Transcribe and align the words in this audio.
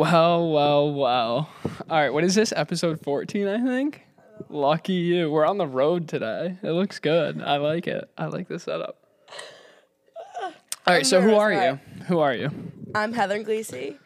Well, 0.00 0.50
well, 0.50 0.94
well. 0.94 1.50
All 1.90 2.00
right, 2.00 2.08
what 2.08 2.24
is 2.24 2.34
this? 2.34 2.54
Episode 2.56 3.02
14, 3.02 3.46
I 3.46 3.62
think? 3.62 4.00
Lucky 4.48 4.94
you. 4.94 5.30
We're 5.30 5.44
on 5.44 5.58
the 5.58 5.66
road 5.66 6.08
today. 6.08 6.56
It 6.62 6.70
looks 6.70 6.98
good. 6.98 7.42
I 7.42 7.58
like 7.58 7.86
it. 7.86 8.08
I 8.16 8.24
like 8.28 8.48
the 8.48 8.58
setup. 8.58 8.96
All 10.42 10.54
right, 10.86 11.04
so 11.04 11.20
who 11.20 11.34
are 11.34 11.52
you? 11.52 11.78
Who 12.06 12.20
are 12.20 12.34
you? 12.34 12.50
I'm 12.94 13.12
Heather 13.12 13.44
Gleesy. 13.44 13.98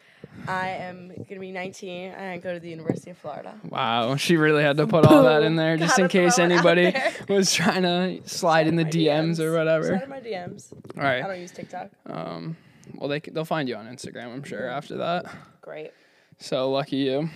I 0.49 0.67
am 0.71 1.13
gonna 1.29 1.39
be 1.39 1.53
19 1.53 2.11
and 2.11 2.29
I 2.29 2.39
go 2.39 2.53
to 2.53 2.59
the 2.59 2.69
University 2.69 3.11
of 3.11 3.17
Florida. 3.17 3.57
Wow, 3.63 4.17
she 4.17 4.35
really 4.35 4.63
had 4.63 4.75
to 4.75 4.87
put 4.87 5.05
all 5.05 5.23
that 5.23 5.43
in 5.43 5.55
there 5.55 5.77
just 5.77 5.97
in 5.97 6.03
Gotta 6.03 6.11
case 6.11 6.35
throw 6.35 6.43
it 6.43 6.51
out 6.51 6.55
anybody 6.77 6.91
there. 6.91 7.13
was 7.37 7.53
trying 7.53 7.83
to 7.83 8.19
slide 8.27 8.67
in 8.67 8.75
the 8.75 8.83
My 8.83 8.89
DMs 8.89 9.39
or 9.39 9.51
Slide 9.53 9.57
whatever. 9.57 9.93
in 9.93 10.09
my 10.09 10.19
DMs. 10.19 10.73
All 10.73 11.01
I 11.01 11.03
right. 11.21 11.21
don't 11.25 11.39
use 11.39 11.51
TikTok. 11.51 11.89
Um, 12.05 12.57
well, 12.93 13.09
they 13.09 13.19
they'll 13.19 13.45
find 13.45 13.67
you 13.67 13.75
on 13.75 13.87
Instagram, 13.87 14.33
I'm 14.33 14.43
sure, 14.43 14.67
after 14.67 14.97
that. 14.97 15.25
Great. 15.61 15.91
So 16.37 16.71
lucky 16.71 16.97
you. 16.97 17.29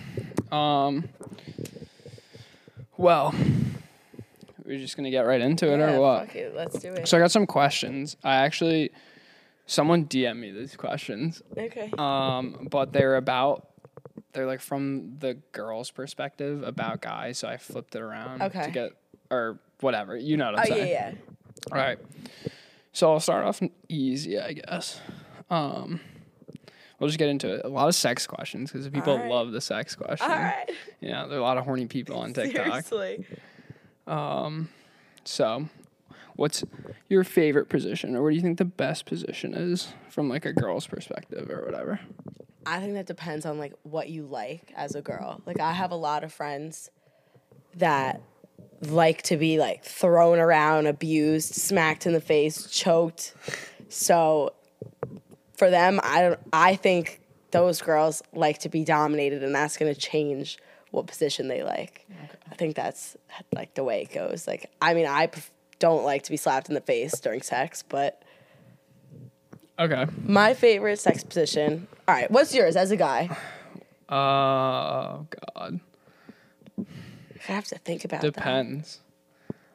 Um, 0.56 1.08
well, 2.96 3.34
we're 4.64 4.78
just 4.78 4.96
gonna 4.96 5.10
get 5.10 5.22
right 5.22 5.40
into 5.40 5.72
it, 5.72 5.78
Yeah, 5.78 5.94
or 5.94 6.00
what? 6.00 6.26
Fuck 6.26 6.36
it. 6.36 6.54
Let's 6.54 6.78
do 6.78 6.92
it. 6.92 7.08
So 7.08 7.16
I 7.16 7.20
got 7.20 7.30
some 7.30 7.46
questions. 7.46 8.16
I 8.22 8.36
actually, 8.36 8.90
someone 9.66 10.06
DM 10.06 10.38
me 10.38 10.50
these 10.52 10.76
questions, 10.76 11.42
okay. 11.56 11.90
um, 11.98 12.68
but 12.70 12.92
they're 12.92 13.16
about, 13.16 13.68
they're 14.32 14.46
like 14.46 14.60
from 14.60 15.16
the 15.18 15.34
girl's 15.52 15.90
perspective 15.90 16.62
about 16.62 17.00
guys. 17.00 17.38
So 17.38 17.48
I 17.48 17.56
flipped 17.56 17.94
it 17.94 18.02
around 18.02 18.42
okay. 18.42 18.64
to 18.64 18.70
get, 18.70 18.92
or 19.30 19.58
whatever. 19.80 20.16
You 20.16 20.36
know 20.36 20.52
what 20.52 20.60
I'm 20.60 20.66
oh 20.66 20.76
yeah, 20.76 20.82
saying? 20.82 20.92
yeah. 20.92 21.12
All 21.72 21.78
right. 21.78 21.98
So 22.92 23.12
I'll 23.12 23.20
start 23.20 23.46
off 23.46 23.60
easy, 23.88 24.38
I 24.38 24.52
guess. 24.52 25.00
Um, 25.50 26.00
we'll 26.98 27.08
just 27.08 27.18
get 27.18 27.28
into 27.28 27.52
it. 27.52 27.62
A 27.64 27.68
lot 27.68 27.88
of 27.88 27.94
sex 27.94 28.26
questions 28.26 28.70
because 28.70 28.88
people 28.88 29.16
right. 29.16 29.28
love 29.28 29.52
the 29.52 29.60
sex 29.60 29.96
question. 29.96 30.30
All 30.30 30.36
right. 30.36 30.70
Yeah, 31.00 31.26
there 31.26 31.38
are 31.38 31.40
a 31.40 31.44
lot 31.44 31.58
of 31.58 31.64
horny 31.64 31.86
people 31.86 32.18
on 32.18 32.32
TikTok. 32.34 32.84
Seriously. 32.84 33.26
Um, 34.06 34.68
so, 35.24 35.68
what's 36.36 36.64
your 37.08 37.24
favorite 37.24 37.68
position, 37.68 38.16
or 38.16 38.22
what 38.22 38.30
do 38.30 38.36
you 38.36 38.42
think 38.42 38.58
the 38.58 38.64
best 38.64 39.06
position 39.06 39.54
is 39.54 39.88
from 40.08 40.28
like 40.28 40.44
a 40.44 40.52
girl's 40.52 40.86
perspective, 40.86 41.50
or 41.50 41.64
whatever? 41.64 42.00
I 42.66 42.78
think 42.80 42.94
that 42.94 43.06
depends 43.06 43.46
on 43.46 43.58
like 43.58 43.72
what 43.82 44.08
you 44.10 44.24
like 44.24 44.72
as 44.76 44.94
a 44.94 45.00
girl. 45.00 45.40
Like 45.46 45.60
I 45.60 45.72
have 45.72 45.90
a 45.90 45.96
lot 45.96 46.24
of 46.24 46.32
friends 46.32 46.90
that 47.76 48.20
like 48.82 49.22
to 49.22 49.36
be 49.36 49.58
like 49.58 49.84
thrown 49.84 50.38
around, 50.38 50.86
abused, 50.86 51.54
smacked 51.54 52.06
in 52.06 52.12
the 52.12 52.20
face, 52.20 52.66
choked. 52.70 53.34
So 53.88 54.54
for 55.60 55.70
them, 55.70 56.00
I 56.02 56.22
don't 56.22 56.40
I 56.52 56.74
think 56.74 57.20
those 57.52 57.82
girls 57.82 58.22
like 58.32 58.58
to 58.60 58.68
be 58.68 58.82
dominated 58.82 59.42
and 59.44 59.54
that's 59.54 59.76
going 59.76 59.92
to 59.94 60.00
change 60.00 60.58
what 60.90 61.06
position 61.06 61.48
they 61.48 61.62
like. 61.62 62.06
I 62.50 62.54
think 62.54 62.74
that's 62.74 63.16
like 63.52 63.74
the 63.74 63.84
way 63.84 64.02
it 64.02 64.12
goes. 64.12 64.46
Like 64.48 64.70
I 64.80 64.94
mean, 64.94 65.06
I 65.06 65.28
don't 65.78 66.02
like 66.04 66.22
to 66.24 66.30
be 66.30 66.36
slapped 66.36 66.68
in 66.68 66.74
the 66.74 66.80
face 66.80 67.20
during 67.20 67.42
sex, 67.42 67.84
but 67.88 68.22
Okay. 69.78 70.06
my 70.26 70.54
favorite 70.54 70.98
sex 70.98 71.22
position. 71.24 71.86
All 72.08 72.14
right, 72.14 72.30
what's 72.30 72.54
yours 72.54 72.76
as 72.76 72.90
a 72.90 72.96
guy? 72.96 73.28
Uh, 74.08 74.14
oh 74.14 75.26
God, 75.56 75.80
I 76.78 77.52
have 77.52 77.66
to 77.66 77.78
think 77.78 78.04
about 78.04 78.22
that. 78.22 79.00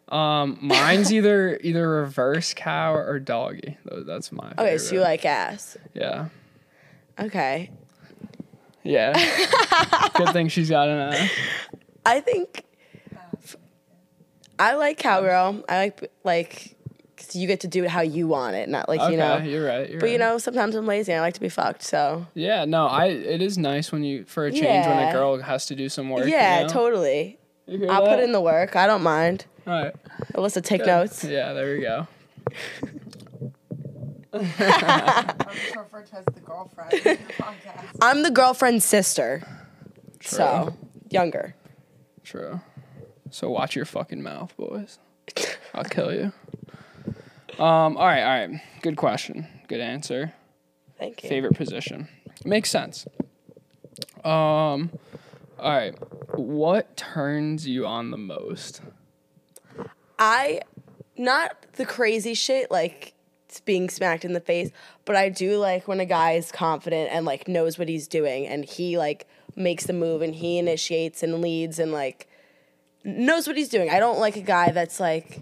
Um, 0.10 0.58
mine's 0.62 1.12
either 1.12 1.58
either 1.64 1.88
reverse 1.90 2.54
cow 2.54 2.96
or 2.96 3.20
doggy. 3.20 3.78
That's 3.86 4.32
my. 4.32 4.50
Favorite. 4.50 4.64
Okay, 4.64 4.78
so 4.78 4.96
you 4.96 5.02
like 5.02 5.26
ass. 5.26 5.78
Yeah. 5.94 6.28
Okay. 7.20 7.72
Yeah. 8.84 9.14
Good 10.16 10.30
thing 10.30 10.48
she's 10.50 10.70
got 10.70 10.88
an 10.90 11.14
ass. 11.14 11.32
I 12.06 12.20
think 12.22 12.64
I 14.60 14.76
like 14.76 14.98
cowgirl. 14.98 15.64
I 15.68 15.78
like 15.78 16.12
like 16.24 16.76
'cause 17.18 17.36
you 17.36 17.48
get 17.48 17.62
to 17.62 17.68
do 17.68 17.84
it 17.84 17.90
how 17.90 18.02
you 18.02 18.28
want 18.28 18.56
it, 18.56 18.70
not 18.70 18.88
like 18.88 19.00
Okay, 19.02 19.12
you 19.14 19.18
know. 19.18 19.38
you're 19.40 19.66
right. 19.66 19.90
You're 19.90 20.00
But 20.00 20.12
you 20.12 20.18
know, 20.18 20.38
sometimes 20.38 20.76
I'm 20.76 20.86
lazy 20.86 21.12
and 21.14 21.20
I 21.20 21.22
like 21.24 21.34
to 21.34 21.42
be 21.42 21.50
fucked. 21.50 21.82
So 21.82 22.28
Yeah, 22.36 22.66
no, 22.66 22.86
I. 22.88 23.08
It 23.08 23.42
is 23.42 23.58
nice 23.58 23.92
when 23.92 24.04
you 24.04 24.24
for 24.26 24.46
a 24.46 24.52
change 24.52 24.86
when 24.86 25.00
a 25.08 25.12
girl 25.12 25.42
has 25.42 25.66
to 25.68 25.76
do 25.76 25.90
some 25.90 26.10
work. 26.10 26.28
yeah, 26.28 26.60
you 26.62 26.68
know? 26.68 26.74
totally. 26.74 27.40
I'll 27.68 28.06
that? 28.06 28.16
put 28.16 28.20
in 28.20 28.32
the 28.34 28.42
work. 28.42 28.76
I 28.76 28.86
don't 28.86 29.02
mind. 29.02 29.46
All 29.68 29.74
right. 29.74 29.96
Alyssa, 30.34 30.64
take 30.64 30.86
notes. 30.86 31.24
Yeah, 31.24 31.54
there 31.54 31.74
we 31.76 31.82
go. 31.82 32.08
I'm 34.34 34.42
just 34.44 35.76
referred 35.76 36.08
the 36.34 36.42
girlfriend 36.44 36.94
in 36.94 37.04
the 37.04 37.34
podcast. 37.34 37.86
I'm 38.02 38.24
the 38.24 38.32
girlfriend's 38.32 38.86
sister. 38.86 39.44
So 40.22 40.76
younger. 41.10 41.56
True. 42.24 42.60
So 43.30 43.50
watch 43.50 43.76
your 43.76 43.86
fucking 43.86 44.22
mouth, 44.22 44.56
boys. 44.58 45.00
I'll 45.74 45.84
kill 45.84 46.14
you. 46.14 46.32
Um. 47.64 47.98
All 47.98 48.06
right. 48.06 48.22
All 48.24 48.48
right. 48.48 48.62
Good 48.82 48.98
question. 48.98 49.48
Good 49.68 49.80
answer. 49.80 50.34
Thank 51.00 51.24
you. 51.24 51.30
Favorite 51.30 51.56
position. 51.56 52.08
Makes 52.44 52.70
sense. 52.70 53.08
Um. 54.24 54.92
All 55.60 55.72
right. 55.72 55.96
What 56.38 56.98
turns 56.98 57.68
you 57.68 57.86
on 57.86 58.12
the 58.12 58.18
most? 58.18 58.82
I 60.20 60.62
not 61.18 61.56
the 61.74 61.86
crazy 61.86 62.34
shit 62.34 62.70
like 62.72 63.14
being 63.64 63.90
smacked 63.90 64.26
in 64.26 64.34
the 64.34 64.40
face, 64.42 64.70
but 65.06 65.16
I 65.16 65.30
do 65.30 65.58
like 65.58 65.88
when 65.88 66.00
a 66.02 66.06
guy 66.06 66.34
is 66.34 66.52
confident 66.52 67.10
and 67.12 67.26
like 67.26 67.48
knows 67.48 67.78
what 67.80 67.88
he's 67.88 68.08
doing 68.08 68.46
and 68.48 68.66
he 68.66 68.98
like 68.98 69.28
makes 69.56 69.86
the 69.86 69.94
move 69.94 70.22
and 70.22 70.36
he 70.36 70.58
initiates 70.58 71.24
and 71.24 71.42
leads 71.42 71.80
and 71.80 71.92
like 71.94 72.28
knows 73.06 73.48
what 73.48 73.56
he's 73.56 73.70
doing. 73.70 73.90
I 73.90 74.00
don't 74.00 74.20
like 74.20 74.36
a 74.36 74.42
guy 74.42 74.72
that's 74.72 75.00
like 75.00 75.42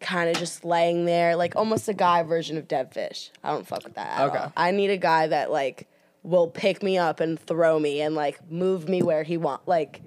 kind 0.00 0.30
of 0.30 0.36
just 0.36 0.64
laying 0.64 1.04
there, 1.04 1.36
like 1.36 1.56
almost 1.56 1.88
a 1.88 1.94
guy 1.94 2.22
version 2.22 2.56
of 2.56 2.68
dead 2.68 2.92
fish. 2.94 3.30
I 3.42 3.50
don't 3.50 3.66
fuck 3.66 3.84
with 3.84 3.94
that. 3.94 4.20
At 4.20 4.28
Okay. 4.28 4.38
all. 4.38 4.52
I 4.56 4.70
need 4.70 4.90
a 4.90 4.96
guy 4.96 5.26
that 5.26 5.50
like 5.50 5.88
will 6.22 6.48
pick 6.48 6.82
me 6.82 6.98
up 6.98 7.18
and 7.20 7.38
throw 7.38 7.78
me 7.78 8.00
and 8.00 8.14
like 8.14 8.38
move 8.50 8.88
me 8.88 9.02
where 9.02 9.22
he 9.24 9.36
want 9.36 9.66
like 9.66 10.02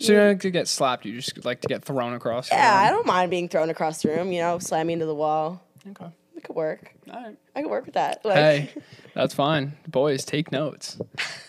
So 0.00 0.12
you 0.12 0.18
don't 0.18 0.28
like 0.28 0.40
to 0.40 0.50
get 0.50 0.68
slapped. 0.68 1.04
You 1.04 1.14
just 1.20 1.44
like 1.44 1.60
to 1.62 1.68
get 1.68 1.84
thrown 1.84 2.14
across. 2.14 2.48
the 2.48 2.54
yeah, 2.56 2.74
I 2.74 2.90
don't 2.90 3.06
mind 3.06 3.30
being 3.30 3.48
thrown 3.48 3.70
across 3.70 4.02
the 4.02 4.10
room, 4.10 4.32
you 4.32 4.40
know, 4.40 4.58
slamming 4.58 4.94
into 4.94 5.06
the 5.06 5.14
wall. 5.14 5.62
Okay. 5.90 6.06
It 6.36 6.44
could 6.44 6.54
work. 6.54 6.92
All 7.10 7.20
right. 7.20 7.36
I 7.56 7.62
could 7.62 7.70
work 7.70 7.84
with 7.86 7.94
that. 7.94 8.24
Like, 8.24 8.36
Hey, 8.36 8.70
that's 9.14 9.34
fine. 9.34 9.72
Boys, 9.88 10.24
take 10.24 10.52
notes. 10.52 11.00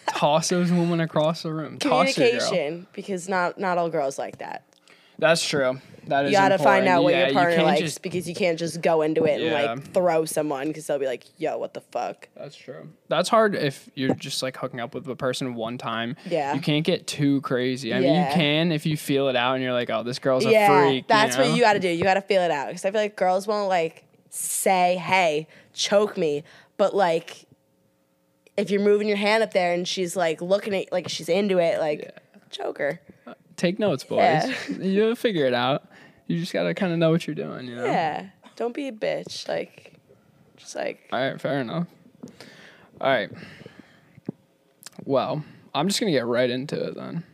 Toss 0.07 0.49
those 0.49 0.71
women 0.71 0.99
across 0.99 1.43
the 1.43 1.53
room. 1.53 1.77
Toss 1.77 2.15
communication, 2.15 2.87
because 2.93 3.29
not 3.29 3.59
not 3.59 3.77
all 3.77 3.89
girls 3.89 4.17
like 4.17 4.39
that. 4.39 4.63
That's 5.19 5.47
true. 5.47 5.79
That 6.07 6.25
is 6.25 6.31
You 6.31 6.37
gotta 6.37 6.57
find 6.57 6.87
out 6.87 7.03
what 7.03 7.13
Yeah, 7.13 7.25
your 7.25 7.33
partner 7.33 7.55
can't 7.57 7.67
likes 7.67 7.81
just- 7.81 8.01
because 8.01 8.27
you 8.27 8.33
can't 8.33 8.57
just 8.57 8.81
go 8.81 9.03
into 9.03 9.25
it 9.25 9.39
Yeah. 9.41 9.59
and 9.71 9.79
like 9.81 9.93
throw 9.93 10.25
someone 10.25 10.67
because 10.69 10.87
they'll 10.87 10.97
be 10.97 11.05
like, 11.05 11.23
"Yo, 11.37 11.57
what 11.59 11.75
the 11.75 11.81
fuck?" 11.81 12.27
That's 12.35 12.55
true. 12.55 12.89
That's 13.09 13.29
hard 13.29 13.53
if 13.53 13.89
you're 13.93 14.15
just 14.15 14.41
like 14.41 14.57
hooking 14.57 14.79
up 14.79 14.95
with 14.95 15.07
a 15.07 15.15
person 15.15 15.53
one 15.53 15.77
time. 15.77 16.15
Yeah. 16.27 16.55
You 16.55 16.61
can't 16.61 16.83
get 16.83 17.05
too 17.05 17.41
crazy. 17.41 17.93
I 17.93 17.99
mean, 17.99 18.15
you 18.15 18.25
can 18.31 18.71
if 18.71 18.87
you 18.87 18.97
feel 18.97 19.27
it 19.27 19.35
out 19.35 19.53
and 19.55 19.63
you're 19.63 19.73
like, 19.73 19.91
oh, 19.91 20.01
this 20.01 20.17
girl's 20.17 20.45
a 20.45 20.51
yeah, 20.51 20.67
freak. 20.81 21.07
that's 21.07 21.37
you 21.37 21.43
know? 21.43 21.49
what 21.49 21.55
you 21.57 21.61
got 21.63 21.73
to 21.73 21.79
do. 21.79 21.89
You 21.89 22.03
got 22.03 22.15
to 22.15 22.21
feel 22.21 22.41
it 22.41 22.49
out 22.51 22.67
because 22.69 22.85
I 22.85 22.91
feel 22.91 23.01
like 23.01 23.15
girls 23.15 23.45
won't 23.45 23.69
like 23.69 24.05
say, 24.31 24.95
"Hey, 24.95 25.47
choke 25.73 26.17
me," 26.17 26.43
but 26.77 26.95
like 26.95 27.45
if 28.57 28.71
you're 28.71 28.81
moving 28.81 29.07
your 29.07 29.17
hand 29.17 29.43
up 29.43 29.53
there 29.53 29.73
and 29.73 29.87
she's 29.87 30.15
like 30.15 30.41
looking 30.41 30.73
at 30.75 30.91
like 30.91 31.07
she's 31.07 31.29
into 31.29 31.59
it, 31.59 31.79
like 31.79 32.17
choke 32.49 32.77
her. 32.79 32.99
Take 33.59 33.77
notes, 33.77 34.05
boys. 34.05 34.19
Yeah. 34.19 34.53
You'll 34.79 35.15
figure 35.15 35.45
it 35.45 35.53
out. 35.53 35.83
You 36.27 36.39
just 36.39 36.53
gotta 36.53 36.73
kind 36.73 36.93
of 36.93 36.97
know 36.97 37.11
what 37.11 37.27
you're 37.27 37.35
doing, 37.35 37.67
you 37.67 37.75
know? 37.75 37.83
Yeah, 37.83 38.27
don't 38.55 38.73
be 38.73 38.87
a 38.87 38.93
bitch. 38.93 39.49
Like, 39.49 39.95
just 40.55 40.75
like 40.75 41.09
All 41.11 41.19
right, 41.19 41.41
fair 41.41 41.59
enough. 41.59 41.87
All 43.01 43.09
right. 43.09 43.29
Well, 45.03 45.43
I'm 45.75 45.89
just 45.89 45.99
gonna 45.99 46.13
get 46.13 46.25
right 46.25 46.49
into 46.49 46.81
it 46.81 46.95
then. 46.95 47.25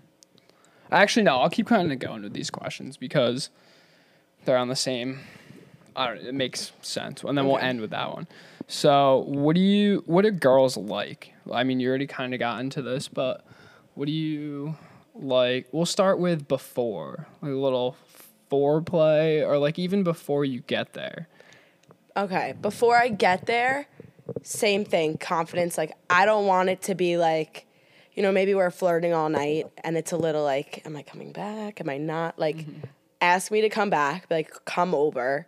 Actually, 0.92 1.24
no, 1.24 1.38
I'll 1.38 1.50
keep 1.50 1.68
kind 1.68 1.92
of 1.92 2.00
going 2.00 2.24
with 2.24 2.34
these 2.34 2.50
questions 2.50 2.98
because 2.98 3.52
they're 4.46 4.58
on 4.58 4.70
the 4.70 4.76
same. 4.76 5.20
I 5.96 6.08
don't. 6.08 6.18
It 6.18 6.34
makes 6.34 6.72
sense, 6.82 7.24
and 7.24 7.38
then 7.38 7.46
we'll 7.46 7.60
end 7.60 7.82
with 7.82 7.92
that 7.92 8.12
one. 8.12 8.28
So, 8.68 9.26
what 9.28 9.54
do 9.54 9.62
you? 9.62 10.02
What 10.08 10.24
do 10.24 10.32
girls 10.32 10.76
like? 10.76 11.34
I 11.54 11.64
mean, 11.64 11.80
you 11.80 11.88
already 11.88 12.08
kind 12.08 12.34
of 12.34 12.40
got 12.40 12.62
into 12.62 12.82
this, 12.82 13.08
but 13.08 13.46
what 13.94 14.08
do 14.08 14.12
you 14.12 14.76
like? 15.16 15.68
We'll 15.72 15.86
start 15.86 16.20
with 16.20 16.48
before, 16.48 17.28
like 17.42 17.52
a 17.52 17.56
little 17.56 17.96
foreplay, 18.52 19.46
or 19.46 19.58
like 19.58 19.80
even 19.80 20.04
before 20.04 20.46
you 20.46 20.62
get 20.62 20.94
there. 20.94 21.28
Okay, 22.18 22.54
before 22.62 22.96
I 22.96 23.10
get 23.10 23.46
there, 23.46 23.88
same 24.44 24.86
thing, 24.86 25.18
confidence. 25.18 25.78
Like, 25.78 25.94
I 26.10 26.26
don't 26.26 26.46
want 26.46 26.70
it 26.70 26.82
to 26.84 26.96
be 26.96 27.18
like, 27.18 27.66
you 28.14 28.24
know, 28.24 28.32
maybe 28.32 28.56
we're 28.56 28.72
flirting 28.72 29.14
all 29.14 29.30
night 29.30 29.66
and 29.84 29.98
it's 29.98 30.14
a 30.14 30.18
little 30.18 30.44
like, 30.44 30.82
am 30.86 30.96
I 30.96 31.04
coming 31.04 31.34
back? 31.34 31.82
Am 31.82 31.90
I 31.90 31.98
not? 31.98 32.40
Like, 32.40 32.58
mm-hmm. 32.58 32.86
ask 33.20 33.52
me 33.52 33.62
to 33.62 33.70
come 33.70 33.90
back, 33.90 34.26
like, 34.30 34.54
come 34.64 34.96
over, 34.96 35.48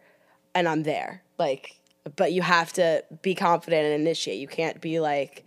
and 0.53 0.67
I'm 0.67 0.83
there. 0.83 1.23
Like, 1.37 1.75
but 2.15 2.33
you 2.33 2.41
have 2.41 2.73
to 2.73 3.03
be 3.21 3.35
confident 3.35 3.85
and 3.85 3.93
initiate. 3.93 4.39
You 4.39 4.47
can't 4.47 4.81
be 4.81 4.99
like, 4.99 5.45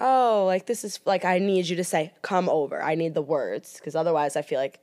oh, 0.00 0.44
like 0.46 0.66
this 0.66 0.84
is 0.84 1.00
like 1.04 1.24
I 1.24 1.38
need 1.38 1.68
you 1.68 1.76
to 1.76 1.84
say 1.84 2.12
come 2.22 2.48
over. 2.48 2.82
I 2.82 2.94
need 2.94 3.14
the 3.14 3.22
words 3.22 3.74
because 3.74 3.94
otherwise 3.94 4.36
I 4.36 4.42
feel 4.42 4.58
like 4.58 4.80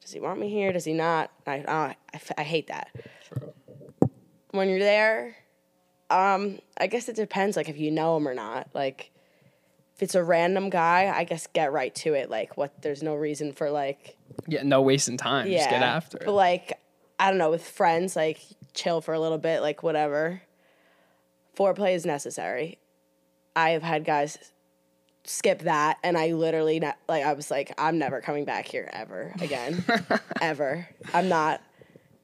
does 0.00 0.12
he 0.12 0.20
want 0.20 0.40
me 0.40 0.48
here? 0.48 0.72
Does 0.72 0.84
he 0.84 0.92
not? 0.94 1.30
I 1.46 1.60
uh, 1.60 1.72
I, 1.92 1.96
f- 2.14 2.32
I 2.38 2.42
hate 2.42 2.68
that. 2.68 2.88
True. 3.28 3.52
When 4.52 4.68
you're 4.70 4.78
there, 4.78 5.36
um, 6.10 6.58
I 6.78 6.86
guess 6.86 7.08
it 7.08 7.16
depends 7.16 7.56
like 7.56 7.68
if 7.68 7.76
you 7.78 7.90
know 7.90 8.16
him 8.16 8.26
or 8.26 8.34
not. 8.34 8.68
Like 8.74 9.10
if 9.96 10.02
it's 10.02 10.14
a 10.14 10.24
random 10.24 10.70
guy, 10.70 11.12
I 11.14 11.24
guess 11.24 11.46
get 11.48 11.72
right 11.72 11.94
to 11.96 12.14
it. 12.14 12.30
Like 12.30 12.56
what? 12.56 12.80
There's 12.82 13.02
no 13.02 13.14
reason 13.14 13.52
for 13.52 13.70
like 13.70 14.16
Yeah, 14.46 14.62
no 14.62 14.80
wasting 14.80 15.16
time. 15.18 15.46
yeah. 15.48 15.58
Just 15.58 15.70
get 15.70 15.82
after 15.82 16.18
But 16.18 16.28
it. 16.28 16.32
like 16.32 16.72
I 17.20 17.28
don't 17.28 17.38
know 17.38 17.50
with 17.50 17.66
friends, 17.66 18.16
like 18.16 18.40
chill 18.72 19.00
for 19.02 19.12
a 19.12 19.20
little 19.20 19.38
bit, 19.38 19.60
like 19.60 19.82
whatever. 19.82 20.40
Foreplay 21.56 21.94
is 21.94 22.06
necessary. 22.06 22.78
I 23.56 23.70
have 23.70 23.82
had 23.82 24.04
guys 24.04 24.38
skip 25.24 25.60
that, 25.62 25.98
and 26.02 26.16
I 26.16 26.32
literally 26.32 26.80
ne- 26.80 26.92
like 27.08 27.24
I 27.24 27.32
was 27.34 27.50
like, 27.50 27.72
I'm 27.78 27.98
never 27.98 28.20
coming 28.20 28.44
back 28.44 28.66
here 28.66 28.88
ever 28.92 29.34
again, 29.40 29.84
ever. 30.40 30.88
I'm 31.12 31.28
not. 31.28 31.60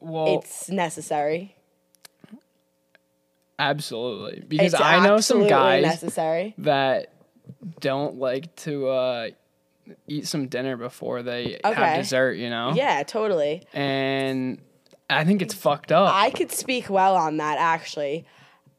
Well, 0.00 0.38
It's 0.38 0.68
necessary. 0.68 1.56
absolutely. 3.58 4.44
Because 4.46 4.74
It's 4.74 4.82
I 4.82 5.04
know 5.04 5.18
some 5.20 5.46
guys 5.46 5.82
necessary. 5.82 6.54
that 6.58 7.12
don't 7.80 8.16
like 8.18 8.54
to 8.56 8.88
uh, 8.88 9.28
eat 10.06 10.26
some 10.26 10.48
dinner 10.48 10.76
before 10.76 11.22
they 11.22 11.58
have 11.64 11.72
Okay. 11.78 11.96
dessert, 11.96 12.32
you 12.34 12.50
know? 12.50 12.72
Yeah, 12.74 13.02
totally. 13.04 13.62
And 13.72 14.58
I 15.08 15.24
think 15.24 15.42
it's 15.42 15.54
fucked 15.54 15.92
up. 15.92 16.12
I 16.14 16.30
could 16.30 16.52
speak 16.52 16.90
well 16.90 17.16
on 17.16 17.36
that 17.38 17.58
actually. 17.58 18.26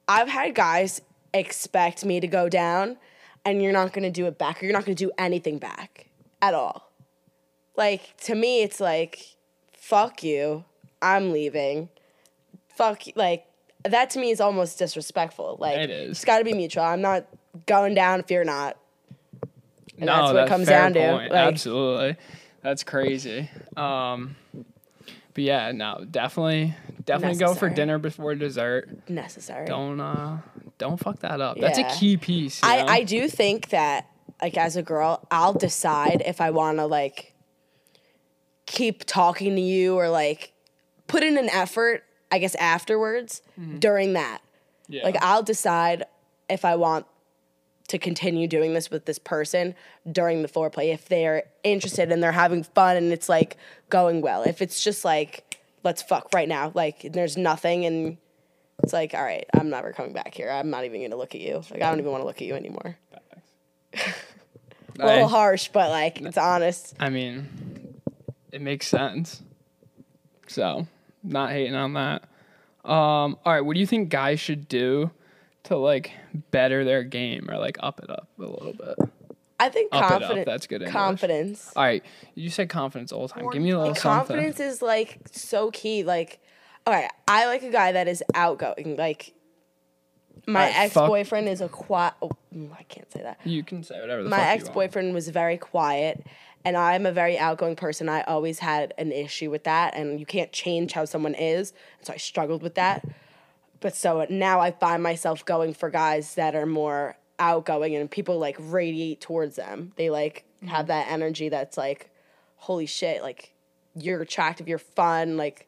I've 0.08 0.28
had 0.30 0.54
guys 0.54 1.02
expect 1.36 2.06
me 2.06 2.20
to 2.20 2.28
go 2.28 2.50
down 2.50 2.98
and 3.44 3.62
you're 3.62 3.74
not 3.74 3.94
going 3.94 4.04
to 4.04 4.12
do 4.12 4.26
it 4.26 4.38
back 4.38 4.62
or 4.62 4.66
you're 4.66 4.74
not 4.74 4.86
going 4.86 4.96
to 4.96 5.06
do 5.06 5.12
anything 5.18 5.58
back 5.60 6.10
at 6.42 6.54
all. 6.54 6.92
Like 7.78 8.16
to 8.22 8.36
me 8.36 8.64
it's 8.64 8.80
like 8.80 9.36
fuck 9.74 10.24
you. 10.24 10.64
I'm 11.02 11.32
leaving. 11.32 11.90
Fuck 12.76 13.08
you. 13.08 13.14
like 13.16 13.46
that 13.84 14.10
to 14.12 14.20
me 14.20 14.32
is 14.32 14.42
almost 14.42 14.80
disrespectful. 14.80 15.58
Like 15.60 15.78
It 15.78 15.90
is. 15.90 16.12
It's 16.12 16.26
got 16.26 16.40
to 16.40 16.44
be 16.44 16.54
mutual. 16.54 16.84
I'm 16.84 17.02
not 17.02 17.26
going 17.66 17.94
down 17.94 18.20
if 18.20 18.32
you're 18.32 18.44
not. 18.44 18.78
And 19.98 20.08
no, 20.08 20.14
that's 20.16 20.34
what 20.34 20.44
it 20.44 20.50
comes 20.50 20.68
fair 20.68 20.80
down 20.80 20.94
to. 20.94 21.12
point. 21.12 21.32
Like- 21.32 21.48
Absolutely. 21.48 22.16
That's 22.62 22.84
crazy. 22.84 23.48
Um, 23.78 24.36
but 25.36 25.44
yeah, 25.44 25.72
no, 25.72 26.04
definitely, 26.10 26.74
definitely 27.04 27.38
go 27.38 27.54
for 27.54 27.70
dinner 27.70 28.00
before 28.00 28.34
dessert. 28.34 29.08
Necessary. 29.08 29.68
Don't 29.68 30.00
uh, 30.00 30.40
don't 30.78 30.98
fuck 30.98 31.20
that 31.20 31.42
up. 31.42 31.58
That's 31.60 31.78
a 31.78 31.82
Yeah. 31.82 31.96
key 31.96 32.18
piece. 32.18 32.62
you 32.62 32.68
know? 32.68 32.76
I, 32.76 32.96
I 32.98 33.04
do 33.04 33.28
think 33.28 33.70
that 33.70 34.10
like 34.42 34.58
as 34.58 34.76
a 34.76 34.84
girl, 34.84 35.26
I'll 35.32 35.54
decide 35.54 36.22
if 36.26 36.42
I 36.42 36.52
want 36.52 36.78
to 36.78 36.86
like 36.86 37.34
keep 38.66 39.06
talking 39.06 39.56
to 39.56 39.62
you 39.62 39.96
or 39.96 40.10
like 40.10 40.52
put 41.08 41.24
in 41.24 41.38
an 41.38 41.50
effort, 41.50 42.04
I 42.32 42.40
guess 42.40 42.56
afterwards 42.56 43.42
mm-hmm. 43.60 43.78
during 43.78 44.14
that. 44.14 44.42
yeah. 44.88 45.04
Like 45.04 45.18
I'll 45.22 45.44
decide 45.44 46.04
if 46.50 46.66
I 46.66 46.76
want 46.76 47.06
to 47.88 48.00
continue 48.00 48.48
doing 48.48 48.74
this 48.74 48.90
with 48.90 49.06
this 49.06 49.20
person 49.20 49.76
during 50.12 50.42
the 50.42 50.48
foreplay 50.48 50.92
if 50.92 51.08
they're 51.08 51.44
interested 51.64 52.12
and 52.12 52.22
they're 52.22 52.32
having 52.32 52.64
fun 52.64 52.98
and 52.98 53.14
it's 53.14 53.30
like 53.30 53.58
going 53.90 54.22
well. 54.22 54.42
If 54.44 54.62
it's 54.62 54.84
just 54.84 55.06
like 55.06 55.60
let's 55.84 56.02
fuck 56.02 56.30
right 56.34 56.50
now, 56.50 56.72
like 56.74 57.12
there's 57.14 57.38
nothing 57.38 57.86
and 57.86 58.18
it's 58.84 58.94
like 58.94 59.14
all 59.14 59.24
right, 59.24 59.46
I'm 59.54 59.70
never 59.70 59.92
coming 59.94 60.14
back 60.14 60.34
here. 60.34 60.50
I'm 60.50 60.70
not 60.70 60.86
even 60.86 61.02
going 61.02 61.12
to 61.12 61.18
look 61.18 61.36
at 61.36 61.42
you. 61.42 61.56
Like 61.72 61.82
I 61.82 61.90
don't 61.90 62.00
even 62.00 62.12
want 62.12 62.22
to 62.22 62.26
look 62.28 62.42
at 62.42 62.48
you 62.48 62.56
anymore. 62.56 62.98
A 65.00 65.06
little 65.06 65.26
I- 65.26 65.30
harsh, 65.30 65.70
but 65.74 65.90
like 65.90 66.22
it's 66.22 66.38
honest. 66.38 66.96
I 67.00 67.10
mean, 67.10 68.00
it 68.52 68.62
makes 68.62 68.88
sense. 68.88 69.42
So, 70.48 70.88
not 71.24 71.52
hating 71.52 71.76
on 71.76 71.94
that. 71.94 72.24
Um, 72.86 73.38
all 73.44 73.54
right, 73.54 73.62
what 73.62 73.74
do 73.74 73.80
you 73.80 73.88
think 73.88 74.10
guys 74.10 74.40
should 74.40 74.68
do 74.70 75.10
to 75.64 75.76
like 75.76 76.12
better 76.52 76.86
their 76.86 77.04
game 77.04 77.50
or 77.50 77.58
like 77.58 77.78
up 77.82 78.00
it 78.02 78.10
up 78.10 78.28
a 78.40 78.44
little 78.44 78.74
bit? 78.74 78.96
I 79.60 79.70
think 79.70 79.90
Up 79.94 80.04
it 80.04 80.06
up, 80.06 80.20
confidence. 80.22 80.46
that's 80.46 80.68
good 80.68 80.82
English. 80.82 80.94
Confidence. 80.94 81.74
All 81.76 81.84
right, 81.84 82.04
you 82.36 82.50
said 82.50 82.70
confidence 82.70 83.12
all 83.12 83.28
the 83.28 83.34
time. 83.34 83.50
Give 83.52 83.62
me 83.62 83.72
a 83.72 83.78
little 83.78 83.94
Like, 83.94 84.02
something. 84.02 84.36
confidence 84.36 84.60
is 84.60 84.82
like 84.82 85.20
so 85.32 85.72
key. 85.72 86.04
Like, 86.04 86.40
all 86.86 86.94
right, 86.94 87.10
I 87.28 87.48
like 87.48 87.64
a 87.64 87.72
guy 87.72 87.92
that 87.94 88.08
is 88.08 88.24
outgoing. 88.34 88.96
Like, 88.98 89.34
my 90.48 90.62
Alright, 90.68 90.80
ex 90.80 90.94
fuck- 90.94 91.08
boyfriend 91.08 91.48
is 91.50 91.62
a 91.62 91.70
quiet. 91.70 92.14
Oh, 92.22 92.30
mm, 92.56 92.72
I 92.78 92.84
can't 92.84 93.12
say 93.12 93.22
that. 93.24 93.40
You 93.46 93.64
can 93.64 93.84
say 93.84 94.00
whatever 94.00 94.24
the 94.24 94.30
My 94.30 94.38
fuck 94.38 94.46
ex 94.48 94.60
you 94.62 94.66
want. 94.68 94.74
boyfriend 94.76 95.14
was 95.14 95.28
very 95.30 95.58
quiet, 95.58 96.26
and 96.64 96.78
I'm 96.78 97.06
a 97.06 97.12
very 97.12 97.38
outgoing 97.40 97.76
person. 97.76 98.10
I 98.10 98.22
always 98.24 98.60
had 98.60 98.94
an 98.98 99.12
issue 99.12 99.50
with 99.50 99.64
that, 99.64 99.96
and 99.96 100.20
you 100.20 100.26
can't 100.26 100.52
change 100.52 100.92
how 100.94 101.06
someone 101.06 101.34
is. 101.34 101.74
So 102.04 102.14
I 102.14 102.18
struggled 102.18 102.62
with 102.62 102.76
that. 102.76 103.04
But 103.80 103.96
so 103.96 104.26
now 104.30 104.60
I 104.60 104.72
find 104.72 105.02
myself 105.04 105.44
going 105.46 105.74
for 105.74 105.90
guys 105.90 106.36
that 106.36 106.56
are 106.56 106.66
more 106.66 107.18
outgoing 107.38 107.94
and 107.96 108.10
people 108.10 108.40
like 108.40 108.56
radiate 108.60 109.20
towards 109.22 109.58
them. 109.58 109.92
They 109.98 110.10
like 110.10 110.46
have 110.66 110.88
that 110.88 111.08
energy 111.10 111.50
that's 111.50 111.78
like, 111.78 112.10
holy 112.56 112.86
shit, 112.86 113.22
like 113.22 113.54
you're 113.96 114.22
attractive, 114.22 114.68
you're 114.68 114.78
fun. 114.80 115.38
Like, 115.38 115.68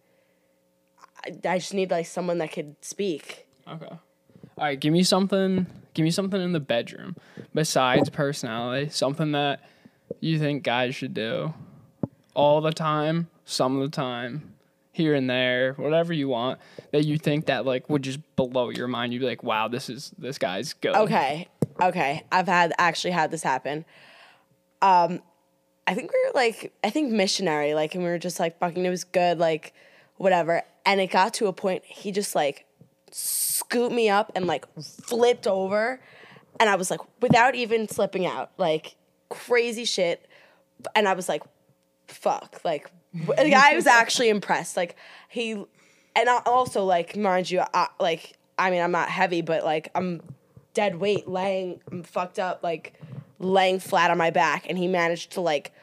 I, 1.45 1.57
just 1.57 1.73
need 1.73 1.91
like 1.91 2.05
someone 2.05 2.37
that 2.39 2.51
could 2.51 2.75
speak. 2.81 3.47
Okay. 3.67 3.85
All 3.85 3.99
right, 4.57 4.79
give 4.79 4.93
me 4.93 5.03
something. 5.03 5.67
Give 5.93 6.03
me 6.03 6.11
something 6.11 6.41
in 6.41 6.51
the 6.51 6.59
bedroom 6.59 7.15
besides 7.53 8.09
personality. 8.09 8.89
Something 8.89 9.31
that 9.33 9.61
you 10.19 10.39
think 10.39 10.63
guys 10.63 10.95
should 10.95 11.13
do 11.13 11.53
all 12.33 12.61
the 12.61 12.71
time, 12.71 13.29
some 13.45 13.75
of 13.75 13.81
the 13.81 13.95
time, 13.95 14.53
here 14.91 15.13
and 15.13 15.29
there, 15.29 15.73
whatever 15.73 16.13
you 16.13 16.27
want. 16.27 16.59
That 16.91 17.05
you 17.05 17.17
think 17.17 17.47
that 17.47 17.65
like 17.65 17.89
would 17.89 18.03
just 18.03 18.19
blow 18.35 18.69
your 18.69 18.87
mind. 18.87 19.13
You'd 19.13 19.19
be 19.19 19.25
like, 19.25 19.43
"Wow, 19.43 19.67
this 19.67 19.89
is 19.89 20.11
this 20.17 20.37
guy's 20.37 20.73
good." 20.73 20.95
Okay, 20.95 21.47
okay. 21.81 22.23
I've 22.31 22.47
had 22.47 22.73
actually 22.77 23.11
had 23.11 23.31
this 23.31 23.43
happen. 23.43 23.85
Um, 24.81 25.21
I 25.87 25.93
think 25.93 26.11
we 26.11 26.19
were 26.25 26.33
like, 26.33 26.73
I 26.83 26.89
think 26.89 27.11
missionary, 27.11 27.73
like, 27.73 27.95
and 27.95 28.03
we 28.03 28.09
were 28.09 28.19
just 28.19 28.39
like 28.39 28.59
fucking. 28.59 28.85
It 28.85 28.89
was 28.89 29.05
good, 29.05 29.39
like, 29.39 29.73
whatever. 30.17 30.63
And 30.85 31.01
it 31.01 31.07
got 31.07 31.33
to 31.35 31.47
a 31.47 31.53
point 31.53 31.83
he 31.85 32.11
just 32.11 32.35
like 32.35 32.65
scooped 33.11 33.93
me 33.93 34.09
up 34.09 34.31
and 34.35 34.45
like 34.45 34.65
flipped 34.75 35.47
over, 35.47 35.99
and 36.59 36.69
I 36.69 36.75
was 36.75 36.89
like, 36.89 36.99
without 37.21 37.55
even 37.55 37.87
slipping 37.87 38.25
out, 38.25 38.51
like 38.57 38.95
crazy 39.29 39.85
shit. 39.85 40.25
And 40.95 41.07
I 41.07 41.13
was 41.13 41.27
like, 41.27 41.43
fuck, 42.07 42.61
like, 42.63 42.89
w- 43.25 43.53
I 43.55 43.75
was 43.75 43.87
actually 43.87 44.29
impressed. 44.29 44.77
Like 44.77 44.95
he, 45.27 45.51
and 45.51 46.29
I 46.29 46.41
also 46.45 46.83
like, 46.83 47.15
mind 47.15 47.49
you, 47.49 47.63
I, 47.73 47.87
like, 47.99 48.33
I 48.57 48.71
mean, 48.71 48.81
I'm 48.81 48.91
not 48.91 49.09
heavy, 49.09 49.41
but 49.41 49.63
like, 49.63 49.89
I'm 49.95 50.21
dead 50.73 50.99
weight, 50.99 51.27
laying, 51.27 51.81
I'm 51.91 52.03
fucked 52.03 52.39
up, 52.39 52.61
like, 52.63 52.93
laying 53.39 53.79
flat 53.79 54.11
on 54.11 54.17
my 54.17 54.29
back, 54.29 54.65
and 54.69 54.77
he 54.77 54.87
managed 54.87 55.31
to 55.33 55.41
like 55.41 55.73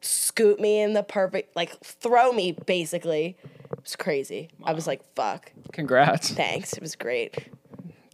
scoop 0.00 0.58
me 0.60 0.80
in 0.80 0.94
the 0.94 1.02
perfect, 1.02 1.54
like, 1.54 1.78
throw 1.80 2.32
me 2.32 2.52
basically. 2.66 3.36
It 3.72 3.82
was 3.82 3.96
crazy. 3.96 4.48
I 4.64 4.72
was 4.72 4.86
like, 4.86 5.02
fuck, 5.14 5.52
Congrats. 5.72 6.30
thanks. 6.30 6.72
It 6.72 6.80
was 6.80 6.96
great. 6.96 7.48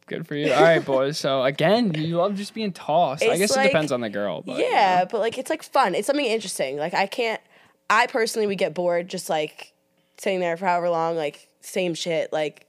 Good 0.07 0.27
for 0.27 0.35
you. 0.35 0.53
All 0.53 0.63
right, 0.63 0.85
boys. 0.85 1.17
So 1.17 1.43
again, 1.43 1.95
you 1.95 2.17
love 2.17 2.35
just 2.37 2.53
being 2.53 2.73
tossed. 2.73 3.23
I 3.23 3.39
guess 3.39 3.57
like- 3.57 3.67
it 3.67 3.69
depends 3.71 3.91
on 3.93 4.01
the 4.01 4.11
girl, 4.11 4.43
but 4.43 4.59
yeah, 4.59 5.01
know. 5.01 5.09
but 5.11 5.21
like 5.21 5.39
it's 5.39 5.49
like 5.51 5.63
fun. 5.63 5.95
It's 5.95 6.07
something 6.07 6.27
interesting. 6.27 6.77
Like 6.77 6.95
I 6.95 7.07
can't. 7.07 7.41
I 7.89 8.07
personally 8.07 8.47
would 8.47 8.59
get 8.59 8.75
bored 8.75 9.09
just 9.09 9.31
like 9.31 9.73
sitting 10.19 10.41
there 10.41 10.57
for 10.57 10.67
however 10.67 10.91
long, 10.91 11.17
like 11.17 11.49
same 11.61 11.95
shit. 11.95 12.33
Like 12.33 12.67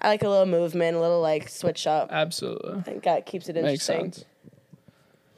I 0.00 0.08
like 0.08 0.22
a 0.22 0.28
little 0.28 0.46
movement, 0.46 0.96
a 0.96 1.00
little 1.00 1.20
like 1.22 1.48
switch 1.48 1.86
up. 1.86 2.08
Absolutely. 2.12 2.74
I 2.78 2.82
think 2.82 3.04
that 3.04 3.24
keeps 3.24 3.48
it 3.48 3.56
interesting. 3.56 4.02
Makes 4.02 4.16
sense. 4.18 4.24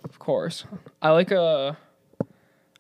Of 0.03 0.19
course. 0.19 0.65
I 1.01 1.11
like 1.11 1.31
a 1.31 1.77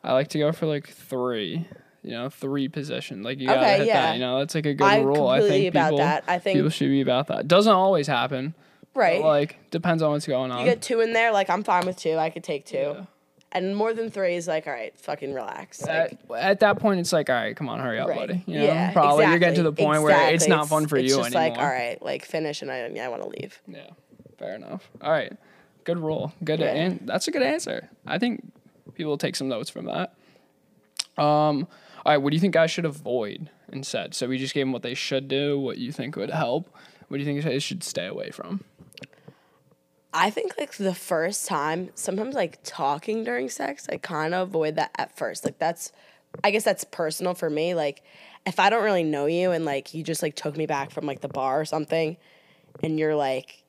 I 0.02 0.12
like 0.12 0.28
to 0.28 0.38
go 0.38 0.50
for 0.52 0.66
like 0.66 0.88
three. 0.88 1.66
You 2.06 2.12
know, 2.12 2.28
three 2.30 2.68
position. 2.68 3.24
Like 3.24 3.40
you 3.40 3.48
gotta 3.48 3.66
hit 3.66 3.88
yeah. 3.88 4.00
that. 4.00 4.14
You 4.14 4.20
know, 4.20 4.38
that's 4.38 4.54
like 4.54 4.64
a 4.64 4.74
good 4.74 4.86
I'm 4.86 5.04
rule. 5.04 5.26
I 5.26 5.40
think 5.40 5.68
about 5.68 5.86
people, 5.86 5.98
that. 5.98 6.22
I 6.28 6.38
think- 6.38 6.56
people 6.56 6.70
should 6.70 6.88
be 6.88 7.00
about 7.00 7.26
that. 7.26 7.48
Doesn't 7.48 7.72
always 7.72 8.06
happen. 8.06 8.54
Right. 8.94 9.20
like 9.20 9.70
depends 9.70 10.02
on 10.02 10.12
what's 10.12 10.26
going 10.26 10.50
on. 10.52 10.60
you 10.60 10.64
get 10.64 10.80
two 10.80 11.00
in 11.00 11.12
there, 11.12 11.32
like 11.32 11.50
I'm 11.50 11.64
fine 11.64 11.84
with 11.84 11.96
two. 11.96 12.16
I 12.16 12.30
could 12.30 12.44
take 12.44 12.64
two. 12.64 12.76
Yeah. 12.76 13.04
And 13.52 13.76
more 13.76 13.92
than 13.92 14.10
three 14.10 14.36
is 14.36 14.46
like, 14.46 14.66
all 14.66 14.72
right, 14.72 14.98
fucking 15.00 15.34
relax. 15.34 15.82
Like, 15.82 16.18
at, 16.30 16.30
at 16.36 16.60
that 16.60 16.78
point, 16.78 17.00
it's 17.00 17.12
like, 17.12 17.28
all 17.28 17.36
right, 17.36 17.56
come 17.56 17.68
on, 17.68 17.80
hurry 17.80 17.98
up, 17.98 18.08
right. 18.08 18.18
buddy. 18.18 18.44
You 18.46 18.58
know, 18.58 18.64
yeah, 18.64 18.92
probably 18.92 19.24
you're 19.26 19.38
getting 19.38 19.56
to 19.56 19.62
the 19.64 19.72
point 19.72 20.02
where 20.02 20.32
it's 20.32 20.46
not 20.46 20.68
fun 20.68 20.86
for 20.86 20.96
it's 20.96 21.10
you 21.10 21.16
just 21.16 21.34
anymore. 21.34 21.50
like, 21.50 21.58
all 21.58 21.64
right, 21.64 22.00
like 22.00 22.24
finish, 22.24 22.62
and 22.62 22.70
I, 22.70 22.88
yeah, 22.88 23.06
I 23.06 23.08
want 23.08 23.22
to 23.22 23.28
leave. 23.28 23.60
Yeah, 23.66 23.90
fair 24.38 24.54
enough. 24.54 24.88
All 25.00 25.10
right, 25.10 25.32
good 25.84 25.98
rule. 25.98 26.32
Good, 26.44 26.60
Yeah. 26.60 26.74
and 26.74 27.00
that's 27.04 27.28
a 27.28 27.30
good 27.30 27.42
answer. 27.42 27.88
I 28.06 28.18
think 28.18 28.44
people 28.94 29.10
will 29.10 29.18
take 29.18 29.36
some 29.36 29.48
notes 29.48 29.70
from 29.70 29.86
that. 29.86 30.14
Um, 31.22 31.66
all 32.06 32.12
right, 32.12 32.18
what 32.18 32.30
do 32.30 32.36
you 32.36 32.40
think 32.40 32.54
guys 32.54 32.70
should 32.70 32.84
avoid 32.84 33.50
instead? 33.72 34.14
So 34.14 34.28
we 34.28 34.38
just 34.38 34.54
gave 34.54 34.64
them 34.64 34.72
what 34.72 34.82
they 34.82 34.94
should 34.94 35.26
do, 35.26 35.58
what 35.58 35.78
you 35.78 35.90
think 35.90 36.14
would 36.14 36.30
help. 36.30 36.72
What 37.08 37.16
do 37.16 37.24
you 37.24 37.26
think 37.26 37.42
they 37.42 37.58
should 37.58 37.82
stay 37.82 38.06
away 38.06 38.30
from? 38.30 38.62
I 40.14 40.30
think 40.30 40.54
like 40.56 40.76
the 40.76 40.94
first 40.94 41.48
time, 41.48 41.90
sometimes 41.96 42.36
like 42.36 42.60
talking 42.62 43.24
during 43.24 43.48
sex, 43.48 43.88
I 43.90 43.96
kind 43.96 44.34
of 44.34 44.46
avoid 44.46 44.76
that 44.76 44.92
at 44.96 45.16
first. 45.16 45.44
Like 45.44 45.58
that's, 45.58 45.90
I 46.44 46.52
guess 46.52 46.62
that's 46.62 46.84
personal 46.84 47.34
for 47.34 47.50
me. 47.50 47.74
Like 47.74 48.04
if 48.46 48.60
I 48.60 48.70
don't 48.70 48.84
really 48.84 49.02
know 49.02 49.26
you 49.26 49.50
and 49.50 49.64
like 49.64 49.92
you 49.92 50.04
just 50.04 50.22
like 50.22 50.36
took 50.36 50.56
me 50.56 50.66
back 50.66 50.92
from 50.92 51.06
like 51.06 51.22
the 51.22 51.28
bar 51.28 51.60
or 51.60 51.64
something, 51.64 52.18
and 52.84 53.00
you're 53.00 53.16
like 53.16 53.64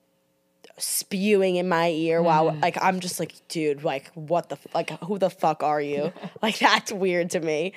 spewing 0.78 1.56
in 1.56 1.68
my 1.68 1.90
ear 1.90 2.22
while 2.22 2.52
mm. 2.52 2.62
like 2.62 2.78
I'm 2.82 3.00
just 3.00 3.20
like, 3.20 3.34
dude, 3.48 3.84
like 3.84 4.12
what 4.14 4.50
the 4.50 4.56
f- 4.56 4.68
like 4.74 4.92
who 5.04 5.18
the 5.18 5.30
fuck 5.30 5.64
are 5.64 5.82
you? 5.82 6.14
like 6.42 6.60
that's 6.60 6.92
weird 6.92 7.32
to 7.32 7.40
me. 7.40 7.74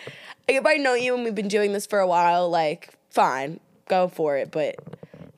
Like 0.49 0.59
if 0.59 0.67
I 0.67 0.75
know 0.75 0.95
you 0.95 1.15
and 1.15 1.25
we've 1.25 1.35
been 1.35 1.49
doing 1.49 1.73
this 1.73 1.87
for 1.87 1.99
a 1.99 2.07
while, 2.07 2.49
like 2.51 2.95
fine, 3.11 3.61
go 3.89 4.09
for 4.09 4.37
it. 4.37 4.51
But 4.51 4.77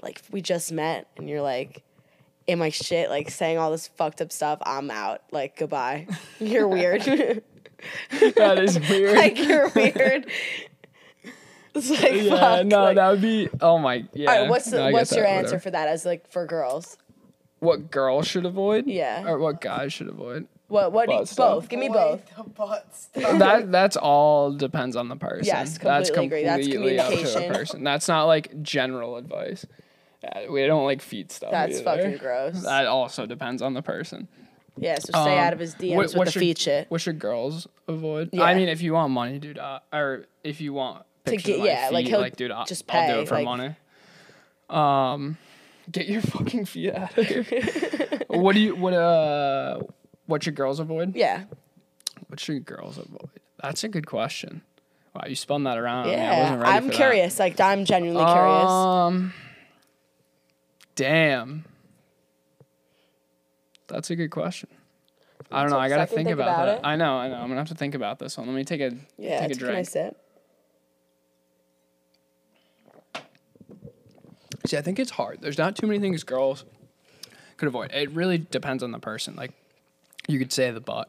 like 0.02 0.22
we 0.30 0.40
just 0.42 0.72
met 0.72 1.08
and 1.16 1.28
you're 1.28 1.42
like 1.42 1.82
in 2.46 2.58
my 2.58 2.70
shit, 2.70 3.08
like 3.08 3.30
saying 3.30 3.58
all 3.58 3.70
this 3.70 3.88
fucked 3.88 4.20
up 4.20 4.32
stuff, 4.32 4.58
I'm 4.62 4.90
out. 4.90 5.22
Like 5.30 5.56
goodbye. 5.56 6.08
You're 6.40 6.66
weird. 6.66 7.02
that 7.02 8.58
is 8.58 8.78
weird. 8.78 9.16
like 9.16 9.38
you're 9.38 9.68
weird. 9.68 10.26
It's 11.74 11.88
like 11.90 12.12
yeah, 12.14 12.38
fuck. 12.38 12.66
no, 12.66 12.84
like- 12.84 12.96
that 12.96 13.10
would 13.10 13.22
be. 13.22 13.48
Oh 13.60 13.78
my, 13.78 14.04
yeah. 14.12 14.30
all 14.30 14.40
right, 14.40 14.50
what's 14.50 14.70
the, 14.70 14.76
No, 14.76 14.84
I 14.84 14.90
get 14.90 14.92
what's 14.92 15.12
your 15.12 15.24
that, 15.24 15.30
answer 15.30 15.44
whatever. 15.44 15.60
for 15.60 15.70
that 15.70 15.88
as 15.88 16.04
like 16.04 16.30
for 16.30 16.46
girls? 16.46 16.98
What 17.62 17.92
girls 17.92 18.26
should 18.26 18.44
avoid? 18.44 18.88
Yeah. 18.88 19.24
Or 19.24 19.38
what 19.38 19.60
guys 19.60 19.92
should 19.92 20.08
avoid? 20.08 20.48
What 20.66 20.90
what 20.90 21.08
do 21.08 21.14
you, 21.14 21.24
both? 21.36 21.68
Give 21.68 21.78
me 21.78 21.86
Avoid 21.86 22.22
both. 22.26 22.36
The 22.36 22.42
butt 22.42 22.86
that 23.38 23.70
that's 23.70 23.96
all 23.96 24.50
depends 24.52 24.96
on 24.96 25.08
the 25.08 25.14
person. 25.14 25.44
Yes, 25.44 25.78
that's 25.78 26.10
completely 26.10 26.42
agree. 26.42 26.44
That's 26.44 26.66
completely 26.66 26.98
up 26.98 27.12
to 27.12 27.38
the 27.40 27.54
person. 27.54 27.84
That's 27.84 28.08
not 28.08 28.24
like 28.24 28.62
general 28.62 29.16
advice. 29.16 29.64
Yeah, 30.24 30.48
we 30.50 30.66
don't 30.66 30.84
like 30.84 31.02
feet 31.02 31.30
stuff. 31.30 31.52
That's 31.52 31.76
either. 31.78 31.84
fucking 31.84 32.16
gross. 32.16 32.62
That 32.64 32.86
also 32.86 33.26
depends 33.26 33.62
on 33.62 33.74
the 33.74 33.82
person. 33.82 34.26
Yeah, 34.76 34.98
so 34.98 35.10
stay 35.12 35.34
Um, 35.34 35.38
out 35.38 35.52
of 35.52 35.58
his 35.60 35.76
DMs 35.76 35.94
what- 35.96 36.14
with 36.16 36.24
the 36.26 36.30
should- 36.32 36.40
feet 36.40 36.58
shit. 36.58 36.90
What 36.90 37.00
should 37.00 37.20
girls 37.20 37.68
avoid? 37.86 38.30
Yeah. 38.32 38.42
I 38.42 38.54
mean, 38.54 38.68
if 38.70 38.82
you 38.82 38.94
want 38.94 39.12
money, 39.12 39.38
dude, 39.38 39.58
uh, 39.58 39.78
or 39.92 40.24
if 40.42 40.60
you 40.60 40.72
want 40.72 41.04
to 41.26 41.36
get- 41.36 41.54
of 41.54 41.60
my 41.60 41.66
yeah, 41.66 41.88
like, 41.92 42.04
feet, 42.06 42.10
he'll 42.10 42.20
like, 42.20 42.36
dude, 42.36 42.50
I'll, 42.50 42.64
just 42.64 42.84
I'll 42.90 43.06
do 43.06 43.12
pay, 43.14 43.22
it 43.22 43.28
for 43.28 43.34
like- 43.36 43.44
money. 43.44 43.76
Um, 44.70 45.36
get 45.90 46.06
your 46.06 46.22
fucking 46.22 46.64
feet 46.66 46.94
out 46.94 47.16
of 47.18 47.26
here. 47.26 47.44
what 48.28 48.54
do 48.54 48.60
you 48.60 48.74
what 48.76 48.92
uh 48.94 49.80
what 50.26 50.42
should 50.44 50.54
girls 50.54 50.80
avoid? 50.80 51.14
Yeah. 51.16 51.44
What 52.28 52.40
should 52.40 52.64
girls 52.64 52.98
avoid? 52.98 53.30
That's 53.62 53.84
a 53.84 53.88
good 53.88 54.06
question. 54.06 54.62
Wow, 55.14 55.24
you 55.26 55.34
spun 55.34 55.64
that 55.64 55.76
around. 55.78 56.08
I 56.08 56.12
Yeah. 56.12 56.42
wasn't 56.42 56.60
ready 56.62 56.72
I'm 56.76 56.82
for 56.84 56.88
that. 56.90 56.96
curious. 56.96 57.38
Like 57.38 57.60
I'm 57.60 57.84
genuinely 57.84 58.24
curious. 58.24 58.70
Um, 58.70 59.32
damn. 60.94 61.64
That's 63.88 64.10
a 64.10 64.16
good 64.16 64.30
question. 64.30 64.70
I 65.50 65.60
don't 65.62 65.70
know. 65.70 65.78
I 65.78 65.90
gotta 65.90 66.06
think, 66.06 66.28
think 66.28 66.30
about, 66.30 66.48
about 66.48 66.66
that. 66.66 66.78
it. 66.78 66.80
I 66.84 66.96
know. 66.96 67.16
I 67.16 67.28
know. 67.28 67.34
I'm 67.34 67.48
gonna 67.48 67.56
have 67.60 67.68
to 67.68 67.74
think 67.74 67.94
about 67.94 68.18
this 68.18 68.38
one. 68.38 68.46
Let 68.46 68.56
me 68.56 68.64
take 68.64 68.80
a 68.80 68.92
yeah. 69.18 69.40
take 69.46 69.56
a 69.56 69.58
Can 69.58 69.68
I 69.68 69.72
drink. 69.72 69.88
sip? 69.88 70.16
See, 74.66 74.76
I 74.76 74.82
think 74.82 74.98
it's 74.98 75.10
hard. 75.12 75.40
There's 75.40 75.58
not 75.58 75.76
too 75.76 75.86
many 75.86 75.98
things 75.98 76.22
girls 76.24 76.64
could 77.56 77.68
avoid. 77.68 77.90
It 77.92 78.10
really 78.12 78.38
depends 78.38 78.82
on 78.82 78.92
the 78.92 78.98
person. 78.98 79.34
Like, 79.36 79.52
you 80.28 80.38
could 80.38 80.52
say 80.52 80.70
the 80.70 80.80
butt, 80.80 81.08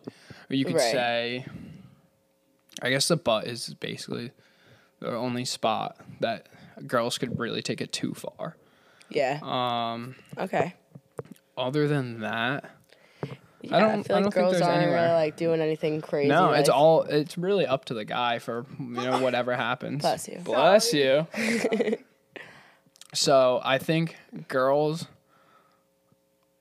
or 0.49 0.55
you 0.55 0.65
could 0.65 0.75
Right. 0.75 0.91
say, 0.91 1.45
I 2.81 2.89
guess 2.89 3.07
the 3.07 3.17
butt 3.17 3.45
is 3.47 3.73
basically 3.75 4.31
the 4.99 5.11
only 5.15 5.45
spot 5.45 5.97
that 6.19 6.47
girls 6.87 7.17
could 7.17 7.37
really 7.39 7.61
take 7.61 7.79
it 7.81 7.91
too 7.91 8.13
far. 8.13 8.55
Yeah. 9.09 9.39
Um, 9.43 10.15
Okay. 10.37 10.73
other 11.55 11.87
than 11.87 12.21
that, 12.21 12.65
Yeah, 13.61 13.77
I, 13.77 13.79
don't- 13.79 14.03
feel 14.03 14.15
I 14.15 14.19
like 14.19 14.23
don't 14.23 14.23
think 14.23 14.33
girls 14.33 14.51
there's 14.53 14.61
aren't 14.63 14.77
anywhere. 14.81 15.01
really 15.03 15.13
like 15.13 15.37
doing 15.37 15.61
anything 15.61 16.01
crazy. 16.01 16.27
no, 16.29 16.51
it's 16.51 16.67
all. 16.69 17.03
It's 17.03 17.37
really 17.37 17.65
up 17.67 17.85
to 17.85 17.93
the 17.93 18.03
guy 18.03 18.39
for 18.39 18.65
you 18.79 18.85
know 18.89 19.19
whatever 19.21 19.55
happens. 19.55 20.01
Bless 20.01 20.27
you. 20.27 20.39
Bless 20.43 20.93
you. 20.93 21.27
so 23.13 23.61
I 23.63 23.77
think 23.77 24.17
girls 24.47 25.07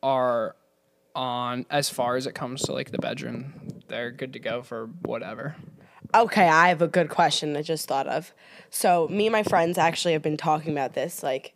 are 0.02 0.56
on 1.14 1.66
as 1.70 1.90
far 1.90 2.16
as 2.16 2.26
it 2.26 2.34
comes 2.34 2.62
to 2.62 2.72
like 2.72 2.90
the 2.90 2.98
bedroom. 2.98 3.80
They're 3.88 4.10
good 4.10 4.32
to 4.32 4.38
go 4.38 4.62
for 4.62 4.86
whatever. 5.02 5.56
Okay, 6.14 6.46
I 6.46 6.68
have 6.68 6.82
a 6.82 6.88
good 6.88 7.08
question 7.08 7.56
I 7.56 7.62
just 7.62 7.88
thought 7.88 8.06
of. 8.06 8.34
So, 8.68 9.08
me 9.08 9.26
and 9.26 9.32
my 9.32 9.42
friends 9.42 9.78
actually 9.78 10.12
have 10.12 10.20
been 10.20 10.36
talking 10.36 10.72
about 10.72 10.92
this. 10.92 11.22
Like, 11.22 11.54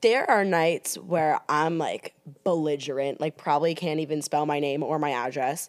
there 0.00 0.30
are 0.30 0.44
nights 0.44 0.96
where 0.96 1.40
I'm 1.48 1.78
like 1.78 2.14
belligerent, 2.44 3.20
like, 3.20 3.36
probably 3.36 3.74
can't 3.74 3.98
even 3.98 4.22
spell 4.22 4.46
my 4.46 4.60
name 4.60 4.84
or 4.84 4.98
my 5.00 5.10
address. 5.10 5.68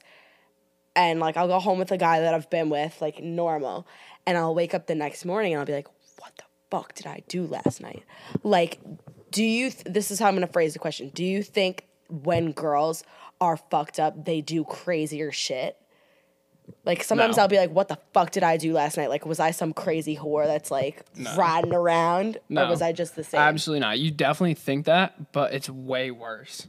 And 0.96 1.20
like, 1.20 1.36
I'll 1.36 1.48
go 1.48 1.60
home 1.60 1.80
with 1.80 1.92
a 1.92 1.98
guy 1.98 2.20
that 2.20 2.34
I've 2.34 2.50
been 2.50 2.70
with, 2.70 3.02
like, 3.02 3.24
normal. 3.24 3.88
And 4.28 4.38
I'll 4.38 4.54
wake 4.54 4.76
up 4.76 4.86
the 4.88 4.96
next 4.96 5.26
morning 5.26 5.54
and 5.54 5.60
I'll 5.60 5.66
be 5.66 5.74
like, 5.74 5.88
fuck 6.72 6.94
did 6.96 7.08
I 7.08 7.24
do 7.28 7.46
last 7.48 7.82
night? 7.82 8.04
Like, 8.44 8.80
do 9.32 9.44
you, 9.44 9.70
th- 9.70 9.84
this 9.86 10.12
is 10.12 10.20
how 10.20 10.28
I'm 10.28 10.34
gonna 10.36 10.48
phrase 10.48 10.74
the 10.74 10.80
question. 10.80 11.10
Do 11.14 11.24
you 11.24 11.44
think 11.44 11.86
when 12.10 12.52
girls 12.52 13.04
are 13.42 13.58
fucked 13.58 14.00
up, 14.00 14.26
they 14.26 14.42
do 14.42 14.64
crazier 14.64 15.32
shit? 15.32 15.78
Like 16.84 17.04
sometimes 17.04 17.38
No. 17.38 17.44
I'll 17.44 17.48
be 17.48 17.58
like, 17.58 17.70
"What 17.72 17.90
the 17.90 18.00
fuck 18.14 18.32
did 18.32 18.42
I 18.42 18.58
do 18.58 18.74
last 18.74 18.98
night? 18.98 19.10
Like, 19.10 19.24
was 19.26 19.40
I 19.40 19.52
some 19.52 19.72
crazy 19.72 20.16
whore 20.18 20.48
that's 20.48 20.72
like 20.72 21.04
riding 21.38 21.74
around, 21.76 22.40
No. 22.50 22.66
or 22.66 22.70
was 22.70 22.82
I 22.82 22.92
just 22.92 23.16
the 23.16 23.24
same?" 23.24 23.40
Absolutely 23.40 23.82
not. 23.82 24.00
You 24.00 24.10
definitely 24.10 24.56
think 24.56 24.86
that, 24.86 25.32
but 25.32 25.54
it's 25.54 25.70
way 25.70 26.10
worse. 26.10 26.68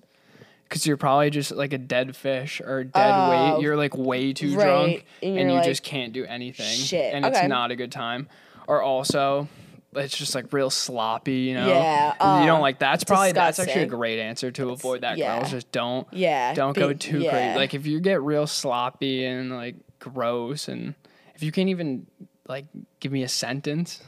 Cause 0.69 0.85
you're 0.85 0.97
probably 0.97 1.31
just 1.31 1.53
like 1.53 1.73
a 1.73 1.79
dead 1.79 2.17
fish 2.17 2.61
or 2.61 2.83
dead 2.85 3.11
Oh, 3.15 3.55
weight. 3.55 3.62
You're 3.62 3.76
like 3.76 3.97
way 3.97 4.33
too 4.33 4.55
right, 4.57 4.65
drunk, 4.65 5.05
and 5.23 5.38
and, 5.38 5.50
you 5.50 5.57
like, 5.59 5.65
just 5.65 5.83
can't 5.85 6.12
do 6.12 6.25
anything. 6.25 6.76
"Shit, 6.79 7.15
and 7.15 7.25
okay." 7.25 7.38
it's 7.38 7.49
not 7.49 7.71
a 7.71 7.76
good 7.76 7.93
time. 7.93 8.29
Or 8.67 8.83
also, 8.83 9.49
it's 9.97 10.17
just 10.17 10.35
like 10.35 10.53
real 10.53 10.71
sloppy. 10.71 11.35
You 11.35 11.55
know. 11.55 11.69
Yeah, 11.69 12.41
you 12.41 12.47
don't 12.47 12.59
oh, 12.59 12.62
like. 12.62 12.79
That's 12.79 13.05
probably 13.05 13.33
that's 13.33 13.59
actually 13.59 13.83
a 13.83 13.87
great 13.87 14.19
answer 14.19 14.50
to 14.53 14.71
avoid 14.71 15.03
that. 15.03 15.19
yeah. 15.19 15.38
Girls 15.38 15.50
just 15.50 15.73
don't. 15.73 16.07
Yeah, 16.12 16.55
Don't 16.55 16.76
go 16.76 16.93
too 16.93 17.19
yeah. 17.21 17.31
crazy. 17.31 17.59
Like 17.59 17.75
if 17.75 17.87
you 17.87 18.00
get 18.00 18.23
real 18.23 18.47
sloppy 18.47 19.25
and 19.25 19.50
like 19.50 19.76
gross, 19.99 20.69
and 20.69 20.95
if 21.35 21.43
you 21.43 21.53
can't 21.53 21.69
even 21.69 22.07
like 22.49 22.67
give 23.00 23.12
me 23.12 23.23
a 23.23 23.29
sentence, 23.29 24.03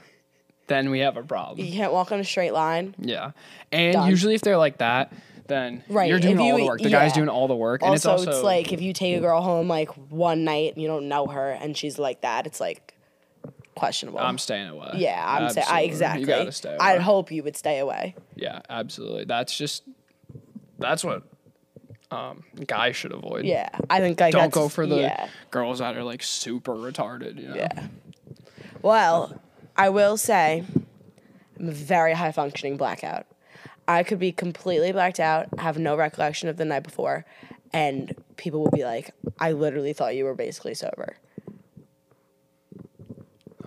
then 0.68 0.90
we 0.90 1.00
have 1.00 1.16
a 1.16 1.22
problem. 1.22 1.66
you 1.66 1.72
can't 1.72 1.92
walk 1.92 2.12
on 2.12 2.20
a 2.20 2.24
straight 2.24 2.52
line. 2.52 2.94
Yeah. 2.98 3.32
And 3.72 3.94
Done. 3.94 4.10
usually 4.10 4.34
if 4.34 4.42
they're 4.42 4.58
like 4.58 4.78
that, 4.78 5.12
then 5.48 5.82
Right, 5.88 6.08
you're 6.08 6.20
doing 6.20 6.34
if 6.34 6.40
all 6.40 6.46
you- 6.46 6.56
the 6.58 6.64
work. 6.64 6.80
The 6.82 6.90
guy's 6.90 7.12
doing 7.14 7.28
all 7.28 7.48
the 7.48 7.56
work. 7.56 7.82
and 7.82 7.90
Also, 7.90 8.14
it's 8.16 8.42
like 8.42 8.72
if 8.72 8.80
you 8.80 8.92
take 8.92 9.16
a 9.16 9.20
girl 9.20 9.40
home 9.40 9.66
like 9.66 9.88
one 10.10 10.44
night 10.44 10.74
and 10.74 10.82
you 10.82 10.88
don't 10.88 11.08
know 11.08 11.26
her 11.26 11.50
and 11.50 11.76
she's 11.76 11.98
like 11.98 12.20
that, 12.20 12.46
it's 12.46 12.60
like 12.60 12.94
questionable. 13.78 14.18
I'm 14.20 14.38
staying 14.38 14.68
away. 14.68 14.90
yeah, 14.96 15.22
I'm 15.26 15.50
saying 15.50 15.66
I 15.70 15.82
exactly. 15.82 16.20
You 16.22 16.26
gotta 16.26 16.52
stay 16.52 16.70
away. 16.70 16.78
I'd 16.80 17.00
hope 17.00 17.30
you 17.30 17.42
would 17.42 17.56
stay 17.56 17.78
away. 17.78 18.14
yeah, 18.36 18.60
absolutely. 18.68 19.24
That's 19.24 19.56
just 19.56 19.84
that's 20.78 21.02
what 21.04 21.22
um 22.10 22.42
guys 22.66 22.96
should 22.96 23.12
avoid. 23.12 23.44
Yeah, 23.44 23.68
I 23.90 24.00
think 24.00 24.20
like 24.20 24.32
Don't 24.32 24.40
that's- 24.42 24.54
go 24.54 24.68
for 24.68 24.86
the 24.86 24.96
yeah. 24.96 25.28
girls 25.50 25.78
that 25.78 25.96
are 25.96 26.04
like 26.04 26.22
super 26.22 26.74
retarded, 26.74 27.40
you 27.40 27.48
know. 27.48 27.54
Yeah. 27.56 27.86
Well, 28.82 29.40
I 29.76 29.88
will 29.90 30.16
say 30.16 30.64
I'm 31.58 31.68
a 31.68 31.72
very 31.72 32.14
high 32.14 32.32
functioning 32.32 32.76
blackout. 32.76 33.26
I 33.86 34.02
could 34.02 34.18
be 34.18 34.32
completely 34.32 34.92
blacked 34.92 35.18
out, 35.20 35.48
have 35.58 35.78
no 35.78 35.96
recollection 35.96 36.48
of 36.48 36.56
the 36.58 36.64
night 36.64 36.82
before, 36.82 37.24
and 37.72 38.14
people 38.36 38.62
will 38.62 38.70
be 38.70 38.84
like, 38.84 39.10
I 39.38 39.52
literally 39.52 39.92
thought 39.94 40.14
you 40.14 40.24
were 40.24 40.34
basically 40.34 40.74
sober. 40.74 41.16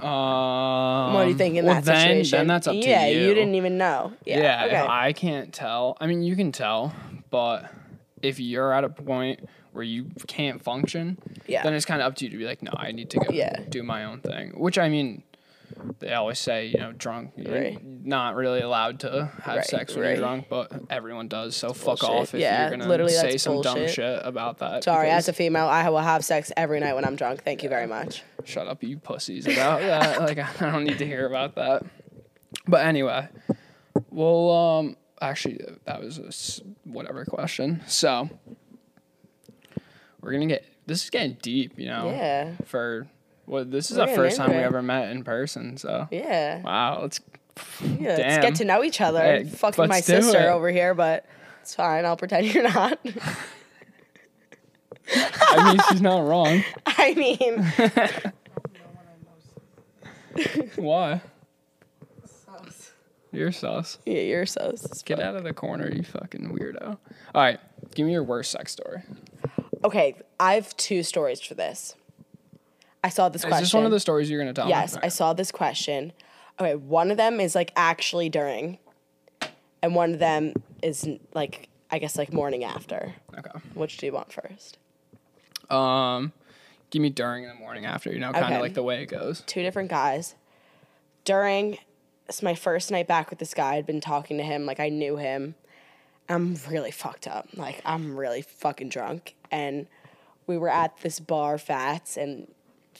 Um, 0.03 1.13
What 1.13 1.23
do 1.23 1.29
you 1.29 1.35
think 1.37 1.55
in 1.55 1.65
well, 1.65 1.75
that 1.75 1.85
then, 1.85 2.07
situation? 2.07 2.37
Then 2.39 2.47
that's 2.47 2.67
up 2.67 2.73
to 2.73 2.79
yeah, 2.79 3.07
you. 3.07 3.21
you 3.27 3.33
didn't 3.33 3.55
even 3.55 3.77
know. 3.77 4.13
Yeah. 4.25 4.39
Yeah, 4.41 4.65
okay. 4.65 4.75
if 4.83 4.89
I 4.89 5.13
can't 5.13 5.53
tell. 5.53 5.97
I 5.99 6.07
mean, 6.07 6.23
you 6.23 6.35
can 6.35 6.51
tell, 6.51 6.93
but 7.29 7.71
if 8.21 8.39
you're 8.39 8.73
at 8.73 8.83
a 8.83 8.89
point 8.89 9.47
where 9.73 9.83
you 9.83 10.07
can't 10.27 10.61
function, 10.63 11.17
Yeah. 11.47 11.63
then 11.63 11.73
it's 11.73 11.85
kind 11.85 12.01
of 12.01 12.07
up 12.07 12.15
to 12.17 12.25
you 12.25 12.31
to 12.31 12.37
be 12.37 12.45
like, 12.45 12.61
no, 12.61 12.71
I 12.75 12.91
need 12.91 13.09
to 13.11 13.19
go 13.19 13.27
Yeah. 13.31 13.61
do 13.69 13.83
my 13.83 14.03
own 14.05 14.19
thing. 14.19 14.51
Which 14.57 14.77
I 14.77 14.89
mean, 14.89 15.23
they 15.99 16.13
always 16.13 16.39
say, 16.39 16.67
you 16.67 16.77
know, 16.79 16.91
drunk, 16.91 17.33
you're 17.35 17.53
Right. 17.53 17.79
not 17.83 18.35
really 18.35 18.61
allowed 18.61 18.99
to 19.01 19.31
have 19.43 19.57
Right, 19.57 19.65
sex 19.65 19.93
when 19.95 20.03
right. 20.03 20.09
you're 20.11 20.17
drunk, 20.17 20.47
but 20.49 20.71
everyone 20.89 21.27
does. 21.27 21.55
So 21.55 21.73
fuck 21.73 21.99
bullshit. 21.99 22.09
off 22.09 22.33
if 22.33 22.39
Yeah, 22.41 22.61
you're 22.69 22.77
gonna 22.77 22.87
literally 22.89 23.13
say 23.13 23.37
some 23.37 23.61
dumb 23.61 23.87
shit 23.87 24.19
about 24.23 24.59
that. 24.59 24.83
Sorry, 24.83 25.09
as 25.09 25.27
a 25.27 25.33
female, 25.33 25.67
I 25.67 25.89
will 25.89 25.99
have 25.99 26.23
sex 26.25 26.51
every 26.57 26.79
night 26.79 26.93
when 26.95 27.05
I'm 27.05 27.15
drunk. 27.15 27.43
Thank 27.43 27.63
you 27.63 27.69
very 27.69 27.87
much. 27.87 28.23
shut 28.43 28.67
up, 28.67 28.81
you 28.83 28.97
pussies, 28.97 29.45
about 29.47 29.81
that. 29.81 30.19
Like, 30.21 30.39
I 30.61 30.71
don't 30.71 30.83
need 30.83 30.97
to 30.99 31.05
hear 31.05 31.25
about 31.27 31.55
that. 31.55 31.83
But 32.67 32.85
anyway, 32.85 33.27
well, 34.09 34.49
um, 34.51 34.97
actually, 35.21 35.59
that 35.85 36.01
was 36.01 36.17
a 36.19 36.89
whatever 36.89 37.23
question. 37.25 37.81
So, 37.87 38.29
we're 40.21 40.31
gonna 40.31 40.47
get 40.47 40.65
this 40.85 41.03
is 41.03 41.09
getting 41.09 41.37
deep, 41.41 41.79
you 41.79 41.87
know. 41.87 42.09
Yeah. 42.09 42.53
For 42.65 43.07
well, 43.47 43.65
this 43.65 43.91
is 43.91 43.97
We're 43.97 44.07
the 44.07 44.15
first 44.15 44.37
time 44.37 44.47
into 44.51 44.59
we 44.59 44.63
ever 44.63 44.81
met 44.81 45.09
in 45.11 45.23
person. 45.23 45.77
So, 45.77 46.07
Yeah. 46.11 46.61
wow, 46.61 46.99
let's 47.01 47.19
Yeah, 47.99 48.15
let's 48.17 48.37
get 48.37 48.55
to 48.55 48.65
know 48.65 48.83
each 48.83 49.01
other. 49.01 49.21
Hey, 49.21 49.43
Fucking 49.43 49.87
my 49.87 49.99
sister 50.01 50.39
it. 50.39 50.45
over 50.49 50.69
here, 50.71 50.93
but 50.93 51.25
It's 51.61 51.75
fine. 51.75 52.05
I'll 52.05 52.17
pretend 52.17 52.53
you're 52.53 52.63
not. 52.63 52.97
I 55.13 55.71
mean, 55.73 55.79
she's 55.89 56.01
not 56.01 56.25
wrong. 56.25 56.63
I 56.85 57.13
mean, 57.15 57.39
know 57.57 57.63
when 57.77 57.91
I'm 59.05 59.25
most 60.55 60.77
Why? 60.77 61.21
sus. 62.25 62.91
You're 63.31 63.51
sus. 63.51 63.97
yeah, 64.05 64.19
you're 64.21 64.45
sus- 64.45 65.01
Get 65.03 65.19
out 65.19 65.35
of 65.35 65.43
the 65.43 65.53
corner, 65.53 65.89
you 65.91 66.03
fucking 66.03 66.49
weirdo. 66.57 66.97
All 67.35 67.41
right, 67.41 67.59
give 67.95 68.05
me 68.05 68.13
your 68.13 68.23
worst 68.23 68.51
sex 68.51 68.71
story. 68.71 69.01
Okay, 69.83 70.15
I 70.39 70.53
have 70.53 70.75
two 70.77 71.03
stories 71.03 71.41
for 71.41 71.55
this. 71.55 71.95
I 73.03 73.09
saw 73.09 73.29
this 73.29 73.41
Is 73.41 73.45
question. 73.47 73.63
this 73.63 73.73
one 73.73 73.85
of 73.85 73.91
the 73.91 73.99
stories 73.99 74.29
you're 74.29 74.39
gonna 74.39 74.53
tell 74.53 74.69
Yes? 74.69 74.97
I 75.01 75.07
saw 75.09 75.33
this 75.33 75.51
question. 75.51 76.13
Okay, 76.59 76.75
one 76.75 77.09
of 77.11 77.17
them 77.17 77.39
is 77.39 77.55
like 77.55 77.71
actually 77.75 78.29
during, 78.29 78.77
and 79.81 79.95
one 79.95 80.13
of 80.13 80.19
them 80.19 80.53
is 80.83 81.07
like 81.33 81.69
I 81.89 81.99
guess 81.99 82.17
like 82.17 82.31
morning 82.31 82.63
after. 82.63 83.15
Okay. 83.37 83.59
Which 83.73 83.97
do 83.97 84.05
you 84.05 84.13
want 84.13 84.31
first? 84.31 84.77
Um, 85.69 86.31
give 86.89 87.01
me 87.01 87.09
during 87.09 87.45
and 87.45 87.53
the 87.55 87.59
morning 87.59 87.85
after. 87.85 88.11
You 88.11 88.19
know, 88.19 88.31
kind 88.31 88.45
of 88.45 88.51
Okay. 88.51 88.61
like 88.61 88.73
the 88.75 88.83
way 88.83 89.01
it 89.01 89.07
goes. 89.07 89.41
Two 89.47 89.61
different 89.63 89.89
guys. 89.89 90.35
During, 91.23 91.77
it's 92.27 92.41
my 92.41 92.55
first 92.55 92.91
night 92.91 93.07
back 93.07 93.29
with 93.29 93.39
this 93.39 93.53
guy. 93.53 93.75
I'd 93.75 93.85
been 93.85 94.01
talking 94.01 94.37
to 94.37 94.43
him 94.43 94.65
like 94.65 94.79
I 94.79 94.89
knew 94.89 95.17
him. 95.17 95.55
I'm 96.29 96.57
really 96.69 96.91
fucked 96.91 97.27
up. 97.27 97.47
Like 97.55 97.81
I'm 97.85 98.15
really 98.17 98.41
fucking 98.41 98.89
drunk, 98.89 99.35
and 99.51 99.87
we 100.47 100.57
were 100.57 100.69
at 100.69 100.97
this 101.01 101.19
bar, 101.19 101.57
Fats, 101.57 102.15
and 102.15 102.47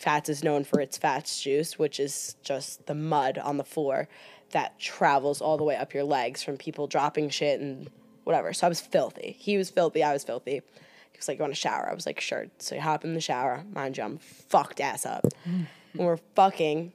Fats 0.02 0.30
is 0.30 0.44
known 0.44 0.64
for 0.64 0.80
its 0.82 0.98
Fats 0.98 1.42
juice, 1.42 1.78
which 1.78 2.00
is 2.00 2.36
just 2.44 2.88
the 2.88 2.96
mud 2.96 3.38
on 3.38 3.58
the 3.58 3.64
floor 3.64 4.08
that 4.50 4.80
travels 4.80 5.42
all 5.42 5.58
the 5.58 5.64
way 5.64 5.76
up 5.76 5.94
your 5.94 6.04
legs 6.04 6.42
from 6.42 6.58
people 6.58 6.88
dropping 6.88 7.30
shit 7.30 7.62
and 7.62 7.88
whatever. 8.24 8.52
So 8.52 8.66
I 8.66 8.70
was 8.70 8.82
filthy. 8.82 9.36
He 9.40 9.58
was 9.58 9.70
filthy. 9.70 10.04
I 10.04 10.12
was 10.12 10.24
filthy. 10.24 10.64
He 11.12 11.18
was 11.18 11.28
like, 11.28 11.38
"You 11.38 11.44
want 11.44 11.54
to 11.54 11.60
shower?" 11.60 11.88
I 11.88 11.94
was 11.94 12.08
like, 12.08 12.20
"Sure." 12.20 12.48
So 12.58 12.76
you 12.76 12.82
hop 12.82 13.06
in 13.06 13.14
the 13.14 13.22
shower. 13.22 13.64
Mind 13.74 13.96
you, 13.96 14.04
I'm 14.04 14.18
fucked 14.18 14.80
ass 14.80 15.06
up. 15.06 15.26
and 15.46 15.68
we're 15.94 16.18
fucking, 16.36 16.94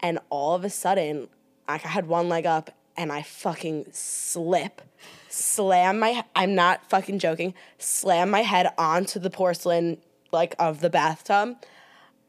and 0.00 0.20
all 0.30 0.54
of 0.54 0.64
a 0.64 0.70
sudden, 0.70 1.28
like 1.68 1.84
I 1.84 1.88
had 1.88 2.08
one 2.08 2.30
leg 2.30 2.46
up, 2.46 2.70
and 2.96 3.12
I 3.12 3.20
fucking 3.20 3.88
slip, 3.92 4.80
slam 5.28 5.98
my. 5.98 6.24
I'm 6.34 6.54
not 6.54 6.88
fucking 6.88 7.18
joking. 7.18 7.52
Slam 7.78 8.30
my 8.30 8.40
head 8.40 8.72
onto 8.78 9.20
the 9.20 9.30
porcelain 9.30 9.98
like 10.32 10.54
of 10.58 10.80
the 10.80 10.88
bathtub. 10.88 11.56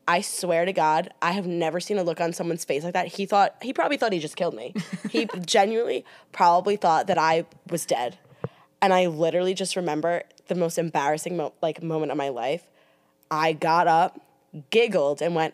I 0.07 0.21
swear 0.21 0.65
to 0.65 0.73
God, 0.73 1.13
I 1.21 1.31
have 1.31 1.47
never 1.47 1.79
seen 1.79 1.97
a 1.97 2.03
look 2.03 2.19
on 2.19 2.33
someone's 2.33 2.65
face 2.65 2.83
like 2.83 2.93
that. 2.93 3.07
He 3.07 3.25
thought 3.25 3.55
he 3.61 3.71
probably 3.71 3.97
thought 3.97 4.13
he 4.13 4.19
just 4.19 4.35
killed 4.35 4.55
me. 4.55 4.73
He 5.09 5.27
genuinely 5.45 6.05
probably 6.31 6.75
thought 6.75 7.07
that 7.07 7.17
I 7.17 7.45
was 7.69 7.85
dead. 7.85 8.17
And 8.81 8.93
I 8.93 9.05
literally 9.05 9.53
just 9.53 9.75
remember 9.75 10.23
the 10.47 10.55
most 10.55 10.77
embarrassing 10.77 11.37
mo- 11.37 11.53
like 11.61 11.83
moment 11.83 12.11
of 12.11 12.17
my 12.17 12.29
life. 12.29 12.63
I 13.29 13.53
got 13.53 13.87
up, 13.87 14.19
giggled, 14.69 15.21
and 15.21 15.35
went. 15.35 15.53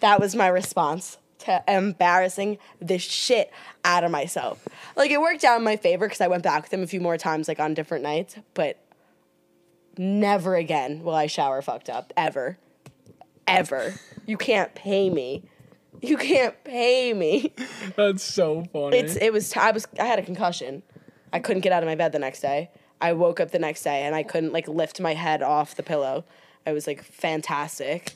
That 0.00 0.20
was 0.20 0.36
my 0.36 0.46
response 0.46 1.18
to 1.40 1.62
embarrassing 1.66 2.58
the 2.80 2.98
shit 2.98 3.50
out 3.84 4.04
of 4.04 4.10
myself. 4.10 4.66
Like 4.96 5.10
it 5.10 5.20
worked 5.20 5.44
out 5.44 5.58
in 5.58 5.64
my 5.64 5.76
favor 5.76 6.06
because 6.06 6.20
I 6.20 6.28
went 6.28 6.42
back 6.42 6.62
with 6.62 6.72
him 6.72 6.82
a 6.82 6.86
few 6.86 7.00
more 7.00 7.16
times, 7.16 7.48
like 7.48 7.60
on 7.60 7.74
different 7.74 8.04
nights. 8.04 8.36
But 8.54 8.78
never 9.96 10.54
again 10.54 11.02
will 11.02 11.14
I 11.14 11.26
shower 11.26 11.60
fucked 11.60 11.90
up 11.90 12.12
ever, 12.16 12.58
ever. 13.48 13.94
You 14.26 14.36
can't 14.36 14.74
pay 14.74 15.10
me. 15.10 15.42
You 16.00 16.16
can't 16.16 16.54
pay 16.64 17.12
me. 17.14 17.52
That's 17.96 18.22
so 18.22 18.64
funny. 18.72 18.98
It's 18.98 19.16
it 19.16 19.32
was 19.32 19.52
I 19.56 19.70
was 19.72 19.86
I 19.98 20.04
had 20.04 20.18
a 20.18 20.22
concussion. 20.22 20.82
I 21.32 21.40
couldn't 21.40 21.62
get 21.62 21.72
out 21.72 21.82
of 21.82 21.88
my 21.88 21.94
bed 21.94 22.12
the 22.12 22.18
next 22.18 22.40
day. 22.40 22.70
I 23.00 23.12
woke 23.12 23.40
up 23.40 23.50
the 23.50 23.58
next 23.58 23.82
day 23.82 24.02
and 24.02 24.14
I 24.14 24.22
couldn't 24.22 24.52
like 24.52 24.68
lift 24.68 25.00
my 25.00 25.14
head 25.14 25.42
off 25.42 25.74
the 25.74 25.82
pillow. 25.82 26.24
I 26.66 26.72
was 26.72 26.86
like 26.86 27.02
fantastic. 27.02 28.14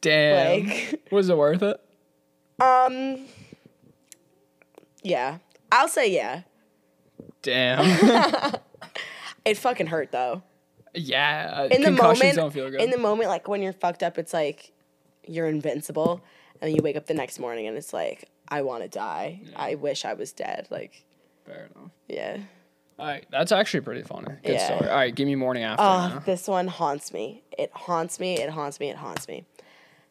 Damn. 0.00 0.66
like- 0.68 1.02
Was 1.10 1.28
it 1.28 1.36
worth 1.36 1.62
it? 1.62 1.80
Um 2.60 3.26
Yeah. 5.02 5.38
I'll 5.72 5.88
say 5.88 6.10
yeah. 6.12 6.42
Damn. 7.42 8.54
It 9.42 9.56
fucking 9.56 9.86
hurt 9.86 10.12
though. 10.12 10.42
Yeah. 10.94 11.64
In 11.70 11.82
the 11.82 11.90
moment 11.90 12.34
don't 12.36 12.52
feel 12.52 12.70
good. 12.70 12.80
in 12.80 12.90
the 12.90 12.98
moment 12.98 13.28
like 13.28 13.48
when 13.48 13.62
you're 13.62 13.72
fucked 13.72 14.02
up 14.02 14.18
it's 14.18 14.32
like 14.32 14.72
you're 15.26 15.46
invincible 15.48 16.22
and 16.60 16.68
then 16.68 16.74
you 16.76 16.82
wake 16.82 16.96
up 16.96 17.06
the 17.06 17.14
next 17.14 17.38
morning 17.38 17.66
and 17.66 17.76
it's 17.76 17.92
like 17.92 18.28
I 18.48 18.62
want 18.62 18.82
to 18.82 18.88
die. 18.88 19.40
I 19.54 19.76
wish 19.76 20.04
I 20.04 20.14
was 20.14 20.32
dead. 20.32 20.66
Like 20.70 21.04
Fair 21.46 21.68
enough. 21.74 21.90
yeah. 22.08 22.38
All 22.98 23.06
right, 23.06 23.24
that's 23.30 23.50
actually 23.50 23.80
pretty 23.80 24.02
funny. 24.02 24.34
Good 24.44 24.52
Yeah. 24.54 24.66
story. 24.76 24.90
All 24.90 24.96
right, 24.96 25.14
give 25.14 25.26
me 25.26 25.34
morning 25.34 25.62
after. 25.62 25.82
Oh, 25.82 25.86
now. 26.16 26.22
this 26.26 26.46
one 26.46 26.66
haunts 26.66 27.14
me. 27.14 27.42
It 27.56 27.70
haunts 27.72 28.20
me. 28.20 28.34
It 28.38 28.50
haunts 28.50 28.78
me. 28.78 28.90
It 28.90 28.96
haunts 28.96 29.26
me. 29.26 29.44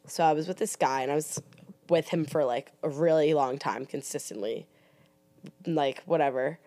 So 0.07 0.23
I 0.23 0.33
was 0.33 0.47
with 0.47 0.57
this 0.57 0.75
guy 0.75 1.03
and 1.03 1.11
I 1.11 1.15
was 1.15 1.39
with 1.87 2.07
him 2.07 2.25
for 2.25 2.43
like 2.45 2.71
a 2.81 2.89
really 2.89 3.33
long 3.35 3.59
time, 3.59 3.85
consistently, 3.85 4.65
like 5.67 6.01
whatever. 6.05 6.57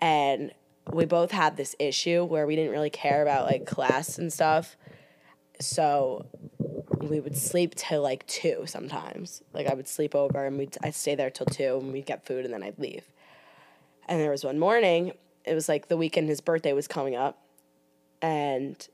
And 0.00 0.52
we 0.92 1.04
both 1.04 1.30
had 1.30 1.56
this 1.56 1.76
issue 1.78 2.24
where 2.24 2.46
we 2.46 2.56
didn't 2.56 2.72
really 2.72 2.90
care 2.90 3.22
about 3.22 3.46
like 3.46 3.66
class 3.66 4.18
and 4.18 4.32
stuff. 4.32 4.76
So 5.60 6.26
we 7.00 7.20
would 7.20 7.36
sleep 7.36 7.74
till 7.74 8.02
like 8.02 8.26
two 8.26 8.64
sometimes. 8.66 9.42
Like 9.52 9.66
I 9.66 9.74
would 9.74 9.88
sleep 9.88 10.14
over 10.14 10.44
and 10.46 10.58
we'd 10.58 10.76
I'd 10.82 10.94
stay 10.94 11.14
there 11.14 11.30
till 11.30 11.46
two 11.46 11.78
and 11.80 11.92
we'd 11.92 12.06
get 12.06 12.26
food 12.26 12.44
and 12.44 12.52
then 12.52 12.62
I'd 12.62 12.78
leave. 12.78 13.04
And 14.08 14.20
there 14.20 14.30
was 14.30 14.44
one 14.44 14.58
morning, 14.58 15.12
it 15.44 15.54
was 15.54 15.68
like 15.68 15.88
the 15.88 15.96
weekend 15.96 16.28
his 16.28 16.40
birthday 16.40 16.72
was 16.72 16.88
coming 16.88 17.14
up, 17.14 17.38
and 18.22 18.88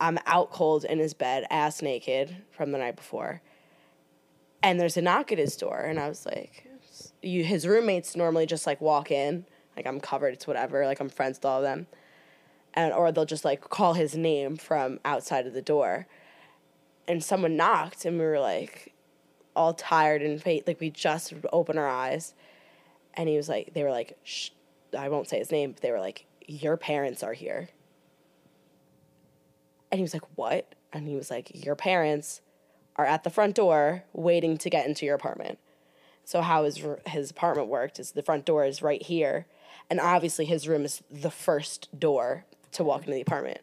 I'm 0.00 0.18
out 0.26 0.50
cold 0.50 0.84
in 0.84 0.98
his 0.98 1.14
bed, 1.14 1.46
ass 1.50 1.82
naked 1.82 2.36
from 2.50 2.72
the 2.72 2.78
night 2.78 2.96
before. 2.96 3.42
And 4.62 4.80
there's 4.80 4.96
a 4.96 5.02
knock 5.02 5.30
at 5.30 5.38
his 5.38 5.56
door, 5.56 5.80
and 5.80 5.98
I 5.98 6.08
was 6.08 6.24
like, 6.24 6.66
you, 7.20 7.44
his 7.44 7.66
roommates 7.66 8.16
normally 8.16 8.46
just 8.46 8.66
like 8.66 8.80
walk 8.80 9.10
in, 9.10 9.44
like 9.76 9.86
I'm 9.86 10.00
covered, 10.00 10.34
it's 10.34 10.46
whatever, 10.46 10.86
like 10.86 11.00
I'm 11.00 11.08
friends 11.08 11.38
with 11.38 11.44
all 11.44 11.58
of 11.58 11.64
them. 11.64 11.86
And 12.74 12.92
or 12.92 13.12
they'll 13.12 13.24
just 13.24 13.44
like 13.44 13.68
call 13.68 13.94
his 13.94 14.16
name 14.16 14.56
from 14.56 15.00
outside 15.04 15.46
of 15.46 15.52
the 15.52 15.62
door. 15.62 16.06
And 17.06 17.22
someone 17.22 17.56
knocked, 17.56 18.04
and 18.04 18.18
we 18.18 18.24
were 18.24 18.40
like 18.40 18.92
all 19.54 19.74
tired 19.74 20.22
and 20.22 20.42
fa- 20.42 20.60
like 20.66 20.80
we 20.80 20.90
just 20.90 21.34
opened 21.52 21.78
our 21.78 21.88
eyes 21.88 22.34
and 23.14 23.28
he 23.28 23.36
was 23.36 23.48
like 23.48 23.74
they 23.74 23.82
were 23.82 23.90
like 23.90 24.16
Shh, 24.24 24.50
i 24.96 25.08
won't 25.08 25.28
say 25.28 25.38
his 25.38 25.50
name 25.50 25.72
but 25.72 25.82
they 25.82 25.90
were 25.90 26.00
like 26.00 26.26
your 26.46 26.76
parents 26.76 27.22
are 27.22 27.34
here 27.34 27.68
and 29.90 29.98
he 29.98 30.02
was 30.02 30.14
like 30.14 30.24
what 30.36 30.74
and 30.92 31.06
he 31.06 31.14
was 31.14 31.30
like 31.30 31.64
your 31.64 31.74
parents 31.74 32.40
are 32.96 33.06
at 33.06 33.24
the 33.24 33.30
front 33.30 33.54
door 33.54 34.04
waiting 34.12 34.56
to 34.58 34.70
get 34.70 34.86
into 34.86 35.06
your 35.06 35.14
apartment 35.14 35.58
so 36.32 36.40
how 36.40 36.64
his 36.64 36.82
his 37.06 37.30
apartment 37.30 37.68
worked 37.68 37.98
is 37.98 38.12
the 38.12 38.22
front 38.22 38.46
door 38.46 38.64
is 38.64 38.80
right 38.80 39.02
here 39.02 39.44
and 39.90 40.00
obviously 40.00 40.46
his 40.46 40.66
room 40.66 40.82
is 40.82 41.02
the 41.10 41.30
first 41.30 41.88
door 41.98 42.46
to 42.70 42.82
walk 42.82 43.02
into 43.02 43.12
the 43.12 43.20
apartment 43.20 43.58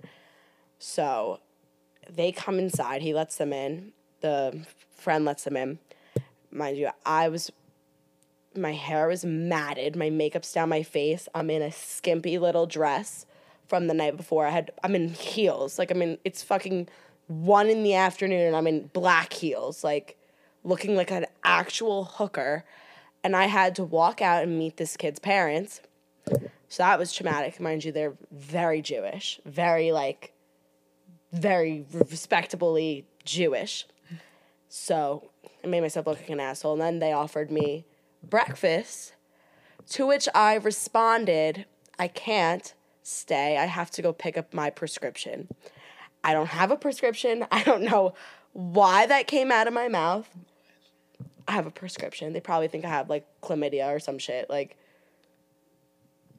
so 0.77 1.39
they 2.08 2.32
come 2.32 2.60
inside 2.60 3.01
he 3.01 3.12
lets 3.12 3.38
them 3.38 3.51
in 3.51 3.91
the 4.21 4.63
friend 4.95 5.25
lets 5.25 5.45
them 5.45 5.58
in 5.58 5.79
mind 6.51 6.77
you 6.77 6.88
i 7.08 7.27
was 7.27 7.51
my 8.55 8.73
hair 8.73 9.08
was 9.08 9.23
matted, 9.25 9.95
my 9.95 10.10
makeup's 10.10 10.51
down 10.51 10.69
my 10.69 10.84
face. 10.84 11.27
I'm 11.36 11.49
in 11.49 11.62
a 11.62 11.71
skimpy 11.71 12.38
little 12.38 12.65
dress 12.65 13.25
from 13.67 13.88
the 13.88 13.93
night 13.93 14.17
before. 14.17 14.47
I 14.47 14.49
had 14.49 14.71
I'm 14.84 14.95
in 14.95 15.10
heels. 15.10 15.77
Like 15.77 15.91
I'm 15.91 16.01
in 16.01 16.17
it's 16.25 16.43
fucking 16.43 16.88
one 17.27 17.69
in 17.69 17.84
the 17.84 17.93
afternoon 17.93 18.41
and 18.41 18.55
I'm 18.55 18.67
in 18.67 18.88
black 18.88 19.34
heels, 19.34 19.84
like 19.84 20.17
looking 20.69 20.95
like 20.95 21.12
an 21.12 21.25
actual 21.43 22.05
hooker. 22.05 22.63
And 23.23 23.36
I 23.36 23.47
had 23.47 23.75
to 23.75 23.84
walk 23.84 24.21
out 24.21 24.43
and 24.43 24.58
meet 24.58 24.77
this 24.77 24.95
kid's 24.95 25.19
parents. 25.19 25.82
So 26.69 26.84
that 26.84 26.99
was 26.99 27.12
traumatic. 27.12 27.60
Mind 27.60 27.84
you, 27.84 27.91
they're 27.91 28.15
very 28.32 28.82
Jewish, 28.82 29.41
very 29.45 29.91
like 29.91 30.34
very 31.32 31.86
respectably 31.91 33.05
Jewish. 33.25 33.86
So 34.67 35.29
I 35.63 35.67
made 35.67 35.82
myself 35.82 36.08
look 36.08 36.19
like 36.19 36.29
an 36.29 36.39
asshole. 36.39 36.73
And 36.73 36.82
then 36.82 36.99
they 36.99 37.12
offered 37.12 37.51
me 37.51 37.86
breakfast, 38.23 39.13
to 39.89 40.05
which 40.05 40.29
I 40.36 40.55
responded, 40.55 41.65
I 41.97 42.08
can't 42.08 42.73
stay. 43.03 43.58
I 43.58 43.65
have 43.65 43.89
to 43.91 44.01
go 44.01 44.13
pick 44.13 44.38
up 44.38 44.53
my 44.53 44.69
prescription. 44.69 45.47
I 46.23 46.34
don't 46.34 46.47
have 46.47 46.71
a 46.71 46.77
prescription. 46.77 47.45
I 47.51 47.63
don't 47.63 47.84
know 47.84 48.13
why 48.53 49.05
that 49.05 49.27
came 49.27 49.51
out 49.51 49.67
of 49.67 49.73
my 49.73 49.88
mouth. 49.88 50.29
I 51.49 51.53
have 51.53 51.65
a 51.65 51.71
prescription. 51.71 52.31
They 52.33 52.39
probably 52.39 52.67
think 52.67 52.85
I 52.85 52.89
have 52.89 53.09
like 53.09 53.25
chlamydia 53.41 53.88
or 53.95 53.99
some 53.99 54.19
shit. 54.19 54.49
Like, 54.51 54.77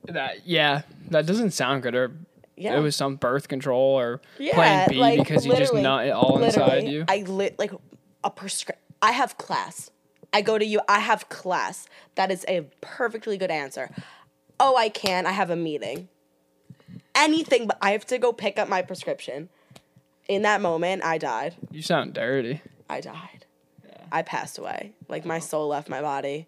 That 0.04 0.46
yeah, 0.46 0.82
that 1.10 1.26
doesn't 1.26 1.50
sound 1.50 1.82
good. 1.82 1.94
Or 1.96 2.12
Yeah. 2.56 2.76
it 2.76 2.80
was 2.80 2.94
some 2.94 3.16
birth 3.16 3.48
control 3.48 3.98
or 3.98 4.20
yeah, 4.38 4.54
plan 4.54 4.88
B 4.88 4.96
like, 4.98 5.18
because 5.18 5.44
you 5.44 5.54
just 5.56 5.74
nut 5.74 6.06
it 6.06 6.10
all 6.10 6.40
inside 6.42 6.84
you. 6.88 7.04
I 7.08 7.18
lit 7.26 7.58
like 7.58 7.72
a 8.22 8.30
prescri- 8.30 8.76
I 9.02 9.10
have 9.12 9.36
class. 9.36 9.90
I 10.32 10.42
go 10.42 10.58
to 10.58 10.64
you. 10.64 10.80
I 10.88 11.00
have 11.00 11.28
class. 11.28 11.88
That 12.14 12.30
is 12.30 12.44
a 12.46 12.68
perfectly 12.80 13.36
good 13.36 13.50
answer. 13.50 13.90
Oh, 14.60 14.76
I 14.76 14.90
can. 14.90 15.26
I 15.26 15.32
have 15.32 15.50
a 15.50 15.56
meeting. 15.56 16.08
Anything, 17.16 17.66
but 17.66 17.78
I 17.82 17.90
have 17.92 18.06
to 18.06 18.18
go 18.18 18.32
pick 18.32 18.58
up 18.60 18.68
my 18.68 18.82
prescription. 18.82 19.48
In 20.28 20.42
that 20.42 20.60
moment, 20.60 21.02
I 21.02 21.18
died. 21.18 21.56
You 21.72 21.82
sound 21.82 22.14
dirty. 22.14 22.62
I 22.88 23.00
died. 23.00 23.39
I 24.12 24.22
passed 24.22 24.58
away. 24.58 24.92
Like 25.08 25.24
my 25.24 25.38
soul 25.38 25.68
left 25.68 25.88
my 25.88 26.00
body, 26.02 26.46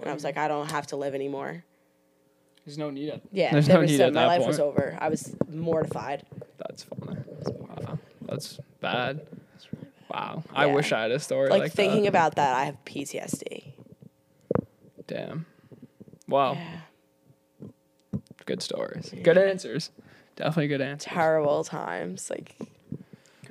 and 0.00 0.08
I 0.08 0.14
was 0.14 0.24
like, 0.24 0.36
I 0.36 0.48
don't 0.48 0.70
have 0.70 0.86
to 0.88 0.96
live 0.96 1.14
anymore. 1.14 1.64
There's 2.64 2.78
no 2.78 2.90
need. 2.90 3.08
At, 3.10 3.22
Yeah, 3.32 3.52
There's 3.52 3.66
there 3.66 3.76
no 3.76 3.80
was 3.82 3.90
need 3.90 3.96
so- 3.98 4.06
at 4.06 4.12
my 4.14 4.20
that 4.22 4.26
life 4.26 4.38
point. 4.38 4.48
was 4.48 4.60
over. 4.60 4.96
I 5.00 5.08
was 5.08 5.34
mortified. 5.48 6.24
That's 6.58 6.82
funny. 6.84 7.20
Wow. 7.46 7.98
That's 8.22 8.60
bad. 8.80 9.26
Wow. 10.12 10.42
I 10.52 10.66
wish 10.66 10.92
I 10.92 11.02
had 11.02 11.10
a 11.10 11.18
story 11.18 11.48
Like, 11.50 11.60
like, 11.62 11.72
thinking 11.72 12.02
that. 12.02 12.08
about 12.08 12.34
that, 12.36 12.54
I 12.56 12.64
have 12.64 12.76
PTSD. 12.84 13.72
Damn. 15.06 15.46
Wow. 16.28 16.52
Yeah. 16.52 17.68
Good 18.46 18.62
stories. 18.62 19.12
Good 19.22 19.38
answers. 19.38 19.90
Definitely 20.36 20.68
good 20.68 20.80
answers. 20.80 21.10
Terrible 21.12 21.64
times. 21.64 22.30
Like, 22.30 22.54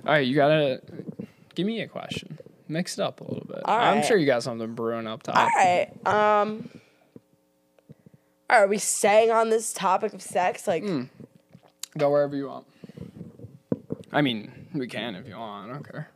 All 0.05 0.13
right, 0.13 0.25
you 0.25 0.35
gotta 0.35 0.81
give 1.55 1.65
me 1.65 1.81
a 1.81 1.87
question. 1.87 2.37
Mix 2.67 2.97
it 2.97 3.01
up 3.01 3.21
a 3.21 3.23
little 3.23 3.38
bit. 3.59 3.69
All 3.69 3.77
I'm 3.79 3.97
right. 3.97 4.05
sure 4.05 4.17
you 4.17 4.25
got 4.25 4.43
something 4.43 4.73
brewing 4.75 5.07
up 5.07 5.23
top. 5.23 5.35
all 5.37 5.47
right. 5.55 5.89
Um. 6.05 6.69
Are 8.49 8.65
we 8.67 8.79
staying 8.79 9.29
on 9.29 9.49
this 9.49 9.73
topic 9.73 10.13
of 10.13 10.21
sex? 10.23 10.67
Like, 10.67 10.83
Go 11.97 12.09
wherever 12.09 12.35
you 12.35 12.47
want. 12.47 12.65
I 14.11 14.21
mean, 14.21 14.67
we 14.73 14.87
can 14.87 15.13
if 15.15 15.27
you 15.27 15.35
want. 15.37 15.69
I 15.69 15.73
don't 15.73 15.83
care. 15.87 16.09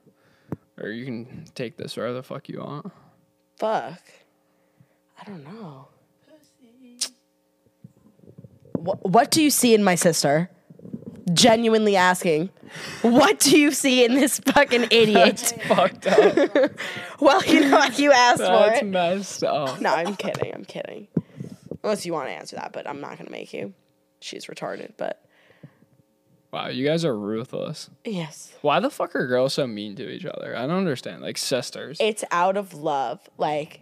Or 0.81 0.89
you 0.89 1.05
can 1.05 1.45
take 1.53 1.77
this 1.77 1.95
wherever 1.95 2.15
the 2.15 2.23
fuck 2.23 2.49
you 2.49 2.59
want. 2.59 2.91
fuck. 3.59 4.01
I 5.21 5.23
don't 5.25 5.43
know. 5.43 5.87
What, 8.73 9.05
what 9.07 9.31
do 9.31 9.41
you 9.41 9.49
see 9.49 9.73
in 9.73 9.83
my 9.83 9.95
sister? 9.95 10.49
Genuinely 11.31 11.95
asking. 11.95 12.49
What 13.01 13.39
do 13.39 13.57
you 13.57 13.71
see 13.71 14.03
in 14.03 14.13
this 14.15 14.39
fucking 14.39 14.87
idiot? 14.91 15.53
Fucked 15.67 16.07
up. 16.07 16.71
well, 17.19 17.43
you 17.45 17.61
know 17.61 17.77
what? 17.77 17.97
You 17.97 18.11
asked 18.11 18.39
for 18.41 18.47
That's 18.47 18.81
it. 18.81 18.85
messed 18.87 19.43
up. 19.43 19.79
No, 19.79 19.93
I'm 19.93 20.15
kidding. 20.17 20.53
I'm 20.53 20.65
kidding. 20.65 21.07
Unless 21.83 22.05
you 22.05 22.13
want 22.13 22.27
to 22.27 22.33
answer 22.33 22.55
that, 22.57 22.73
but 22.73 22.87
I'm 22.87 22.99
not 22.99 23.11
going 23.17 23.25
to 23.25 23.31
make 23.31 23.53
you. 23.53 23.73
She's 24.19 24.45
retarded, 24.47 24.93
but 24.97 25.19
Wow, 26.51 26.67
you 26.67 26.85
guys 26.85 27.03
are 27.03 27.17
ruthless. 27.17 27.89
yes. 28.05 28.53
Why 28.61 28.79
the 28.79 28.89
fuck 28.91 29.15
are 29.15 29.25
girls 29.25 29.55
so 29.55 29.65
mean 29.65 29.95
to 29.95 30.07
each 30.09 30.23
other? 30.25 30.55
I 30.55 30.61
don't 30.67 30.77
understand. 30.77 31.21
Like 31.21 31.37
sisters. 31.37 31.97
It's 31.99 32.23
out 32.31 32.57
of 32.57 32.73
love. 32.75 33.19
Like, 33.37 33.81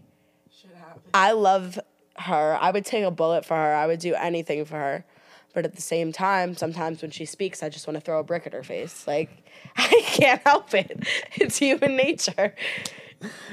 Shit 0.62 0.74
happens. 0.76 1.04
I 1.14 1.34
love 1.34 1.78
her. 2.18 2.58
I 2.62 2.72
would 2.72 2.86
take 2.86 3.04
a 3.04 3.12
bullet 3.12 3.46
for 3.46 3.56
her. 3.56 3.74
I 3.76 3.88
would 3.88 4.00
do 4.00 4.14
anything 4.16 4.64
for 4.66 4.76
her. 4.76 5.06
But 5.54 5.66
at 5.66 5.76
the 5.76 5.82
same 5.82 6.12
time, 6.12 6.56
sometimes 6.56 7.02
when 7.02 7.12
she 7.12 7.26
speaks, 7.26 7.62
I 7.62 7.70
just 7.70 7.88
want 7.88 7.96
to 7.96 8.02
throw 8.02 8.20
a 8.20 8.24
brick 8.24 8.48
at 8.48 8.54
her 8.54 8.64
face. 8.64 9.06
Like, 9.06 9.30
I 9.78 10.02
can't 10.06 10.42
help 10.44 10.74
it. 10.74 11.06
It's 11.36 11.58
human 11.58 11.96
nature. 11.96 12.56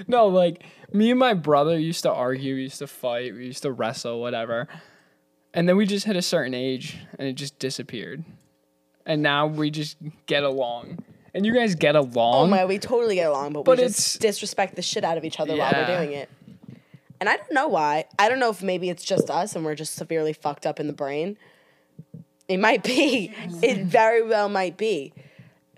No, 0.07 0.27
like 0.27 0.63
me 0.93 1.11
and 1.11 1.19
my 1.19 1.35
brother 1.35 1.79
used 1.79 2.03
to 2.03 2.13
argue, 2.13 2.55
we 2.55 2.63
used 2.63 2.79
to 2.79 2.87
fight, 2.87 3.35
we 3.35 3.47
used 3.47 3.63
to 3.63 3.73
wrestle, 3.73 4.21
whatever. 4.21 4.69
And 5.55 5.69
then 5.69 5.77
we 5.77 5.87
just 5.87 6.07
hit 6.07 6.17
a 6.17 6.23
certain 6.23 6.55
age 6.55 6.99
and 7.19 7.29
it 7.29 7.35
just 7.35 7.59
disappeared. 7.59 8.25
And 9.07 9.23
now 9.23 9.47
we 9.47 9.71
just 9.71 9.97
get 10.27 10.43
along. 10.45 10.99
And 11.35 11.47
you 11.47 11.55
guys 11.55 11.75
get 11.75 11.97
oh 11.97 12.01
along. 12.01 12.47
Oh 12.47 12.47
my, 12.47 12.65
we 12.65 12.79
totally 12.79 13.15
get 13.15 13.29
along, 13.29 13.53
but, 13.53 13.65
But 13.65 13.79
we 13.79 13.85
just 13.85 14.21
disrespect 14.21 14.77
the 14.77 14.83
shit 14.83 15.05
out 15.05 15.17
of 15.19 15.25
each 15.25 15.41
other 15.41 15.57
while 15.57 15.73
we're 15.73 15.87
doing 15.87 16.13
it. 16.13 16.29
And 17.21 17.29
I 17.29 17.37
don't 17.37 17.53
know 17.53 17.69
why. 17.69 18.05
I 18.19 18.29
don't 18.29 18.39
know 18.39 18.51
if 18.51 18.63
maybe 18.63 18.91
it's 18.91 19.05
just 19.05 19.31
us 19.31 19.57
and 19.57 19.65
we're 19.65 19.75
just 19.75 19.95
severely 19.95 20.33
fucked 20.33 20.67
up 20.67 20.79
in 20.79 20.87
the 20.87 20.93
brain. 20.93 21.37
It 22.49 22.59
might 22.59 22.83
be. 22.83 23.33
Mm-hmm. 23.35 23.65
It 23.65 23.85
very 23.85 24.23
well 24.23 24.49
might 24.49 24.77
be. 24.77 25.13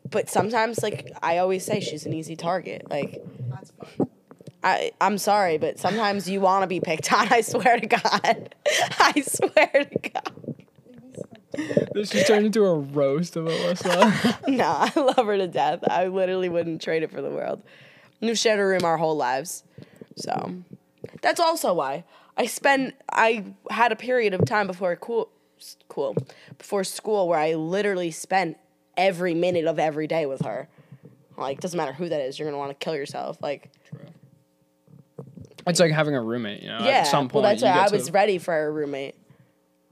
But 0.09 0.29
sometimes, 0.29 0.83
like 0.83 1.13
I 1.23 1.39
always 1.39 1.65
say, 1.65 1.81
she's 1.81 2.07
an 2.07 2.13
easy 2.13 2.37
target. 2.37 2.89
Like 2.89 3.23
That's 3.49 3.71
fun. 3.73 4.09
I, 4.63 4.93
I'm 5.01 5.19
sorry, 5.19 5.59
but 5.59 5.79
sometimes 5.79 6.29
you 6.29 6.41
want 6.41 6.63
to 6.63 6.67
be 6.67 6.81
picked 6.81 7.13
on. 7.13 7.29
I 7.33 7.41
swear 7.41 7.79
to 7.79 7.87
God. 7.87 8.55
I 8.99 9.23
swear 9.27 9.71
to 9.73 10.11
God. 10.11 10.55
this 11.93 12.11
just 12.11 12.27
turned 12.27 12.47
into 12.47 12.65
a 12.65 12.79
roast 12.79 13.37
of 13.37 13.47
Alyssa. 13.47 14.49
No, 14.49 14.65
I 14.67 14.93
love 15.01 15.27
her 15.27 15.37
to 15.37 15.49
death. 15.49 15.81
I 15.89 16.07
literally 16.09 16.49
wouldn't 16.49 16.83
trade 16.83 17.03
it 17.03 17.11
for 17.11 17.23
the 17.23 17.31
world. 17.31 17.63
We've 18.21 18.39
shared 18.39 18.61
a 18.61 18.67
room 18.67 18.85
our 18.85 18.99
whole 18.99 19.17
lives. 19.17 19.65
So 20.17 20.57
that's 21.23 21.41
also 21.41 21.73
why 21.73 22.05
I 22.37 22.47
spent, 22.47 22.95
I 23.11 23.45
had 23.71 23.93
a 23.93 23.97
period 23.97 24.35
of 24.35 24.45
time 24.45 24.67
before 24.67 24.93
a 24.93 24.97
cool, 24.97 25.31
cool, 25.89 26.17
before 26.59 26.85
school 26.85 27.29
where 27.29 27.39
I 27.39 27.55
literally 27.55 28.11
spent 28.11 28.57
every 28.97 29.35
minute 29.35 29.67
of 29.67 29.79
every 29.79 30.07
day 30.07 30.27
with 30.27 30.43
her. 30.43 30.69
Like, 31.37 31.61
doesn't 31.61 31.77
matter 31.77 31.93
who 31.93 32.09
that 32.09 32.21
is, 32.21 32.39
you're 32.39 32.47
going 32.47 32.55
to 32.55 32.59
want 32.59 32.71
to 32.79 32.85
kill 32.85 32.95
yourself. 32.95 33.39
Like, 33.41 33.71
it's 35.67 35.81
like 35.81 35.93
having 35.93 36.15
a 36.15 36.23
roommate, 36.23 36.63
you 36.63 36.69
know. 36.69 36.79
yeah. 36.81 36.99
At 37.01 37.07
some 37.07 37.29
point, 37.29 37.43
well, 37.45 37.53
that's 37.53 37.63
why 37.63 37.85
I 37.85 37.89
to- 37.89 37.97
was 37.97 38.11
ready 38.11 38.39
for 38.39 38.67
a 38.67 38.71
roommate. 38.71 39.15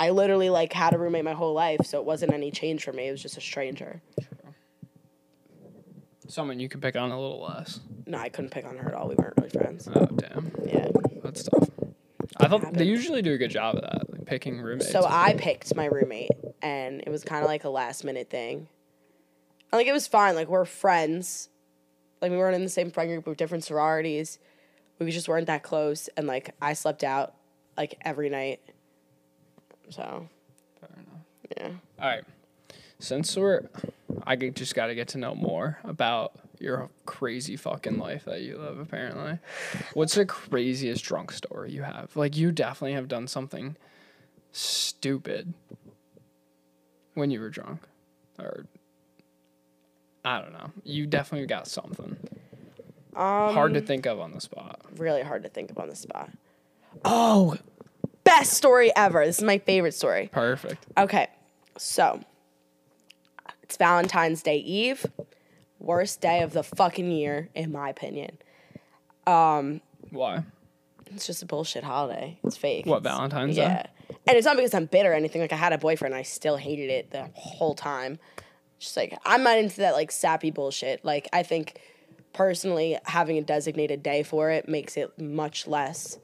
I 0.00 0.10
literally 0.10 0.48
like 0.50 0.72
had 0.72 0.94
a 0.94 0.98
roommate 0.98 1.24
my 1.24 1.32
whole 1.32 1.54
life, 1.54 1.80
so 1.84 1.98
it 1.98 2.04
wasn't 2.04 2.32
any 2.32 2.50
change 2.50 2.84
for 2.84 2.92
me. 2.92 3.08
It 3.08 3.10
was 3.12 3.22
just 3.22 3.36
a 3.36 3.40
stranger. 3.40 4.00
someone 6.28 6.60
you 6.60 6.68
can 6.68 6.80
pick 6.80 6.94
on 6.94 7.10
a 7.10 7.18
little 7.20 7.42
less. 7.42 7.80
No, 8.06 8.18
I 8.18 8.28
couldn't 8.28 8.50
pick 8.50 8.64
on 8.66 8.76
her 8.76 8.88
at 8.88 8.94
all. 8.94 9.08
We 9.08 9.14
weren't 9.16 9.34
really 9.38 9.48
friends. 9.50 9.88
Oh 9.94 10.06
damn, 10.06 10.52
Yeah. 10.66 10.88
that's 11.22 11.42
tough. 11.44 11.68
I 12.40 12.48
thought 12.48 12.72
they 12.72 12.84
usually 12.84 13.22
do 13.22 13.32
a 13.32 13.38
good 13.38 13.50
job 13.50 13.76
of 13.76 13.82
that, 13.82 14.10
like 14.10 14.26
picking 14.26 14.60
roommates. 14.60 14.90
So 14.90 15.04
I 15.06 15.34
picked 15.34 15.74
my 15.74 15.86
roommate, 15.86 16.30
and 16.62 17.00
it 17.00 17.10
was 17.10 17.24
kind 17.24 17.42
of 17.42 17.48
like 17.48 17.64
a 17.64 17.68
last 17.70 18.04
minute 18.04 18.30
thing. 18.30 18.68
And, 19.72 19.78
like 19.78 19.86
it 19.86 19.92
was 19.92 20.06
fine. 20.06 20.34
Like 20.34 20.48
we're 20.48 20.64
friends. 20.64 21.48
Like 22.20 22.30
we 22.30 22.36
weren't 22.36 22.56
in 22.56 22.62
the 22.64 22.68
same 22.68 22.90
friend 22.90 23.10
group 23.10 23.26
with 23.26 23.38
different 23.38 23.64
sororities. 23.64 24.38
We 24.98 25.10
just 25.10 25.28
weren't 25.28 25.46
that 25.46 25.62
close, 25.62 26.08
and 26.16 26.26
like 26.26 26.54
I 26.60 26.72
slept 26.72 27.04
out 27.04 27.34
like 27.76 27.96
every 28.02 28.28
night. 28.28 28.60
So 29.90 30.28
Fair 30.80 30.90
enough. 30.96 31.22
yeah. 31.56 32.02
All 32.02 32.08
right. 32.08 32.24
Since 33.00 33.36
we're, 33.36 33.68
I 34.26 34.34
just 34.34 34.74
got 34.74 34.88
to 34.88 34.94
get 34.94 35.08
to 35.08 35.18
know 35.18 35.34
more 35.34 35.78
about 35.84 36.32
your 36.60 36.88
crazy 37.06 37.56
fucking 37.56 37.98
life 37.98 38.24
that 38.24 38.40
you 38.42 38.58
live. 38.58 38.78
Apparently, 38.78 39.38
what's 39.94 40.14
the 40.14 40.24
craziest 40.26 41.04
drunk 41.04 41.32
story 41.32 41.70
you 41.72 41.82
have? 41.82 42.14
Like 42.16 42.36
you 42.36 42.52
definitely 42.52 42.94
have 42.94 43.08
done 43.08 43.26
something 43.28 43.76
stupid 44.52 45.52
when 47.14 47.30
you 47.30 47.40
were 47.40 47.50
drunk, 47.50 47.80
or 48.38 48.64
I 50.24 50.40
don't 50.40 50.52
know. 50.52 50.70
You 50.84 51.06
definitely 51.06 51.46
got 51.46 51.66
something 51.68 52.16
Um, 53.16 53.54
hard 53.54 53.74
to 53.74 53.80
think 53.80 54.06
of 54.06 54.20
on 54.20 54.32
the 54.32 54.40
spot. 54.40 54.80
really 54.96 55.22
hard 55.22 55.42
to 55.44 55.48
think 55.48 55.70
of 55.70 55.78
on 55.78 55.88
the 55.88 55.96
spot. 55.96 56.30
Oh, 57.04 57.56
best 58.24 58.52
story 58.54 58.90
ever. 58.96 59.24
This 59.24 59.38
is 59.38 59.44
my 59.44 59.58
favorite 59.58 59.94
story. 59.94 60.28
Perfect. 60.32 60.86
Okay, 60.96 61.28
so 61.76 62.20
it's 63.62 63.76
Valentine's 63.76 64.42
Day 64.42 64.58
Eve. 64.58 65.04
Worst 65.78 66.20
day 66.20 66.42
of 66.42 66.52
the 66.52 66.62
fucking 66.62 67.10
year, 67.10 67.48
in 67.54 67.72
my 67.72 67.88
opinion. 67.88 68.38
Um, 69.26 69.80
Why? 70.10 70.44
It's 71.14 71.26
just 71.26 71.42
a 71.42 71.46
bullshit 71.46 71.84
holiday. 71.84 72.38
It's 72.44 72.56
fake. 72.56 72.86
What 72.86 73.02
Valentine's 73.02 73.56
Day? 73.56 73.62
Yeah. 73.62 73.86
And 74.26 74.36
it's 74.36 74.44
not 74.44 74.56
because 74.56 74.74
I'm 74.74 74.86
bitter 74.86 75.12
or 75.12 75.14
anything. 75.14 75.40
Like 75.40 75.52
I 75.52 75.56
had 75.56 75.72
a 75.72 75.78
boyfriend, 75.78 76.14
I 76.14 76.22
still 76.22 76.56
hated 76.56 76.90
it 76.90 77.10
the 77.10 77.28
whole 77.34 77.74
time. 77.74 78.18
Just 78.78 78.96
like 78.96 79.18
I'm 79.24 79.42
not 79.42 79.58
into 79.58 79.78
that 79.78 79.94
like 79.94 80.10
sappy 80.10 80.50
bullshit. 80.50 81.04
Like 81.04 81.28
I 81.32 81.42
think 81.42 81.80
personally 82.32 82.98
having 83.04 83.38
a 83.38 83.42
designated 83.42 84.02
day 84.02 84.22
for 84.22 84.50
it 84.50 84.68
makes 84.68 84.96
it 84.96 85.18
much 85.18 85.66
less 85.66 86.18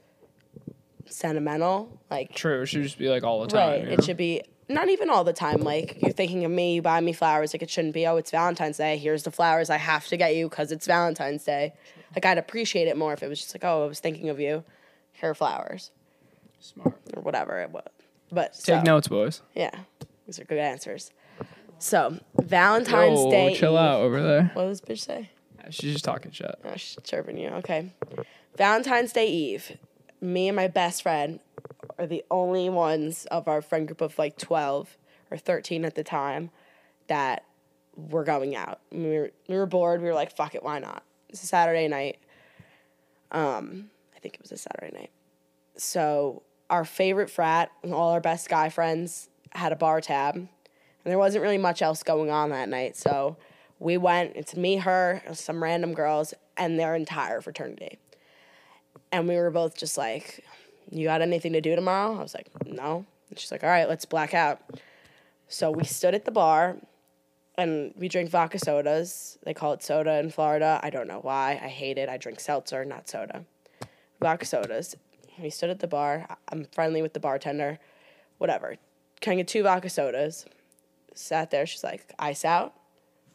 sentimental. 1.06 2.00
Like 2.10 2.34
True. 2.34 2.62
It 2.62 2.66
should 2.66 2.82
just 2.82 2.98
be 2.98 3.08
like 3.08 3.24
all 3.24 3.40
the 3.42 3.48
time. 3.48 3.70
right. 3.70 3.88
It 3.88 3.98
know? 3.98 4.04
should 4.04 4.16
be 4.16 4.42
not 4.68 4.88
even 4.88 5.10
all 5.10 5.24
the 5.24 5.32
time. 5.32 5.60
Like 5.60 6.00
you're 6.02 6.12
thinking 6.12 6.44
of 6.44 6.50
me, 6.50 6.74
you 6.76 6.82
buy 6.82 7.00
me 7.00 7.12
flowers. 7.12 7.52
Like 7.54 7.62
it 7.62 7.70
shouldn't 7.70 7.94
be. 7.94 8.06
Oh, 8.06 8.16
it's 8.16 8.30
Valentine's 8.30 8.78
Day. 8.78 8.96
Here's 8.96 9.22
the 9.24 9.30
flowers 9.30 9.70
I 9.70 9.76
have 9.76 10.06
to 10.08 10.16
get 10.16 10.34
you 10.34 10.48
because 10.48 10.72
it's 10.72 10.86
Valentine's 10.86 11.44
Day. 11.44 11.74
Like 12.14 12.24
I'd 12.24 12.38
appreciate 12.38 12.88
it 12.88 12.96
more 12.96 13.12
if 13.12 13.22
it 13.22 13.28
was 13.28 13.40
just 13.40 13.54
like, 13.54 13.64
oh, 13.64 13.84
I 13.84 13.86
was 13.88 14.00
thinking 14.00 14.28
of 14.28 14.40
you. 14.40 14.64
Here 15.12 15.30
are 15.30 15.34
flowers 15.34 15.90
Smart. 16.60 16.94
or 17.14 17.22
whatever 17.22 17.60
it 17.60 17.70
was. 17.70 17.86
But 18.32 18.54
Take 18.54 18.64
so, 18.64 18.82
notes, 18.82 19.06
boys. 19.08 19.42
Yeah, 19.54 19.70
these 20.26 20.40
are 20.40 20.44
good 20.44 20.58
answers. 20.58 21.12
So 21.78 22.18
Valentine's 22.40 23.20
Yo, 23.20 23.30
Day. 23.30 23.54
chill 23.54 23.72
Eve- 23.74 23.78
out 23.78 24.00
over 24.00 24.22
there. 24.22 24.50
What 24.54 24.64
does 24.64 24.80
bitch 24.80 25.00
say? 25.00 25.30
Uh, 25.62 25.70
she's 25.70 25.92
just 25.92 26.04
talking 26.04 26.30
shit. 26.32 26.54
Oh, 26.64 26.72
she's 26.76 26.96
chirping 27.04 27.36
you. 27.38 27.48
Okay. 27.48 27.92
Valentine's 28.56 29.12
Day 29.12 29.28
Eve. 29.28 29.76
Me 30.20 30.48
and 30.48 30.56
my 30.56 30.68
best 30.68 31.02
friend 31.02 31.40
are 31.98 32.06
the 32.06 32.24
only 32.30 32.68
ones 32.68 33.26
of 33.26 33.48
our 33.48 33.62
friend 33.62 33.86
group 33.86 34.00
of 34.00 34.18
like 34.18 34.36
12 34.36 34.96
or 35.30 35.36
13 35.36 35.84
at 35.84 35.94
the 35.94 36.04
time 36.04 36.50
that 37.06 37.44
were 37.96 38.24
going 38.24 38.56
out. 38.56 38.80
We 38.90 39.18
were, 39.18 39.30
we 39.48 39.56
were 39.56 39.66
bored. 39.66 40.00
We 40.00 40.08
were 40.08 40.14
like, 40.14 40.34
fuck 40.34 40.54
it, 40.54 40.62
why 40.62 40.78
not? 40.78 41.02
It's 41.28 41.42
a 41.42 41.46
Saturday 41.46 41.88
night. 41.88 42.18
Um, 43.30 43.90
I 44.14 44.18
think 44.20 44.34
it 44.34 44.42
was 44.42 44.52
a 44.52 44.56
Saturday 44.56 44.96
night. 44.96 45.10
So 45.76 46.42
our 46.70 46.84
favorite 46.84 47.30
frat 47.30 47.70
and 47.82 47.92
all 47.92 48.10
our 48.10 48.20
best 48.20 48.48
guy 48.48 48.68
friends 48.68 49.28
had 49.50 49.72
a 49.72 49.76
bar 49.76 50.00
tab, 50.00 50.36
and 50.36 50.48
there 51.04 51.18
wasn't 51.18 51.42
really 51.42 51.58
much 51.58 51.82
else 51.82 52.02
going 52.02 52.30
on 52.30 52.50
that 52.50 52.68
night. 52.68 52.96
So 52.96 53.36
we 53.78 53.96
went. 53.96 54.32
It's 54.36 54.56
me, 54.56 54.76
her, 54.76 55.22
some 55.32 55.62
random 55.62 55.94
girls, 55.94 56.34
and 56.56 56.78
their 56.78 56.94
entire 56.94 57.40
fraternity. 57.40 57.98
And 59.12 59.28
we 59.28 59.36
were 59.36 59.50
both 59.50 59.76
just 59.76 59.98
like, 59.98 60.44
"You 60.90 61.06
got 61.06 61.22
anything 61.22 61.52
to 61.54 61.60
do 61.60 61.74
tomorrow?" 61.74 62.16
I 62.18 62.22
was 62.22 62.34
like, 62.34 62.48
"No." 62.66 63.04
And 63.30 63.38
she's 63.38 63.50
like, 63.52 63.62
"All 63.64 63.70
right, 63.70 63.88
let's 63.88 64.04
black 64.04 64.34
out." 64.34 64.60
So 65.48 65.70
we 65.70 65.84
stood 65.84 66.14
at 66.14 66.24
the 66.24 66.30
bar 66.30 66.76
and 67.56 67.92
we 67.96 68.08
drink 68.08 68.30
vodka 68.30 68.58
sodas. 68.58 69.38
They 69.44 69.54
call 69.54 69.72
it 69.72 69.82
soda 69.82 70.18
in 70.18 70.30
Florida. 70.30 70.80
I 70.82 70.90
don't 70.90 71.06
know 71.06 71.20
why. 71.20 71.52
I 71.62 71.68
hate 71.68 71.98
it. 71.98 72.08
I 72.08 72.16
drink 72.16 72.40
seltzer, 72.40 72.84
not 72.84 73.08
soda. 73.08 73.44
Vodka 74.20 74.46
sodas. 74.46 74.96
We 75.40 75.50
stood 75.50 75.70
at 75.70 75.80
the 75.80 75.86
bar. 75.86 76.36
I'm 76.48 76.64
friendly 76.66 77.02
with 77.02 77.12
the 77.12 77.20
bartender. 77.20 77.78
Whatever. 78.38 78.76
Can 79.20 79.34
I 79.34 79.36
get 79.36 79.48
two 79.48 79.62
vodka 79.62 79.90
sodas? 79.90 80.46
Sat 81.14 81.50
there. 81.50 81.66
She's 81.66 81.84
like, 81.84 82.12
ice 82.18 82.44
out. 82.44 82.74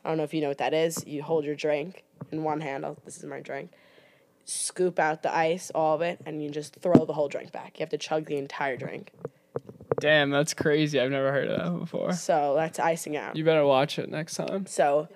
I 0.04 0.10
don't 0.10 0.18
know 0.18 0.24
if 0.24 0.34
you 0.34 0.42
know 0.42 0.48
what 0.50 0.58
that 0.60 0.74
is. 0.74 1.06
You 1.06 1.24
hold 1.24 1.46
your 1.46 1.56
drink 1.56 2.04
in 2.32 2.44
one 2.44 2.62
hand. 2.62 2.86
I'll- 2.86 2.98
This 3.06 3.18
is 3.18 3.24
my 3.26 3.40
drink. 3.40 3.72
Scoop 4.50 5.00
out 5.00 5.22
the 5.22 5.36
ice, 5.36 5.72
all 5.76 5.96
of 5.96 6.02
it, 6.02 6.20
and 6.26 6.42
you 6.42 6.50
just 6.50 6.76
throw 6.76 7.06
the 7.06 7.14
whole 7.14 7.28
drink 7.28 7.52
back. 7.52 7.80
You 7.80 7.84
have 7.84 7.90
to 7.90 7.98
chug 7.98 8.26
the 8.26 8.38
entire 8.38 8.78
drink. 8.78 9.12
Damn, 10.00 10.30
that's 10.30 10.54
crazy. 10.54 11.00
I've 11.00 11.12
never 11.12 11.32
heard 11.32 11.50
of 11.50 11.58
that 11.58 11.80
before. 11.80 12.14
So 12.14 12.54
that's 12.56 12.80
icing 12.80 13.16
out. 13.18 13.36
You 13.36 13.44
better 13.44 13.66
watch 13.66 14.00
it 14.00 14.10
next 14.10 14.36
time. 14.36 14.66
So 14.66 15.08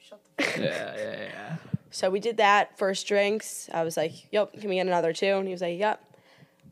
Shut 0.00 0.20
the 0.36 0.42
fuck 0.44 0.56
Yeah, 0.56 0.94
yeah, 0.96 1.22
yeah. 1.22 1.56
So 1.90 2.10
we 2.10 2.20
did 2.20 2.38
that 2.38 2.76
first 2.78 3.06
drinks. 3.06 3.70
I 3.72 3.82
was 3.84 3.96
like, 3.96 4.12
"Yep, 4.32 4.60
can 4.60 4.68
we 4.68 4.76
get 4.76 4.86
another 4.86 5.12
two? 5.12 5.26
And 5.26 5.46
he 5.46 5.52
was 5.52 5.62
like, 5.62 5.78
"Yep." 5.78 6.02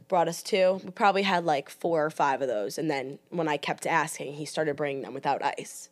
Brought 0.09 0.29
us 0.29 0.43
two. 0.43 0.81
We 0.85 0.91
probably 0.91 1.23
had 1.23 1.45
like 1.45 1.71
four 1.71 2.05
or 2.05 2.11
five 2.11 2.43
of 2.43 2.49
those, 2.49 2.77
and 2.77 2.91
then 2.91 3.19
when 3.31 3.49
I 3.49 3.57
kept 3.57 3.87
asking, 3.87 4.35
he 4.35 4.45
started 4.45 4.77
bringing 4.77 5.03
them 5.03 5.15
without 5.15 5.43
ice. 5.43 5.89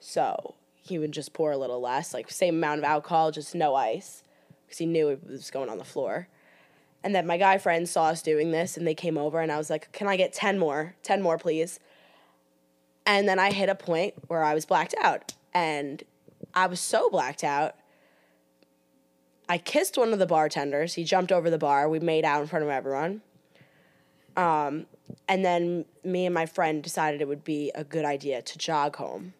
So 0.00 0.54
he 0.86 0.98
would 0.98 1.12
just 1.12 1.32
pour 1.32 1.52
a 1.52 1.56
little 1.56 1.80
less, 1.80 2.14
like 2.14 2.30
same 2.30 2.56
amount 2.56 2.78
of 2.78 2.84
alcohol, 2.84 3.30
just 3.30 3.54
no 3.54 3.74
ice, 3.74 4.22
because 4.66 4.78
he 4.78 4.86
knew 4.86 5.08
it 5.08 5.20
was 5.26 5.50
going 5.50 5.68
on 5.68 5.78
the 5.78 5.84
floor. 5.84 6.28
And 7.02 7.14
then 7.14 7.26
my 7.26 7.36
guy 7.36 7.58
friends 7.58 7.90
saw 7.90 8.06
us 8.06 8.22
doing 8.22 8.50
this, 8.50 8.76
and 8.76 8.86
they 8.86 8.94
came 8.94 9.16
over, 9.16 9.40
and 9.40 9.52
I 9.52 9.58
was 9.58 9.70
like, 9.70 9.92
"Can 9.92 10.08
I 10.08 10.16
get 10.16 10.32
ten 10.32 10.58
more? 10.58 10.94
Ten 11.02 11.22
more, 11.22 11.38
please." 11.38 11.78
And 13.04 13.28
then 13.28 13.38
I 13.38 13.52
hit 13.52 13.68
a 13.68 13.74
point 13.74 14.14
where 14.26 14.42
I 14.42 14.54
was 14.54 14.66
blacked 14.66 14.94
out, 15.00 15.34
and 15.54 16.02
I 16.54 16.66
was 16.66 16.80
so 16.80 17.08
blacked 17.08 17.44
out. 17.44 17.76
I 19.48 19.58
kissed 19.58 19.96
one 19.96 20.12
of 20.12 20.18
the 20.18 20.26
bartenders. 20.26 20.94
He 20.94 21.04
jumped 21.04 21.30
over 21.30 21.50
the 21.50 21.58
bar. 21.58 21.88
We 21.88 22.00
made 22.00 22.24
out 22.24 22.40
in 22.40 22.48
front 22.48 22.64
of 22.64 22.70
everyone. 22.70 23.22
Um, 24.36 24.86
and 25.28 25.44
then 25.44 25.84
me 26.02 26.26
and 26.26 26.34
my 26.34 26.46
friend 26.46 26.82
decided 26.82 27.20
it 27.20 27.28
would 27.28 27.44
be 27.44 27.70
a 27.74 27.84
good 27.84 28.04
idea 28.04 28.42
to 28.42 28.58
jog 28.58 28.96
home. 28.96 29.34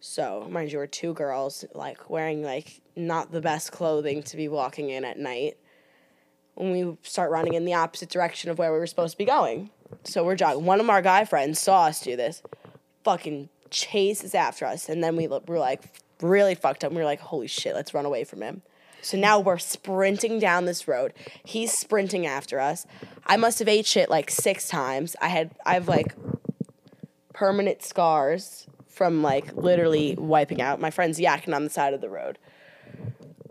So, 0.00 0.46
mind 0.50 0.72
you, 0.72 0.78
we're 0.78 0.86
two 0.86 1.14
girls, 1.14 1.64
like 1.74 2.10
wearing 2.10 2.42
like 2.42 2.80
not 2.94 3.32
the 3.32 3.40
best 3.40 3.72
clothing 3.72 4.22
to 4.24 4.36
be 4.36 4.48
walking 4.48 4.90
in 4.90 5.04
at 5.04 5.18
night. 5.18 5.56
When 6.54 6.72
we 6.72 6.96
start 7.02 7.30
running 7.30 7.54
in 7.54 7.64
the 7.64 7.74
opposite 7.74 8.08
direction 8.08 8.50
of 8.50 8.58
where 8.58 8.72
we 8.72 8.78
were 8.78 8.86
supposed 8.86 9.12
to 9.12 9.18
be 9.18 9.24
going. 9.24 9.70
So 10.04 10.24
we're 10.24 10.36
jogging. 10.36 10.64
One 10.64 10.80
of 10.80 10.88
our 10.88 11.02
guy 11.02 11.24
friends 11.24 11.60
saw 11.60 11.84
us 11.84 12.00
do 12.00 12.16
this, 12.16 12.42
fucking 13.04 13.48
chases 13.70 14.34
after 14.34 14.64
us. 14.64 14.88
And 14.88 15.02
then 15.02 15.16
we 15.16 15.28
we're 15.28 15.58
like 15.58 15.82
really 16.22 16.54
fucked 16.54 16.84
up. 16.84 16.92
We 16.92 16.98
were 16.98 17.04
like, 17.04 17.20
holy 17.20 17.46
shit, 17.46 17.74
let's 17.74 17.92
run 17.92 18.06
away 18.06 18.24
from 18.24 18.42
him. 18.42 18.62
So 19.02 19.16
now 19.16 19.38
we're 19.38 19.58
sprinting 19.58 20.38
down 20.38 20.64
this 20.64 20.88
road. 20.88 21.12
He's 21.44 21.72
sprinting 21.72 22.26
after 22.26 22.58
us. 22.58 22.86
I 23.26 23.36
must 23.36 23.58
have 23.60 23.68
ate 23.68 23.86
shit 23.86 24.10
like 24.10 24.30
six 24.30 24.68
times. 24.68 25.14
I 25.20 25.28
had 25.28 25.52
I've 25.64 25.88
like 25.88 26.14
permanent 27.32 27.82
scars 27.82 28.66
from 28.96 29.22
like 29.22 29.54
literally 29.54 30.14
wiping 30.16 30.62
out. 30.62 30.80
My 30.80 30.90
friend's 30.90 31.20
yakking 31.20 31.54
on 31.54 31.64
the 31.64 31.70
side 31.70 31.92
of 31.92 32.00
the 32.00 32.08
road. 32.08 32.38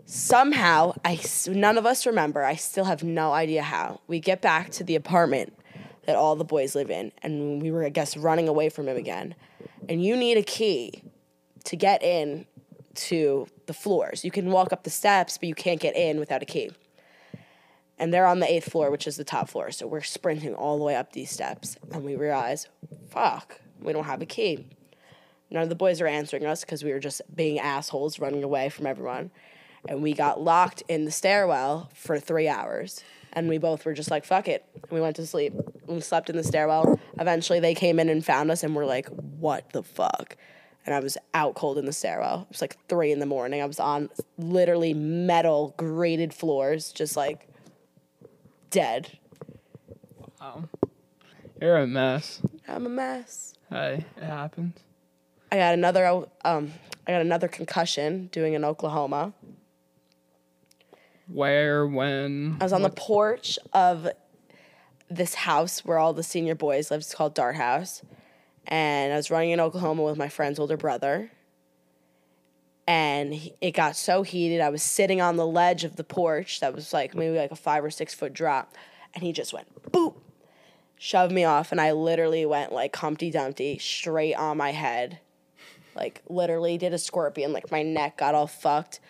Somehow, 0.04 0.94
I 1.04 1.20
none 1.48 1.78
of 1.78 1.86
us 1.86 2.04
remember. 2.04 2.42
I 2.42 2.56
still 2.56 2.84
have 2.84 3.04
no 3.04 3.32
idea 3.32 3.62
how. 3.62 4.00
We 4.08 4.18
get 4.18 4.42
back 4.42 4.70
to 4.70 4.84
the 4.84 4.96
apartment 4.96 5.56
that 6.04 6.16
all 6.16 6.34
the 6.34 6.44
boys 6.44 6.74
live 6.74 6.90
in, 6.90 7.12
and 7.22 7.62
we 7.62 7.70
were, 7.70 7.84
I 7.84 7.90
guess, 7.90 8.16
running 8.16 8.48
away 8.48 8.68
from 8.70 8.88
him 8.88 8.96
again. 8.96 9.36
And 9.88 10.04
you 10.04 10.16
need 10.16 10.36
a 10.36 10.42
key 10.42 11.04
to 11.64 11.76
get 11.76 12.02
in 12.02 12.46
to 12.94 13.46
the 13.66 13.74
floors. 13.74 14.24
You 14.24 14.32
can 14.32 14.50
walk 14.50 14.72
up 14.72 14.82
the 14.82 14.90
steps, 14.90 15.38
but 15.38 15.48
you 15.48 15.54
can't 15.54 15.80
get 15.80 15.94
in 15.94 16.18
without 16.18 16.42
a 16.42 16.46
key. 16.46 16.70
And 17.98 18.12
they're 18.12 18.26
on 18.26 18.40
the 18.40 18.52
eighth 18.52 18.70
floor, 18.70 18.90
which 18.90 19.06
is 19.06 19.16
the 19.16 19.24
top 19.24 19.48
floor. 19.48 19.70
So 19.70 19.86
we're 19.86 20.02
sprinting 20.02 20.54
all 20.54 20.76
the 20.76 20.84
way 20.84 20.96
up 20.96 21.12
these 21.12 21.30
steps, 21.30 21.76
and 21.92 22.04
we 22.04 22.16
realize, 22.16 22.68
fuck, 23.08 23.60
we 23.80 23.92
don't 23.92 24.04
have 24.04 24.22
a 24.22 24.26
key. 24.26 24.66
None 25.50 25.62
of 25.62 25.68
the 25.68 25.74
boys 25.74 26.00
are 26.00 26.06
answering 26.06 26.44
us 26.44 26.62
because 26.62 26.82
we 26.82 26.92
were 26.92 26.98
just 26.98 27.22
being 27.34 27.58
assholes 27.58 28.18
running 28.18 28.42
away 28.42 28.68
from 28.68 28.86
everyone. 28.86 29.30
And 29.88 30.02
we 30.02 30.12
got 30.12 30.40
locked 30.40 30.82
in 30.88 31.04
the 31.04 31.10
stairwell 31.10 31.90
for 31.94 32.18
three 32.18 32.48
hours. 32.48 33.04
And 33.32 33.48
we 33.48 33.58
both 33.58 33.84
were 33.84 33.92
just 33.92 34.10
like, 34.10 34.24
fuck 34.24 34.48
it. 34.48 34.64
And 34.74 34.90
we 34.90 35.00
went 35.00 35.16
to 35.16 35.26
sleep. 35.26 35.52
We 35.86 36.00
slept 36.00 36.30
in 36.30 36.36
the 36.36 36.42
stairwell. 36.42 36.98
Eventually, 37.20 37.60
they 37.60 37.74
came 37.74 38.00
in 38.00 38.08
and 38.08 38.24
found 38.24 38.50
us, 38.50 38.64
and 38.64 38.74
we're 38.74 38.86
like, 38.86 39.08
what 39.08 39.70
the 39.72 39.82
fuck? 39.82 40.36
And 40.86 40.94
I 40.94 41.00
was 41.00 41.18
out 41.34 41.54
cold 41.54 41.78
in 41.78 41.84
the 41.84 41.92
stairwell. 41.92 42.42
It 42.42 42.48
was 42.48 42.60
like 42.60 42.76
three 42.88 43.12
in 43.12 43.18
the 43.18 43.26
morning. 43.26 43.60
I 43.60 43.66
was 43.66 43.78
on 43.78 44.08
literally 44.38 44.94
metal 44.94 45.74
grated 45.76 46.32
floors, 46.32 46.92
just 46.92 47.16
like 47.16 47.48
dead. 48.70 49.18
Wow. 50.40 50.64
You're 51.60 51.76
a 51.76 51.86
mess. 51.86 52.40
I'm 52.66 52.86
a 52.86 52.88
mess. 52.88 53.54
Hey, 53.68 54.04
it 54.16 54.22
happens. 54.24 54.78
I 55.50 55.56
got 55.56 55.74
another 55.74 56.06
um 56.44 56.72
I 57.06 57.12
got 57.12 57.20
another 57.20 57.48
concussion 57.48 58.28
doing 58.32 58.54
in 58.54 58.64
Oklahoma. 58.64 59.32
Where, 61.28 61.86
when? 61.86 62.56
I 62.60 62.64
was 62.64 62.72
on 62.72 62.82
the 62.82 62.90
porch 62.90 63.58
of 63.72 64.08
this 65.08 65.34
house 65.34 65.84
where 65.84 65.98
all 65.98 66.12
the 66.12 66.22
senior 66.22 66.54
boys 66.54 66.90
lived. 66.90 67.02
It's 67.02 67.14
called 67.14 67.34
Dart 67.34 67.56
House. 67.56 68.02
And 68.66 69.12
I 69.12 69.16
was 69.16 69.30
running 69.30 69.50
in 69.50 69.60
Oklahoma 69.60 70.02
with 70.02 70.16
my 70.16 70.28
friend's 70.28 70.58
older 70.58 70.76
brother. 70.76 71.30
And 72.86 73.34
he- 73.34 73.54
it 73.60 73.72
got 73.72 73.96
so 73.96 74.22
heated. 74.22 74.60
I 74.60 74.68
was 74.68 74.82
sitting 74.82 75.20
on 75.20 75.36
the 75.36 75.46
ledge 75.46 75.84
of 75.84 75.96
the 75.96 76.04
porch 76.04 76.60
that 76.60 76.74
was 76.74 76.92
like 76.92 77.14
maybe 77.14 77.36
like 77.36 77.50
a 77.50 77.56
five 77.56 77.84
or 77.84 77.90
six 77.90 78.14
foot 78.14 78.32
drop. 78.32 78.74
And 79.14 79.24
he 79.24 79.32
just 79.32 79.52
went 79.52 79.66
boop, 79.90 80.14
shoved 80.96 81.32
me 81.32 81.44
off. 81.44 81.72
And 81.72 81.80
I 81.80 81.92
literally 81.92 82.46
went 82.46 82.72
like 82.72 82.94
Humpty 82.94 83.30
Dumpty 83.30 83.78
straight 83.78 84.34
on 84.34 84.56
my 84.56 84.72
head. 84.72 85.18
Like 85.96 86.22
literally 86.28 86.78
did 86.78 86.92
a 86.92 86.98
scorpion. 86.98 87.52
Like 87.52 87.70
my 87.70 87.82
neck 87.82 88.18
got 88.18 88.34
all 88.34 88.46
fucked 88.46 89.00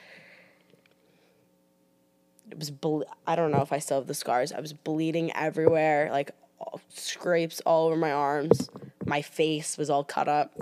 it 2.51 2.59
was 2.59 2.71
ble- 2.71 3.07
I 3.27 3.37
don't 3.37 3.51
know 3.51 3.63
if 3.63 3.73
I 3.73 3.79
still 3.79 3.99
have 3.99 4.07
the 4.07 4.15
scars. 4.15 4.53
I 4.53 4.61
was 4.61 4.73
bleeding 4.73 5.35
everywhere, 5.35 6.09
like 6.11 6.31
all- 6.59 6.81
scrapes 6.89 7.61
all 7.67 7.87
over 7.87 7.97
my 7.97 8.13
arms. 8.13 8.71
My 9.05 9.23
face 9.23 9.77
was 9.77 9.91
all 9.91 10.05
cut 10.05 10.29
up. 10.29 10.55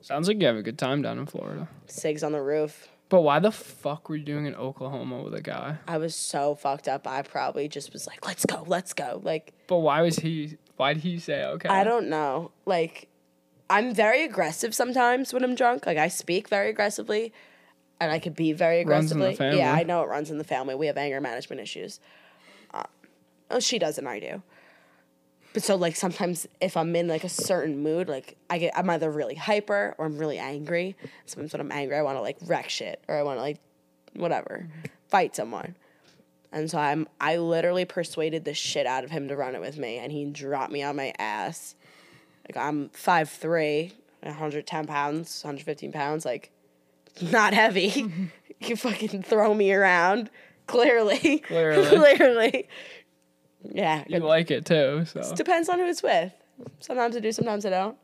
Sounds 0.00 0.28
like 0.28 0.40
you 0.40 0.46
have 0.46 0.56
a 0.56 0.62
good 0.62 0.78
time 0.78 1.02
down 1.02 1.18
in 1.18 1.26
Florida. 1.26 1.68
Sigs 1.88 2.24
on 2.24 2.32
the 2.32 2.42
roof. 2.42 2.88
But 3.08 3.20
why 3.22 3.38
the 3.38 3.52
fuck 3.52 4.08
were 4.08 4.16
you 4.16 4.24
doing 4.24 4.46
in 4.46 4.54
Oklahoma 4.54 5.22
with 5.22 5.34
a 5.34 5.40
guy? 5.40 5.78
I 5.86 5.98
was 5.98 6.14
so 6.16 6.54
fucked 6.54 6.88
up. 6.88 7.06
I 7.06 7.22
probably 7.22 7.68
just 7.68 7.92
was 7.92 8.06
like, 8.06 8.26
"Let's 8.26 8.44
go, 8.44 8.64
let's 8.66 8.92
go." 8.92 9.20
Like 9.22 9.52
But 9.66 9.78
why 9.78 10.02
was 10.02 10.16
he? 10.16 10.58
Why 10.76 10.94
did 10.94 11.02
he 11.02 11.18
say 11.18 11.44
okay? 11.44 11.68
I 11.68 11.84
don't 11.84 12.08
know. 12.08 12.50
Like 12.66 13.08
I'm 13.70 13.94
very 13.94 14.24
aggressive 14.24 14.74
sometimes 14.74 15.32
when 15.32 15.42
I'm 15.44 15.54
drunk. 15.54 15.86
Like 15.86 15.98
I 15.98 16.08
speak 16.08 16.48
very 16.48 16.70
aggressively, 16.70 17.32
and 18.00 18.12
I 18.12 18.18
could 18.18 18.34
be 18.34 18.52
very 18.52 18.84
Runs 18.84 19.12
in 19.12 19.18
the 19.18 19.26
aggressively. 19.26 19.58
Yeah. 19.58 19.72
I 19.72 19.82
know 19.82 20.02
it 20.02 20.08
runs 20.08 20.30
in 20.30 20.38
the 20.38 20.44
family. 20.44 20.74
We 20.74 20.86
have 20.86 20.96
anger 20.96 21.20
management 21.20 21.60
issues. 21.60 22.00
Uh, 22.72 22.84
oh, 23.50 23.60
she 23.60 23.78
doesn't. 23.78 24.06
I 24.06 24.20
do. 24.20 24.42
But 25.54 25.62
so 25.62 25.76
like 25.76 25.94
sometimes 25.94 26.48
if 26.60 26.76
I'm 26.76 26.94
in 26.96 27.06
like 27.06 27.22
a 27.22 27.28
certain 27.28 27.78
mood, 27.78 28.08
like 28.08 28.36
I 28.50 28.58
get 28.58 28.76
I'm 28.76 28.90
either 28.90 29.10
really 29.10 29.36
hyper 29.36 29.94
or 29.98 30.06
I'm 30.06 30.18
really 30.18 30.38
angry. 30.38 30.96
Sometimes 31.26 31.52
when 31.52 31.60
I'm 31.60 31.72
angry, 31.72 31.96
I 31.96 32.02
want 32.02 32.18
to 32.18 32.22
like 32.22 32.36
wreck 32.42 32.68
shit 32.68 33.02
or 33.06 33.16
I 33.16 33.22
want 33.22 33.38
to 33.38 33.42
like 33.42 33.58
whatever 34.14 34.68
fight 35.08 35.36
someone. 35.36 35.76
And 36.50 36.68
so 36.68 36.78
I'm 36.78 37.08
I 37.20 37.36
literally 37.36 37.84
persuaded 37.84 38.44
the 38.44 38.52
shit 38.52 38.84
out 38.86 39.04
of 39.04 39.10
him 39.10 39.28
to 39.28 39.36
run 39.36 39.54
it 39.54 39.60
with 39.60 39.78
me, 39.78 39.98
and 39.98 40.10
he 40.10 40.24
dropped 40.24 40.72
me 40.72 40.82
on 40.82 40.96
my 40.96 41.12
ass. 41.20 41.76
Like 42.48 42.56
I'm 42.62 42.88
5'3", 42.90 43.92
110 44.22 44.86
pounds, 44.86 45.42
115 45.42 45.92
pounds, 45.92 46.24
like 46.24 46.50
not 47.20 47.54
heavy. 47.54 48.30
you 48.60 48.76
fucking 48.76 49.22
throw 49.22 49.54
me 49.54 49.72
around. 49.72 50.30
Clearly. 50.66 51.38
Clearly. 51.38 51.84
Clearly. 52.16 52.68
Yeah. 53.62 54.04
You 54.06 54.18
like 54.20 54.50
it 54.50 54.64
too, 54.64 55.04
so 55.06 55.34
Depends 55.34 55.68
on 55.68 55.78
who 55.78 55.86
it's 55.86 56.02
with. 56.02 56.32
Sometimes 56.80 57.16
I 57.16 57.20
do, 57.20 57.32
sometimes 57.32 57.64
I 57.66 57.70
don't. 57.70 57.96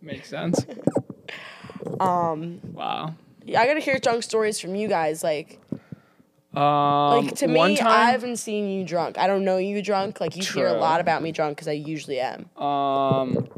makes 0.00 0.28
sense. 0.28 0.64
Um 1.98 2.60
Wow. 2.72 3.14
I 3.48 3.66
gotta 3.66 3.80
hear 3.80 3.98
drunk 3.98 4.22
stories 4.22 4.60
from 4.60 4.74
you 4.74 4.86
guys. 4.88 5.22
Like 5.24 5.58
Um, 6.54 7.26
Like 7.26 7.34
to 7.36 7.46
one 7.46 7.70
me, 7.70 7.76
time, 7.76 7.88
I 7.92 8.10
haven't 8.10 8.36
seen 8.38 8.68
you 8.68 8.84
drunk. 8.84 9.18
I 9.18 9.26
don't 9.28 9.44
know 9.44 9.58
you 9.58 9.82
drunk. 9.82 10.20
Like 10.20 10.36
you 10.36 10.42
hear 10.42 10.66
a 10.66 10.72
lot 10.72 11.00
about 11.00 11.22
me 11.22 11.30
drunk 11.30 11.56
because 11.56 11.68
I 11.68 11.72
usually 11.72 12.18
am. 12.18 12.48
Um, 12.60 13.48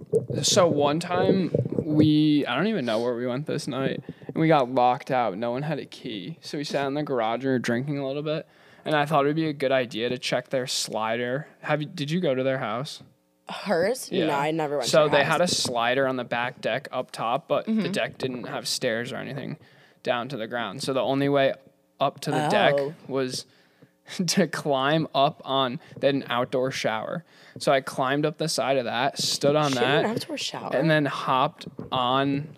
so 0.42 0.66
one 0.66 1.00
time 1.00 1.52
we, 1.78 2.44
I 2.46 2.54
don't 2.54 2.66
even 2.66 2.84
know 2.84 3.00
where 3.00 3.14
we 3.14 3.26
went 3.26 3.46
this 3.46 3.66
night, 3.66 4.02
and 4.26 4.36
we 4.36 4.48
got 4.48 4.70
locked 4.70 5.10
out. 5.10 5.38
No 5.38 5.50
one 5.52 5.62
had 5.62 5.78
a 5.78 5.86
key, 5.86 6.36
so 6.42 6.58
we 6.58 6.64
sat 6.64 6.86
in 6.86 6.94
the 6.94 7.02
garage 7.02 7.44
and 7.44 7.52
were 7.52 7.58
drinking 7.58 7.98
a 7.98 8.06
little 8.06 8.22
bit. 8.22 8.46
And 8.84 8.94
I 8.94 9.06
thought 9.06 9.24
it'd 9.24 9.36
be 9.36 9.46
a 9.46 9.52
good 9.52 9.72
idea 9.72 10.08
to 10.08 10.18
check 10.18 10.50
their 10.50 10.66
slider. 10.66 11.46
Have 11.60 11.80
you? 11.80 11.88
Did 11.88 12.10
you 12.10 12.20
go 12.20 12.34
to 12.34 12.42
their 12.42 12.58
house? 12.58 13.02
Hers? 13.48 14.08
Yeah. 14.12 14.26
No, 14.26 14.34
I 14.34 14.50
never 14.50 14.78
went. 14.78 14.88
So 14.88 15.08
they 15.08 15.18
house. 15.24 15.32
had 15.32 15.40
a 15.40 15.46
slider 15.48 16.06
on 16.06 16.16
the 16.16 16.24
back 16.24 16.60
deck 16.60 16.88
up 16.92 17.10
top, 17.10 17.48
but 17.48 17.64
the 17.66 17.72
Mm-hmm. 17.72 17.92
deck 17.92 18.18
didn't 18.18 18.44
have 18.48 18.66
stairs 18.68 19.12
or 19.12 19.16
anything 19.16 19.56
down 20.02 20.28
to 20.28 20.36
the 20.36 20.46
ground. 20.46 20.82
So 20.82 20.92
the 20.92 21.00
only 21.00 21.28
way 21.28 21.54
up 22.02 22.20
to 22.20 22.30
the 22.30 22.48
deck 22.48 22.74
Oh. 22.76 22.94
was 23.08 23.46
to 24.26 24.46
climb 24.48 25.06
up 25.14 25.40
on 25.44 25.78
then 25.98 26.16
an 26.16 26.24
outdoor 26.28 26.70
shower. 26.70 27.24
So 27.58 27.70
I 27.72 27.80
climbed 27.80 28.26
up 28.26 28.38
the 28.38 28.48
side 28.48 28.76
of 28.76 28.84
that, 28.86 29.18
stood 29.18 29.54
on 29.56 29.72
She 29.72 29.78
had 29.78 29.84
an 29.98 30.02
that, 30.02 30.10
outdoor 30.22 30.36
shower. 30.38 30.74
and 30.74 30.90
then 30.90 31.04
hopped 31.06 31.66
on 31.92 32.48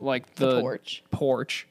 like 0.00 0.34
the, 0.36 0.54
The 0.56 0.60
porch. 0.60 1.02
porch. 1.10 1.66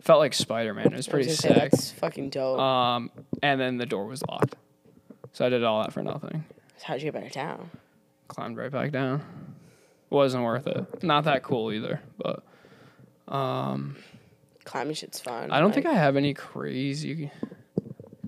Felt 0.00 0.18
like 0.18 0.32
Spider 0.34 0.72
Man. 0.74 0.86
It 0.86 0.96
was 0.96 1.08
I 1.08 1.16
was 1.16 1.26
pretty 1.26 1.30
say, 1.30 1.48
sick. 1.48 1.56
that's 1.70 1.90
fucking 1.92 2.30
dope. 2.30 2.58
Um, 2.58 3.10
and 3.42 3.60
then 3.60 3.76
the 3.76 3.84
door 3.86 4.06
was 4.06 4.22
locked. 4.28 4.56
So 5.32 5.44
I 5.46 5.48
did 5.50 5.62
all 5.62 5.82
that 5.82 5.92
for 5.92 6.02
nothing. 6.02 6.44
So 6.78 6.84
how'd 6.86 7.02
you 7.02 7.12
get 7.12 7.22
back 7.22 7.32
down? 7.32 7.70
climbed 8.28 8.56
right 8.56 8.70
back 8.72 8.92
down. 8.92 9.22
Wasn't 10.08 10.42
worth 10.42 10.66
it. 10.66 11.02
Not 11.02 11.24
that 11.24 11.42
cool 11.42 11.70
either, 11.72 12.00
but 12.16 12.42
Climbing 14.70 14.94
shit's 14.94 15.18
fun. 15.18 15.50
I 15.50 15.58
don't 15.58 15.74
think 15.74 15.86
I 15.86 15.94
have 15.94 16.16
any 16.16 16.32
crazy, 16.32 17.32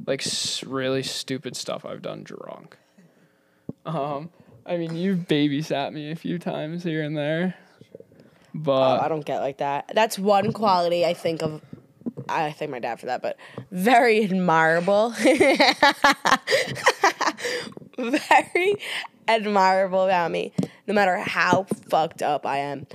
like 0.06 0.26
s- 0.26 0.64
really 0.64 1.04
stupid 1.04 1.54
stuff 1.56 1.84
I've 1.84 2.02
done 2.02 2.24
drunk. 2.24 2.76
Um, 3.86 4.30
I 4.66 4.76
mean, 4.76 4.96
you 4.96 5.14
babysat 5.16 5.92
me 5.92 6.10
a 6.10 6.16
few 6.16 6.40
times 6.40 6.82
here 6.82 7.02
and 7.04 7.16
there, 7.16 7.54
Oh, 7.94 7.98
but 8.54 9.00
I 9.02 9.08
don't 9.08 9.24
get 9.24 9.38
like 9.40 9.58
that. 9.58 9.92
That's 9.94 10.18
one 10.18 10.52
quality 10.52 11.06
I 11.06 11.14
think 11.14 11.42
of. 11.42 11.62
I 12.28 12.50
thank 12.52 12.70
my 12.72 12.78
dad 12.80 12.98
for 12.98 13.06
that, 13.06 13.22
but 13.22 13.36
very 13.70 14.24
admirable. 14.24 15.10
very 17.98 18.74
admirable 19.28 20.04
about 20.04 20.30
me. 20.30 20.52
No 20.86 20.94
matter 20.94 21.16
how 21.18 21.64
fucked 21.88 22.22
up 22.22 22.44
I 22.46 22.58
am, 22.58 22.86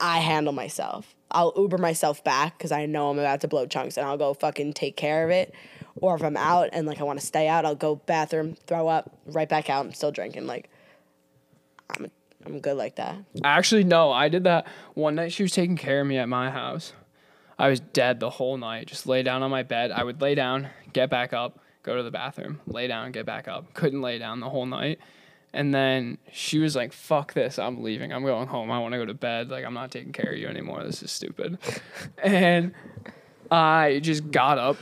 I 0.00 0.18
handle 0.20 0.52
myself. 0.52 1.14
I'll 1.36 1.52
Uber 1.54 1.76
myself 1.76 2.24
back 2.24 2.56
because 2.56 2.72
I 2.72 2.86
know 2.86 3.10
I'm 3.10 3.18
about 3.18 3.42
to 3.42 3.48
blow 3.48 3.66
chunks, 3.66 3.98
and 3.98 4.06
I'll 4.06 4.16
go 4.16 4.32
fucking 4.32 4.72
take 4.72 4.96
care 4.96 5.22
of 5.22 5.30
it. 5.30 5.54
Or 5.96 6.16
if 6.16 6.22
I'm 6.22 6.36
out 6.36 6.70
and 6.72 6.86
like 6.86 6.98
I 6.98 7.04
want 7.04 7.20
to 7.20 7.26
stay 7.26 7.46
out, 7.46 7.66
I'll 7.66 7.74
go 7.74 7.96
bathroom, 7.96 8.56
throw 8.66 8.88
up, 8.88 9.14
right 9.26 9.48
back 9.48 9.68
out. 9.68 9.84
I'm 9.84 9.92
still 9.92 10.10
drinking. 10.10 10.46
Like 10.46 10.70
I'm, 11.90 12.10
I'm 12.46 12.60
good 12.60 12.78
like 12.78 12.96
that. 12.96 13.18
actually 13.44 13.84
no, 13.84 14.10
I 14.10 14.30
did 14.30 14.44
that 14.44 14.66
one 14.94 15.14
night. 15.16 15.30
She 15.30 15.42
was 15.42 15.52
taking 15.52 15.76
care 15.76 16.00
of 16.00 16.06
me 16.06 16.16
at 16.16 16.28
my 16.28 16.50
house. 16.50 16.94
I 17.58 17.68
was 17.68 17.80
dead 17.80 18.18
the 18.18 18.30
whole 18.30 18.56
night. 18.56 18.86
Just 18.86 19.06
lay 19.06 19.22
down 19.22 19.42
on 19.42 19.50
my 19.50 19.62
bed. 19.62 19.90
I 19.90 20.04
would 20.04 20.22
lay 20.22 20.34
down, 20.34 20.70
get 20.94 21.10
back 21.10 21.34
up, 21.34 21.58
go 21.82 21.96
to 21.96 22.02
the 22.02 22.10
bathroom, 22.10 22.60
lay 22.66 22.86
down, 22.86 23.12
get 23.12 23.26
back 23.26 23.46
up. 23.46 23.74
Couldn't 23.74 24.00
lay 24.00 24.18
down 24.18 24.40
the 24.40 24.48
whole 24.48 24.66
night. 24.66 25.00
And 25.52 25.74
then 25.74 26.18
she 26.32 26.58
was 26.58 26.76
like, 26.76 26.92
fuck 26.92 27.32
this. 27.32 27.58
I'm 27.58 27.82
leaving. 27.82 28.12
I'm 28.12 28.24
going 28.24 28.46
home. 28.46 28.70
I 28.70 28.78
want 28.78 28.92
to 28.92 28.98
go 28.98 29.06
to 29.06 29.14
bed. 29.14 29.48
Like, 29.48 29.64
I'm 29.64 29.74
not 29.74 29.90
taking 29.90 30.12
care 30.12 30.32
of 30.32 30.38
you 30.38 30.48
anymore. 30.48 30.84
This 30.84 31.02
is 31.02 31.10
stupid. 31.10 31.58
and 32.22 32.74
I 33.50 34.00
just 34.02 34.30
got 34.30 34.58
up, 34.58 34.76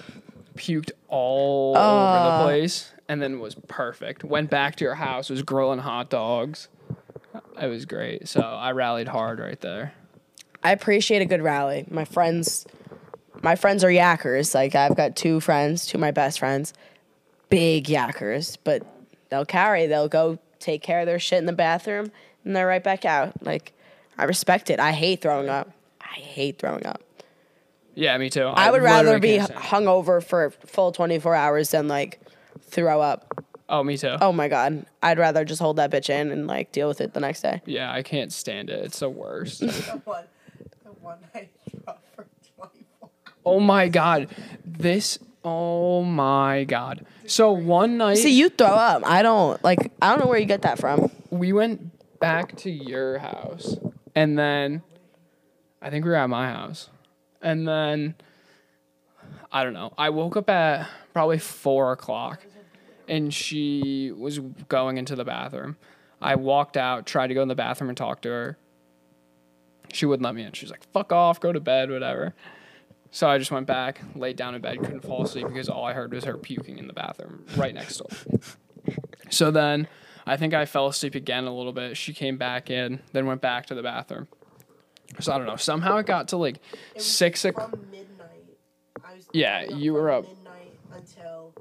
puked 0.57 0.90
all 1.09 1.77
over 1.77 2.38
the 2.38 2.44
place, 2.44 2.92
and 3.09 3.22
then 3.22 3.38
was 3.38 3.55
perfect. 3.68 4.24
Went 4.24 4.50
back 4.50 4.77
to 4.77 4.87
her 4.87 4.94
house, 4.96 5.31
was 5.31 5.42
grilling 5.42 5.81
hot 5.81 6.11
dogs. 6.11 6.68
It 7.61 7.66
was 7.66 7.85
great. 7.85 8.29
So 8.29 8.40
I 8.40 8.72
rallied 8.72 9.09
hard 9.09 9.38
right 9.38 9.61
there. 9.61 9.94
I 10.62 10.72
appreciate 10.72 11.20
a 11.20 11.27
good 11.27 11.42
rally. 11.42 11.85
My 11.90 12.05
friends, 12.05 12.66
my 13.42 13.55
friends 13.55 13.85
are 13.85 13.90
yackers. 13.90 14.55
Like 14.55 14.74
I've 14.74 14.96
got 14.96 15.14
two 15.14 15.40
friends, 15.40 15.87
two 15.87 15.98
of 15.98 16.00
my 16.00 16.11
best 16.11 16.38
friends, 16.38 16.72
big 17.50 17.85
yackers, 17.85 18.57
but 18.64 18.83
they'll 19.29 19.44
carry. 19.44 19.87
They'll 19.87 20.09
go 20.09 20.38
take 20.64 20.83
care 20.83 21.00
of 21.00 21.07
their 21.07 21.18
shit 21.18 21.38
in 21.38 21.46
the 21.46 21.53
bathroom, 21.53 22.11
and 22.44 22.57
they're 22.57 22.66
right 22.66 22.83
back 22.83 23.05
out. 23.05 23.44
Like 23.44 23.72
I 24.18 24.24
respect 24.24 24.70
it. 24.70 24.81
I 24.81 24.92
hate 24.92 25.20
throwing 25.20 25.48
up. 25.48 25.70
I 26.00 26.14
hate 26.18 26.59
throwing 26.59 26.87
up. 26.87 27.03
Yeah, 27.94 28.16
me 28.18 28.31
too. 28.31 28.44
I, 28.46 28.70
would 28.70 28.83
rather 28.83 29.20
be 29.20 29.37
can't 29.37 29.50
stand 29.50 29.61
it. 29.61 29.68
hungover 29.68 30.24
for 30.24 30.46
a 30.46 30.50
full 30.50 30.90
twenty 30.90 31.18
four 31.18 31.35
hours 31.35 31.70
than 31.70 31.87
like 31.87 32.20
throw 32.62 33.00
up. 33.00 33.44
Oh, 33.68 33.83
me 33.83 33.96
too. 33.96 34.16
Oh 34.20 34.33
my 34.33 34.48
god, 34.48 34.85
I'd 35.03 35.18
rather 35.18 35.44
just 35.44 35.61
hold 35.61 35.77
that 35.77 35.90
bitch 35.90 36.11
in 36.11 36.31
and 36.31 36.46
like 36.46 36.72
deal 36.72 36.88
with 36.88 37.00
it 37.00 37.14
the 37.14 37.20
next 37.20 37.42
day. 37.42 37.62
Yeah, 37.66 37.92
I 37.92 38.03
can't 38.03 38.33
stand 38.33 38.70
it. 38.70 38.85
It's 38.85 38.98
the 39.00 39.11
worst. 39.11 39.61
The 39.64 40.00
one, 40.05 40.24
the 40.85 40.92
one 40.92 41.18
I 41.35 41.48
dropped 41.85 42.14
for 42.14 42.27
24. 42.57 43.11
oh 43.46 43.61
my 43.61 43.88
god. 43.88 44.29
This 44.64 45.18
oh 45.44 46.03
my 46.03 46.64
god. 46.64 47.07
So 47.26 47.52
one 47.52 47.96
night 47.98 48.18
See, 48.18 48.37
you 48.37 48.48
throw 48.48 48.68
up. 48.68 49.02
I 49.04 49.22
don't 49.22 49.62
like. 49.64 49.92
I 50.00 50.10
don't 50.10 50.20
know 50.20 50.26
where 50.26 50.38
you 50.38 50.46
get 50.46 50.62
that 50.62 50.78
from. 50.78 51.10
we 51.30 51.52
went 51.52 51.90
back 52.20 52.56
to 52.56 52.70
your 52.70 53.18
house 53.18 53.76
and 54.14 54.38
then 54.38 54.82
I 55.82 55.90
think 55.90 56.04
we 56.04 56.10
were 56.10 56.16
at 56.16 56.28
my 56.30 56.48
house. 56.48 56.88
And 57.42 57.66
then 57.68 58.14
I 59.52 59.64
don't 59.64 59.74
know. 59.74 59.92
I 59.98 60.10
woke 60.10 60.37
up 60.37 60.48
at 60.48 60.88
probably 61.12 61.38
four 61.38 61.92
o'clock 61.92 62.44
and 63.08 63.32
she 63.32 64.12
was 64.16 64.38
going 64.68 64.96
into 64.96 65.14
the 65.14 65.24
bathroom. 65.24 65.76
I 66.22 66.37
walked 66.37 66.76
out, 66.76 67.04
tried 67.06 67.26
to 67.28 67.34
go 67.34 67.42
in 67.42 67.48
the 67.48 67.54
bathroom 67.54 67.90
and 67.90 67.96
talk 67.98 68.22
to 68.22 68.30
her. 68.30 68.58
She 69.92 70.06
wouldn't 70.06 70.24
let 70.24 70.34
me 70.34 70.42
in. 70.42 70.52
She 70.52 70.64
was 70.64 70.70
like, 70.70 70.84
fuck 70.92 71.12
off, 71.12 71.38
go 71.38 71.52
to 71.52 71.60
bed, 71.60 71.90
whatever. 71.90 72.34
So 73.14 73.29
I 73.29 73.38
just 73.38 73.53
went 73.53 73.68
back, 73.68 74.00
laid 74.16 74.35
down 74.35 74.57
in 74.57 74.61
bed, 74.61 74.81
couldn't 74.81 75.03
fall 75.03 75.22
asleep 75.22 75.46
because 75.46 75.68
all 75.68 75.85
I 75.85 75.92
heard 75.92 76.12
was 76.12 76.24
her 76.24 76.37
puking 76.37 76.79
in 76.79 76.88
the 76.88 76.92
bathroom 76.92 77.44
right 77.57 77.72
next 77.72 77.98
door. 77.98 78.09
So 79.31 79.53
then 79.53 79.87
I 80.27 80.37
think 80.37 80.53
I 80.53 80.66
fell 80.66 80.88
asleep 80.88 81.14
again 81.14 81.44
a 81.44 81.55
little 81.55 81.72
bit. 81.72 81.96
She 81.96 82.12
came 82.12 82.38
back 82.38 82.70
in, 82.70 82.98
then 83.12 83.27
went 83.27 83.40
back 83.40 83.66
to 83.66 83.74
the 83.77 83.85
bathroom. 83.85 84.27
So 85.20 85.33
I 85.33 85.38
don't 85.38 85.46
know. 85.46 85.55
Somehow 85.55 85.98
it 85.98 86.07
got 86.07 86.27
to 86.29 86.38
like 86.38 86.57
six 86.98 87.44
o'clock. 87.44 87.79
Midnight. 87.88 88.57
I 89.05 89.14
was 89.14 89.29
Yeah, 89.33 89.62
you 89.62 89.92
were 89.92 90.11
up. 90.11 90.24
Midnight 90.24 90.72
until 90.92 91.55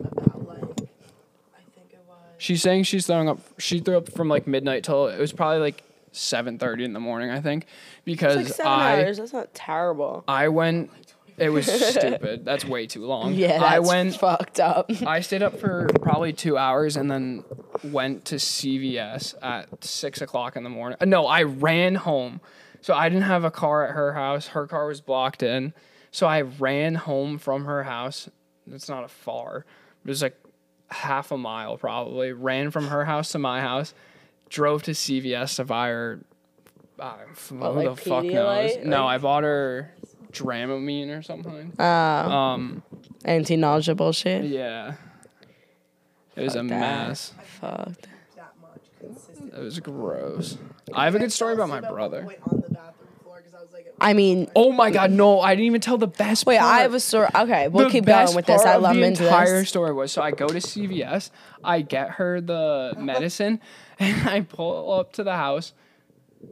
about 0.00 0.46
like, 0.46 0.58
I 0.60 1.62
think 1.74 1.92
it 1.94 2.00
was. 2.06 2.18
She's 2.36 2.60
saying 2.60 2.82
she's 2.82 3.06
throwing 3.06 3.30
up. 3.30 3.40
She 3.56 3.80
threw 3.80 3.96
up 3.96 4.12
from 4.12 4.28
like 4.28 4.46
midnight 4.46 4.84
till 4.84 5.08
it 5.08 5.18
was 5.18 5.32
probably 5.32 5.60
like 5.60 5.82
seven 6.14 6.58
thirty 6.58 6.84
in 6.84 6.92
the 6.92 7.00
morning. 7.00 7.30
I 7.30 7.40
think 7.40 7.66
because 8.04 8.36
It's 8.36 8.48
like 8.50 8.56
seven 8.56 8.72
I 8.72 9.04
hours. 9.04 9.18
That's 9.18 9.32
not 9.32 9.54
terrible. 9.54 10.24
I 10.28 10.48
went. 10.48 10.90
It 11.36 11.48
was 11.48 11.66
stupid. 11.90 12.44
That's 12.44 12.64
way 12.64 12.86
too 12.86 13.04
long. 13.04 13.34
Yeah, 13.34 13.60
I 13.62 13.80
went. 13.80 14.14
fucked 14.14 14.60
up. 14.60 14.90
I 15.06 15.20
stayed 15.20 15.42
up 15.42 15.58
for 15.58 15.88
probably 16.00 16.32
two 16.32 16.56
hours 16.56 16.96
and 16.96 17.10
then 17.10 17.44
went 17.82 18.24
to 18.26 18.36
CVS 18.36 19.34
at 19.42 19.84
six 19.84 20.20
o'clock 20.20 20.54
in 20.56 20.62
the 20.62 20.70
morning. 20.70 20.96
No, 21.04 21.26
I 21.26 21.42
ran 21.42 21.96
home. 21.96 22.40
So 22.80 22.94
I 22.94 23.08
didn't 23.08 23.24
have 23.24 23.44
a 23.44 23.50
car 23.50 23.86
at 23.86 23.94
her 23.94 24.12
house. 24.12 24.48
Her 24.48 24.66
car 24.66 24.86
was 24.86 25.00
blocked 25.00 25.42
in. 25.42 25.72
So 26.10 26.26
I 26.26 26.42
ran 26.42 26.94
home 26.94 27.38
from 27.38 27.64
her 27.64 27.82
house. 27.82 28.28
It's 28.70 28.88
not 28.88 29.04
a 29.04 29.08
far. 29.08 29.64
It 30.04 30.08
was 30.08 30.22
like 30.22 30.38
half 30.88 31.32
a 31.32 31.38
mile 31.38 31.76
probably. 31.78 32.32
Ran 32.32 32.70
from 32.70 32.88
her 32.88 33.04
house 33.06 33.32
to 33.32 33.38
my 33.38 33.60
house. 33.60 33.94
Drove 34.50 34.82
to 34.84 34.92
CVS 34.92 35.56
to 35.56 35.64
buy 35.64 35.88
her. 35.88 36.20
Uh, 36.98 37.14
who 37.48 37.58
like 37.58 37.88
the 37.88 37.96
fuck 37.96 38.24
knows? 38.24 38.70
Pedialyte? 38.72 38.84
No, 38.84 39.06
I 39.06 39.18
bought 39.18 39.42
her 39.42 39.92
Dramamine 40.32 41.16
or 41.18 41.22
something. 41.22 41.72
Uh, 41.78 41.82
Um, 41.82 42.82
anti-nausea 43.24 43.94
bullshit. 43.96 44.44
yeah. 44.44 44.94
It 46.36 46.42
was 46.42 46.54
a 46.54 46.58
that. 46.58 46.64
mess. 46.64 47.32
Fucked. 47.60 48.06
that 48.36 48.52
much 48.60 48.80
consistent. 49.00 49.52
It 49.54 49.60
was 49.60 49.80
gross. 49.80 50.56
I 50.92 51.04
have 51.04 51.14
a 51.14 51.18
good 51.18 51.32
story 51.32 51.54
about 51.54 51.68
my 51.68 51.78
Asleep 51.78 51.84
at 51.86 51.90
one 51.90 51.94
brother. 52.10 52.22
point 52.24 52.38
on 52.50 52.60
the 52.60 52.74
bathroom 52.74 53.08
floor 53.22 53.40
'cause 53.42 53.54
I 54.00 54.10
I 54.10 54.12
mean, 54.12 54.50
Oh 54.56 54.70
my 54.72 54.90
god, 54.90 55.10
no! 55.12 55.40
I 55.40 55.54
didn't 55.54 55.66
even 55.66 55.80
tell 55.80 55.98
the 55.98 56.06
best. 56.08 56.46
wait, 56.46 56.58
part. 56.58 56.72
I 56.72 56.80
have 56.82 56.94
a 56.94 57.00
story. 57.00 57.28
Okay, 57.34 57.68
we'll 57.68 57.86
The 57.86 57.90
keep 57.92 58.04
going 58.04 58.18
best 58.24 58.36
with 58.36 58.46
this. 58.46 58.62
part 58.62 58.74
I 58.74 58.76
of 58.76 58.82
love 58.82 58.96
the 58.96 59.02
into 59.04 59.24
entire 59.24 59.60
this. 59.60 59.68
story 59.68 59.92
was 59.92 60.10
so 60.12 60.22
I 60.22 60.30
go 60.32 60.46
to 60.48 60.60
CVS, 60.60 61.30
I 61.62 61.80
get 61.82 62.10
her 62.12 62.40
the 62.40 62.94
medicine, 62.98 63.60
and 63.98 64.28
I 64.28 64.40
pull 64.40 64.92
up 64.92 65.12
to 65.14 65.24
the 65.24 65.36
house. 65.36 65.72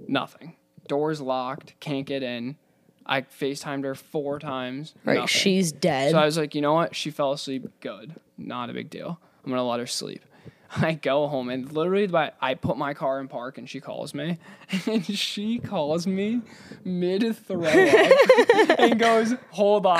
Nothing. 0.08 0.56
Doors 0.88 1.20
locked. 1.20 1.78
Can't 1.80 2.06
get 2.06 2.22
in. 2.22 2.56
I 3.04 3.22
FaceTimed 3.22 3.84
her 3.84 3.94
four 3.94 4.38
times. 4.38 4.94
Right, 5.04 5.14
nothing. 5.14 5.26
she's 5.28 5.72
dead. 5.72 6.12
So 6.12 6.18
I 6.18 6.24
was 6.24 6.38
like, 6.38 6.54
you 6.54 6.60
know 6.60 6.72
what? 6.72 6.94
She 6.94 7.10
fell 7.10 7.32
asleep. 7.32 7.66
Good. 7.80 8.14
Not 8.38 8.70
a 8.70 8.72
big 8.72 8.90
deal. 8.90 9.20
I'm 9.44 9.50
gonna 9.50 9.66
let 9.66 9.80
her 9.80 9.86
sleep. 9.86 10.24
I 10.76 10.94
go 10.94 11.28
home 11.28 11.50
and 11.50 11.70
literally 11.72 12.06
by 12.06 12.32
I 12.40 12.54
put 12.54 12.76
my 12.76 12.94
car 12.94 13.20
in 13.20 13.28
park 13.28 13.58
and 13.58 13.68
she 13.68 13.80
calls 13.80 14.14
me 14.14 14.38
and 14.86 15.04
she 15.04 15.58
calls 15.58 16.06
me 16.06 16.42
mid 16.84 17.36
throw 17.36 17.64
up 17.64 17.74
and 18.78 18.98
goes, 18.98 19.34
"Hold 19.50 19.86
on," 19.86 19.98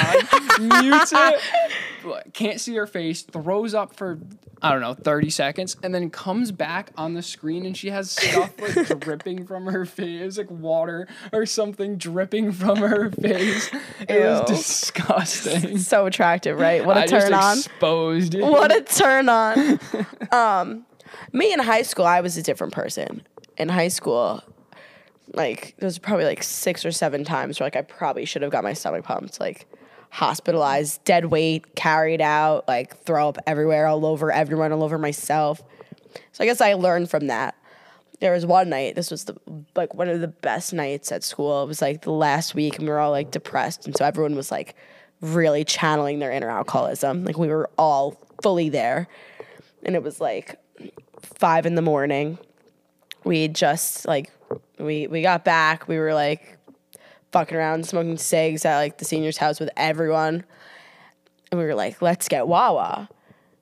mutes 0.61 1.13
it, 1.15 1.41
can't 2.33 2.61
see 2.61 2.75
her 2.77 2.87
face, 2.87 3.23
throws 3.23 3.75
up 3.75 3.95
for 3.95 4.19
I 4.61 4.71
don't 4.71 4.81
know 4.81 4.95
thirty 4.95 5.31
seconds, 5.31 5.77
and 5.83 5.95
then 5.95 6.11
comes 6.11 6.53
back 6.53 6.91
on 6.97 7.15
the 7.15 7.23
screen 7.23 7.67
and 7.67 7.77
she 7.77 7.91
has 7.91 8.13
stuff 8.13 8.53
like 8.61 8.99
dripping 9.01 9.47
from 9.47 9.67
her 9.67 9.85
face, 9.85 10.39
like 10.39 10.51
water 10.51 11.09
or 11.33 11.47
something 11.47 11.97
dripping 11.97 12.53
from 12.53 12.79
her 12.79 13.11
face. 13.11 13.71
It 14.09 14.25
was 14.25 14.49
disgusting. 14.49 15.79
So 15.79 16.07
attractive, 16.07 16.59
right? 16.59 16.85
What 16.85 16.97
a 16.97 17.03
I 17.03 17.07
turn 17.07 17.35
on. 17.35 17.59
exposed 17.59 18.35
it. 18.35 18.43
What 18.43 18.75
a 18.75 18.83
turn 18.83 19.29
on. 19.29 19.81
um, 20.33 20.87
me 21.33 21.53
in 21.53 21.59
high 21.59 21.83
school, 21.83 22.07
I 22.07 22.21
was 22.21 22.37
a 22.37 22.43
different 22.43 22.73
person. 22.73 23.23
In 23.59 23.69
high 23.69 23.89
school, 23.89 24.43
like 25.35 25.75
there 25.79 25.87
was 25.87 25.99
probably 25.99 26.25
like 26.25 26.43
six 26.43 26.85
or 26.85 26.93
seven 26.93 27.25
times 27.25 27.59
where 27.59 27.67
like 27.67 27.77
I 27.77 27.83
probably 27.83 28.25
should 28.25 28.43
have 28.43 28.51
got 28.51 28.65
my 28.65 28.73
stomach 28.73 29.05
pumped, 29.05 29.41
like 29.41 29.67
hospitalized, 30.13 31.03
dead 31.05 31.25
weight, 31.27 31.75
carried 31.75 32.21
out, 32.21 32.69
like 32.69 32.99
throw 32.99 33.31
up 33.31 33.39
everywhere, 33.47 33.87
all 33.87 34.05
over 34.05 34.31
everyone, 34.31 34.71
all 34.71 34.85
over 34.85 34.99
myself. 34.99 35.63
So 36.33 36.45
I 36.45 36.47
guess 36.47 36.61
I 36.61 36.75
learned 36.75 37.09
from 37.11 37.29
that. 37.29 37.57
There 38.21 38.31
was 38.31 38.45
one 38.45 38.69
night. 38.69 38.95
This 38.95 39.11
was 39.11 39.25
the 39.25 39.35
like 39.75 39.95
one 39.95 40.11
of 40.11 40.21
the 40.21 40.29
best 40.29 40.75
nights 40.75 41.11
at 41.13 41.25
school. 41.25 41.63
It 41.63 41.67
was 41.67 41.81
like 41.81 42.03
the 42.03 42.13
last 42.13 42.55
week, 42.55 42.77
and 42.77 42.87
we 42.87 42.91
were 42.91 42.99
all 42.99 43.11
like 43.11 43.31
depressed, 43.31 43.87
and 43.87 43.97
so 43.97 44.05
everyone 44.05 44.37
was 44.37 44.51
like 44.51 44.77
really 45.23 45.65
channeling 45.65 46.19
their 46.19 46.31
inner 46.31 46.51
alcoholism. 46.51 47.25
Like 47.25 47.39
we 47.39 47.49
were 47.49 47.71
all 47.79 48.21
fully 48.43 48.69
there, 48.69 49.09
and 49.83 49.97
it 49.97 50.03
was 50.03 50.21
like 50.21 50.61
five 51.23 51.65
in 51.65 51.75
the 51.75 51.83
morning. 51.83 52.37
We 53.25 53.49
just 53.49 54.07
like 54.07 54.31
we 54.79 55.07
we 55.07 55.23
got 55.23 55.43
back. 55.43 55.89
We 55.89 55.97
were 55.97 56.13
like 56.13 56.59
fucking 57.33 57.57
around, 57.57 57.87
smoking 57.87 58.19
cigs 58.19 58.65
at 58.65 58.77
like 58.79 58.99
the 58.99 59.05
senior's 59.05 59.39
house 59.39 59.59
with 59.59 59.71
everyone, 59.77 60.45
and 61.51 61.61
we 61.61 61.67
were 61.67 61.75
like, 61.75 62.01
let's 62.01 62.29
get 62.29 62.47
Wawa, 62.47 63.09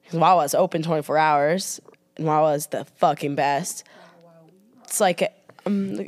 because 0.03 0.19
Wawa's 0.19 0.55
open 0.55 0.83
twenty 0.83 1.03
four 1.03 1.17
hours, 1.17 1.81
and 2.17 2.27
Wawa's 2.27 2.67
the 2.69 2.85
fucking 2.85 3.35
best. 3.35 3.85
It's 4.85 5.01
like 5.01 5.33
um, 5.67 5.97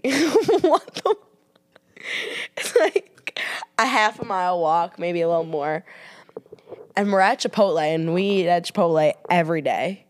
what 0.61 0.95
the 0.95 1.17
it's 2.57 2.77
like 2.77 3.39
a 3.79 3.87
half 3.87 4.21
a 4.21 4.25
mile 4.25 4.61
walk, 4.61 4.99
maybe 4.99 5.21
a 5.21 5.29
little 5.29 5.45
more. 5.45 5.85
And 6.97 7.13
we're 7.13 7.21
at 7.21 7.41
Chipotle 7.41 7.83
and 7.83 8.13
we 8.13 8.23
eat 8.23 8.49
at 8.49 8.65
Chipotle 8.65 9.15
every 9.31 9.63
day. 9.63 10.05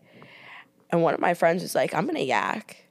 And 0.89 1.01
one 1.01 1.13
of 1.13 1.19
my 1.19 1.33
friends 1.33 1.63
was 1.63 1.75
like, 1.75 1.93
I'm 1.93 2.05
gonna 2.05 2.19
yak. 2.19 2.82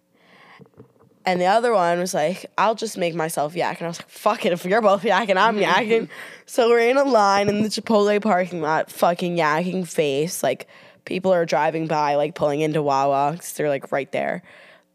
And 1.25 1.41
the 1.41 1.47
other 1.47 1.73
one 1.73 1.99
was 1.99 2.14
like, 2.14 2.47
I'll 2.59 2.75
just 2.75 2.99
make 2.99 3.14
myself 3.14 3.55
yak. 3.55 3.79
And 3.79 3.87
I 3.87 3.89
was 3.89 3.99
like, 4.01 4.09
fuck 4.09 4.45
it, 4.45 4.53
if 4.53 4.64
you're 4.64 4.83
both 4.83 5.03
yakking, 5.03 5.37
I'm 5.37 5.57
yakking. 5.70 6.09
so 6.47 6.68
we're 6.68 6.81
in 6.91 6.97
a 6.97 7.05
line 7.05 7.49
in 7.49 7.62
the 7.62 7.68
Chipotle 7.68 8.20
parking 8.20 8.61
lot, 8.61 8.91
fucking 8.91 9.37
yakking 9.37 9.87
face. 9.87 10.43
Like 10.43 10.66
people 11.05 11.33
are 11.33 11.45
driving 11.47 11.87
by, 11.87 12.16
like 12.16 12.35
pulling 12.35 12.61
into 12.61 12.83
Wawa, 12.83 13.35
'cause 13.37 13.53
they're 13.53 13.68
like 13.68 13.93
right 13.93 14.11
there 14.12 14.43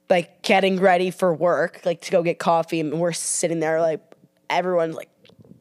like 0.09 0.41
getting 0.41 0.79
ready 0.79 1.11
for 1.11 1.33
work, 1.33 1.81
like 1.83 1.99
to 1.99 2.11
go 2.11 2.23
get 2.23 2.39
coffee, 2.39 2.79
and 2.79 2.97
we're 2.97 3.11
sitting 3.11 3.59
there 3.59 3.81
like 3.81 3.99
everyone's 4.49 4.95
like 4.95 5.09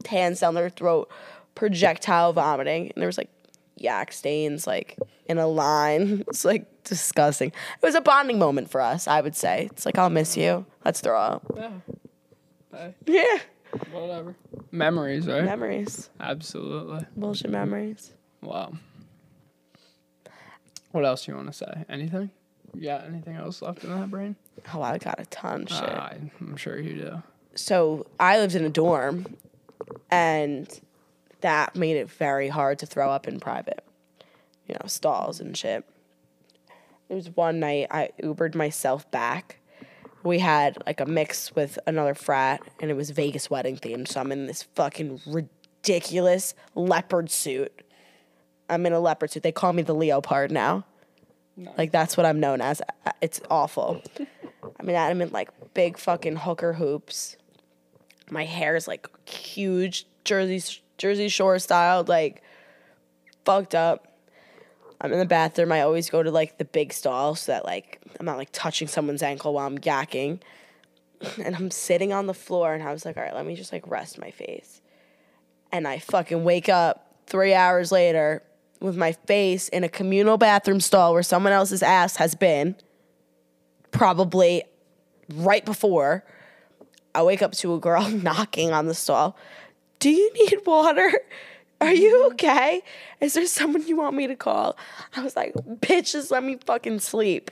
hands 0.09 0.39
down 0.39 0.55
their 0.55 0.71
throat, 0.71 1.11
projectile 1.57 2.33
vomiting, 2.33 2.93
and 2.95 3.03
there 3.03 3.09
was 3.09 3.19
like 3.19 3.29
yak 3.77 4.13
stains 4.13 4.65
like 4.67 4.97
in 5.29 5.39
a 5.39 5.47
line. 5.49 6.25
It's 6.29 6.45
like 6.45 6.76
disgusting. 6.89 7.49
It 7.51 7.83
was 7.83 7.95
a 7.95 8.01
bonding 8.01 8.39
moment 8.39 8.71
for 8.71 8.81
us, 8.81 9.07
I 9.07 9.21
would 9.21 9.37
say. 9.37 9.69
It's 9.73 9.85
like 9.87 9.99
I'll 9.99 10.11
miss 10.11 10.37
you. 10.37 10.65
Let's 10.85 11.01
throw 11.01 11.19
up. 11.19 11.45
Yeah. 11.57 11.71
Hey, 12.73 12.95
Yeah, 13.07 13.39
whatever. 13.93 14.35
Memories, 14.71 15.27
right? 15.27 15.45
memories, 15.45 16.11
Absolutely. 16.21 17.07
bullshit 17.17 17.51
memories. 17.51 18.13
Wow. 18.43 18.73
What 20.93 21.05
else 21.05 21.25
do 21.25 21.33
you 21.33 21.37
want 21.37 21.49
to 21.49 21.53
say? 21.53 21.85
Anything? 21.89 22.31
You 22.75 22.83
got 22.85 23.05
anything 23.07 23.37
else 23.37 23.63
left 23.63 23.85
in 23.85 23.91
that 23.91 24.11
brain? 24.11 24.37
Oh, 24.75 24.83
I 24.83 24.99
got 24.99 25.21
a 25.21 25.27
ton 25.27 25.63
of 25.63 25.69
shit. 25.71 25.83
Uh, 25.83 26.11
I'm 26.41 26.57
sure 26.57 26.79
you 26.79 26.95
do. 26.95 27.23
so 27.55 28.07
I 28.21 28.39
lived 28.39 28.55
in 28.55 28.65
a 28.65 28.69
dorm, 28.71 29.27
and 30.11 30.69
that 31.41 31.75
made 31.77 31.97
it 31.97 32.11
very 32.11 32.49
hard 32.49 32.79
to 32.81 32.87
throw 32.87 33.11
up 33.11 33.27
in 33.29 33.41
private. 33.41 33.83
You 34.69 34.75
know, 34.75 34.87
stalls 34.87 35.41
and 35.41 35.57
shit. 35.57 35.85
There 37.09 37.17
was 37.17 37.31
one 37.31 37.61
night 37.61 37.89
I 37.91 38.11
Ubered 38.23 38.55
myself 38.55 39.11
back. 39.11 39.61
We 40.23 40.41
had 40.41 40.77
like 40.87 41.01
a 41.01 41.07
mix 41.07 41.55
with 41.55 41.79
another 41.87 42.15
frat, 42.15 42.61
and 42.81 42.91
it 42.91 42.95
was 42.95 43.11
Vegas 43.11 43.49
wedding 43.49 43.77
themed. 43.77 44.09
So 44.09 44.21
I'm 44.21 44.33
in 44.33 44.47
this 44.47 44.65
fucking 44.75 45.21
ridiculous 45.27 46.55
leopard 46.75 47.31
suit. 47.31 47.73
I'm 48.69 48.85
in 48.87 48.93
a 48.93 48.99
leopard 48.99 49.31
suit. 49.31 49.45
They 49.45 49.53
call 49.53 49.73
me 49.73 49.83
the 49.83 49.95
leopard 49.95 50.51
now. 50.51 50.85
Like 51.79 51.93
that's 51.93 52.17
what 52.17 52.27
I'm 52.27 52.41
known 52.41 52.61
as. 52.61 52.83
It's 53.21 53.41
awful. 53.51 54.03
I 54.79 54.83
mean, 54.83 54.97
I'm 54.97 55.23
in 55.23 55.31
like 55.31 55.51
big 55.75 55.97
fucking 55.97 56.37
hooker 56.37 56.75
hoops. 56.75 57.37
My 58.31 58.45
hair 58.45 58.77
is 58.77 58.89
like 58.89 59.09
huge, 59.29 60.07
Jersey 60.25 60.61
Jersey 60.99 61.29
Shore 61.29 61.59
styled, 61.59 62.09
like 62.09 62.43
fucked 63.45 63.75
up. 63.75 64.16
I'm 65.01 65.13
in 65.13 65.19
the 65.19 65.27
bathroom. 65.27 65.73
I 65.73 65.83
always 65.83 66.09
go 66.11 66.23
to 66.23 66.31
like 66.31 66.59
the 66.59 66.65
big 66.65 66.93
stall 66.93 67.35
so 67.35 67.53
that 67.53 67.65
like 67.65 68.01
I'm 68.19 68.27
not 68.27 68.39
like 68.39 68.51
touching 68.53 68.89
someone's 68.89 69.23
ankle 69.23 69.55
while 69.55 69.67
I'm 69.67 69.79
yakking. 69.79 70.41
And 71.43 71.57
I'm 71.57 71.71
sitting 71.71 72.13
on 72.13 72.27
the 72.27 72.35
floor 72.35 72.75
and 72.75 72.83
I 72.83 72.93
was 72.93 73.07
like, 73.07 73.17
all 73.17 73.23
right, 73.23 73.35
let 73.35 73.47
me 73.47 73.57
just 73.57 73.73
like 73.73 73.89
rest 73.89 74.19
my 74.19 74.31
face. 74.31 74.83
And 75.73 75.89
I 75.89 75.99
fucking 75.99 76.45
wake 76.45 76.69
up 76.69 77.17
three 77.27 77.55
hours 77.55 77.91
later 77.91 78.43
with 78.81 78.97
my 78.97 79.13
face 79.13 79.69
in 79.71 79.83
a 79.83 79.89
communal 79.89 80.37
bathroom 80.37 80.79
stall 80.79 81.15
where 81.15 81.23
someone 81.23 81.55
else's 81.55 81.83
ass 81.83 82.17
has 82.17 82.35
been, 82.35 82.77
probably 83.91 84.65
right 85.33 85.65
before. 85.65 86.23
I 87.15 87.23
wake 87.23 87.41
up 87.41 87.53
to 87.53 87.75
a 87.75 87.81
girl 87.81 88.07
knocking 88.11 88.73
on 88.73 88.87
the 88.87 88.95
stall. 88.95 89.37
Do 89.99 90.11
you 90.11 90.33
need 90.35 90.67
water? 90.67 91.11
Are 91.81 91.93
you 91.93 92.27
okay? 92.33 92.83
Is 93.21 93.35
there 93.35 93.47
someone 93.47 93.87
you 93.87 93.97
want 93.97 94.17
me 94.17 94.27
to 94.27 94.37
call? 94.37 94.77
I 95.15 95.23
was 95.23 95.37
like, 95.37 95.55
bitch, 95.55 96.13
just 96.13 96.31
let 96.31 96.43
me 96.43 96.59
fucking 96.65 97.01
sleep. 97.01 97.51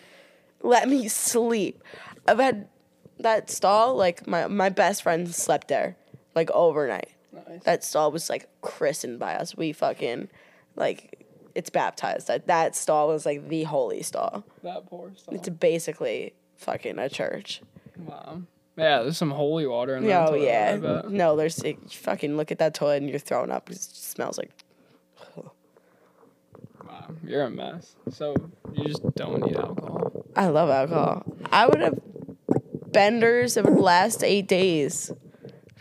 Let 0.63 0.89
me 0.89 1.09
sleep. 1.09 1.83
I've 2.27 2.39
had 2.39 2.69
that 3.19 3.51
stall, 3.51 3.97
like 3.97 4.27
my, 4.27 4.47
my 4.47 4.71
best 4.71 5.03
friend 5.03 5.33
slept 5.33 5.69
there, 5.69 5.97
like 6.35 6.51
overnight. 6.53 7.11
Nice. 7.33 7.63
That 7.65 7.85
stall 7.85 8.11
was 8.13 8.31
like 8.31 8.49
christened 8.63 9.19
by 9.19 9.35
us. 9.35 9.57
We 9.57 9.73
fucking 9.73 10.29
like 10.77 11.27
it's 11.55 11.71
baptized. 11.71 12.29
That 12.29 12.47
that 12.47 12.77
stall 12.77 13.09
was 13.09 13.27
like 13.27 13.49
the 13.49 13.65
holy 13.65 14.03
stall. 14.03 14.45
That 14.63 14.87
poor 14.87 15.13
stuff. 15.17 15.35
It's 15.35 15.49
basically 15.49 16.35
fucking 16.57 16.99
a 16.99 17.09
church. 17.09 17.61
Wow. 17.97 18.43
Yeah, 18.77 19.03
there's 19.03 19.17
some 19.17 19.31
holy 19.31 19.67
water 19.67 19.97
in 19.97 20.05
there. 20.05 20.27
Oh 20.29 20.35
yeah. 20.35 21.03
No, 21.09 21.37
there's 21.37 21.63
you 21.63 21.77
fucking 21.91 22.37
look 22.37 22.51
at 22.51 22.59
that 22.59 22.75
toilet 22.75 23.03
and 23.03 23.11
you're 23.11 23.19
throwing 23.19 23.51
up. 23.51 23.71
It 23.71 23.81
smells 23.81 24.39
like 24.39 24.51
Wow, 26.85 27.15
you're 27.25 27.43
a 27.43 27.51
mess. 27.51 27.95
So 28.11 28.35
you 28.73 28.85
just 28.85 29.03
don't 29.15 29.43
need 29.45 29.57
alcohol. 29.57 30.25
I 30.37 30.47
love 30.49 30.71
alcohol. 30.71 31.25
I 31.51 31.67
would 31.67 31.81
have 31.81 31.99
benders 32.93 33.55
that 33.55 33.65
would 33.65 33.79
last 33.79 34.23
eight 34.25 34.49
days. 34.49 35.13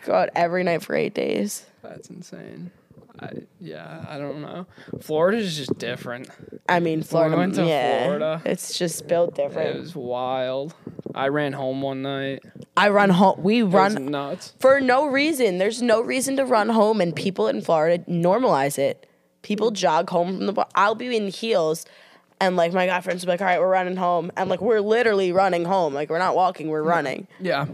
Go 0.06 0.14
out 0.14 0.30
every 0.36 0.64
night 0.64 0.84
for 0.84 0.96
eight 0.96 1.14
days. 1.14 1.66
That's 1.82 2.10
insane. 2.10 2.72
I 3.20 3.32
yeah, 3.60 4.06
I 4.08 4.18
don't 4.18 4.42
know. 4.42 4.66
Florida's 5.02 5.56
just 5.56 5.78
different. 5.78 6.30
I 6.68 6.80
mean, 6.80 7.00
we 7.00 7.04
Florida. 7.04 7.38
went 7.38 7.56
to 7.56 7.66
yeah, 7.66 8.04
Florida, 8.06 8.42
it's 8.46 8.78
just 8.78 9.08
built 9.08 9.36
different. 9.36 9.76
It 9.76 9.80
was 9.80 9.96
wild. 9.96 10.74
I 11.16 11.28
ran 11.28 11.54
home 11.54 11.82
one 11.82 12.02
night. 12.02 12.44
I 12.76 12.90
run 12.90 13.12
home. 13.12 13.42
We 13.44 13.62
run 13.62 14.06
nuts. 14.08 14.54
for 14.60 14.82
no 14.82 15.06
reason. 15.08 15.58
There's 15.60 15.82
no 15.82 16.02
reason 16.02 16.38
to 16.38 16.46
run 16.46 16.70
home, 16.70 17.02
and 17.02 17.16
people 17.16 17.48
in 17.48 17.62
Florida 17.62 18.04
normalize 18.10 18.80
it. 18.80 19.08
People 19.44 19.72
jog 19.72 20.10
home 20.10 20.38
from 20.38 20.46
the 20.48 20.54
bar. 20.54 20.68
I'll 20.74 20.96
be 20.96 21.16
in 21.16 21.28
heels, 21.28 21.86
and 22.42 22.56
like 22.56 22.74
my 22.74 22.86
guy 22.88 23.02
friends 23.02 23.22
will 23.24 23.28
be 23.28 23.34
like, 23.34 23.42
"All 23.42 23.48
right, 23.48 23.60
we're 23.60 23.70
running 23.70 23.96
home," 23.98 24.32
and 24.36 24.50
like 24.50 24.62
we're 24.62 24.80
literally 24.82 25.32
running 25.32 25.66
home. 25.66 25.94
Like 25.94 26.10
we're 26.10 26.18
not 26.18 26.36
walking, 26.36 26.70
we're 26.70 26.82
running. 26.84 27.28
Yeah, 27.40 27.68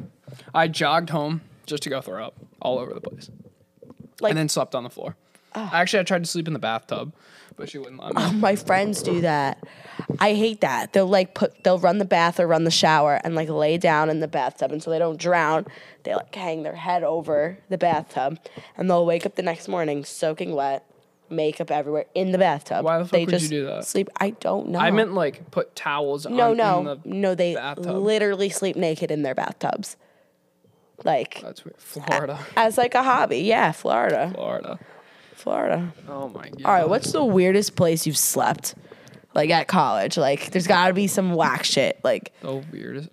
I 0.54 0.68
jogged 0.68 1.12
home 1.12 1.42
just 1.66 1.84
to 1.84 1.90
go 1.90 2.02
throw 2.02 2.26
up 2.26 2.34
all 2.62 2.78
over 2.80 2.94
the 2.94 3.02
place, 3.02 3.30
Like 4.20 4.32
and 4.32 4.38
then 4.38 4.50
slept 4.50 4.76
on 4.76 4.84
the 4.84 4.90
floor. 4.90 5.16
Actually, 5.56 6.00
I 6.00 6.04
tried 6.04 6.24
to 6.24 6.30
sleep 6.30 6.48
in 6.48 6.54
the 6.54 6.60
bathtub, 6.60 7.14
but 7.60 7.70
she 7.70 7.78
wouldn't 7.78 8.02
let 8.02 8.16
me. 8.16 8.22
Oh, 8.24 8.32
my 8.34 8.56
friends 8.56 9.04
do 9.04 9.22
that. 9.22 9.62
I 10.20 10.34
hate 10.34 10.62
that. 10.62 10.94
They'll 10.94 11.06
like 11.06 11.36
put 11.36 11.64
they'll 11.64 11.78
run 11.78 11.98
the 12.00 12.06
bath 12.06 12.40
or 12.40 12.48
run 12.48 12.64
the 12.64 12.72
shower 12.72 13.20
and 13.24 13.36
like 13.36 13.50
lay 13.50 13.78
down 13.78 14.10
in 14.10 14.22
the 14.22 14.28
bathtub 14.28 14.72
and 14.72 14.82
so 14.82 14.90
they 14.90 14.98
don't 14.98 15.20
drown. 15.20 15.68
They 16.04 16.16
like 16.16 16.34
hang 16.34 16.64
their 16.64 16.76
head 16.76 17.04
over 17.04 17.60
the 17.70 17.78
bathtub 17.78 18.40
and 18.78 18.90
they'll 18.90 19.06
wake 19.06 19.26
up 19.26 19.36
the 19.36 19.44
next 19.44 19.68
morning 19.68 20.06
soaking 20.06 20.56
wet 20.56 20.86
makeup 21.30 21.70
everywhere 21.70 22.06
in 22.16 22.32
the 22.32 22.38
bathtub. 22.38 22.86
Why 22.86 22.98
the 22.98 23.06
fuck 23.06 23.12
they 23.12 23.26
would 23.26 23.34
you 23.34 23.40
just 23.40 23.50
do 23.50 23.66
that? 23.66 23.86
Sleep. 23.86 24.10
I 24.18 24.32
don't 24.32 24.70
know. 24.70 24.80
I 24.80 24.92
meant 24.92 25.14
like 25.14 25.52
put 25.52 25.76
towels 25.76 26.26
no, 26.26 26.52
on 26.52 26.58
no, 26.58 26.80
in 26.80 26.86
the 26.86 27.00
no. 27.06 27.36
They 27.36 27.56
bathtub. 27.56 27.96
literally 27.98 28.50
sleep 28.50 28.76
naked 28.76 29.12
in 29.12 29.22
their 29.24 29.36
bathtubs, 29.36 29.98
like 31.04 31.42
That's 31.42 31.64
weird. 31.66 31.78
Florida. 31.78 32.40
as 32.56 32.78
like 32.78 32.96
a 32.96 33.04
hobby. 33.04 33.40
Yeah, 33.40 33.74
Florida, 33.74 34.32
Florida. 34.34 34.80
Florida. 35.40 35.94
Oh 36.08 36.28
my 36.30 36.50
god. 36.50 36.62
All 36.66 36.74
right, 36.74 36.88
what's 36.90 37.12
the 37.12 37.24
weirdest 37.24 37.76
place 37.76 38.06
you've 38.06 38.18
slept? 38.18 38.76
Like 39.34 39.50
at 39.52 39.68
college, 39.68 40.18
like 40.18 40.52
there's 40.52 40.68
got 40.68 40.88
to 40.90 40.94
be 40.94 41.08
some 41.08 41.34
whack 41.34 41.64
shit. 41.64 42.00
Like, 42.04 42.34
the 42.42 42.56
weirdest? 42.72 43.10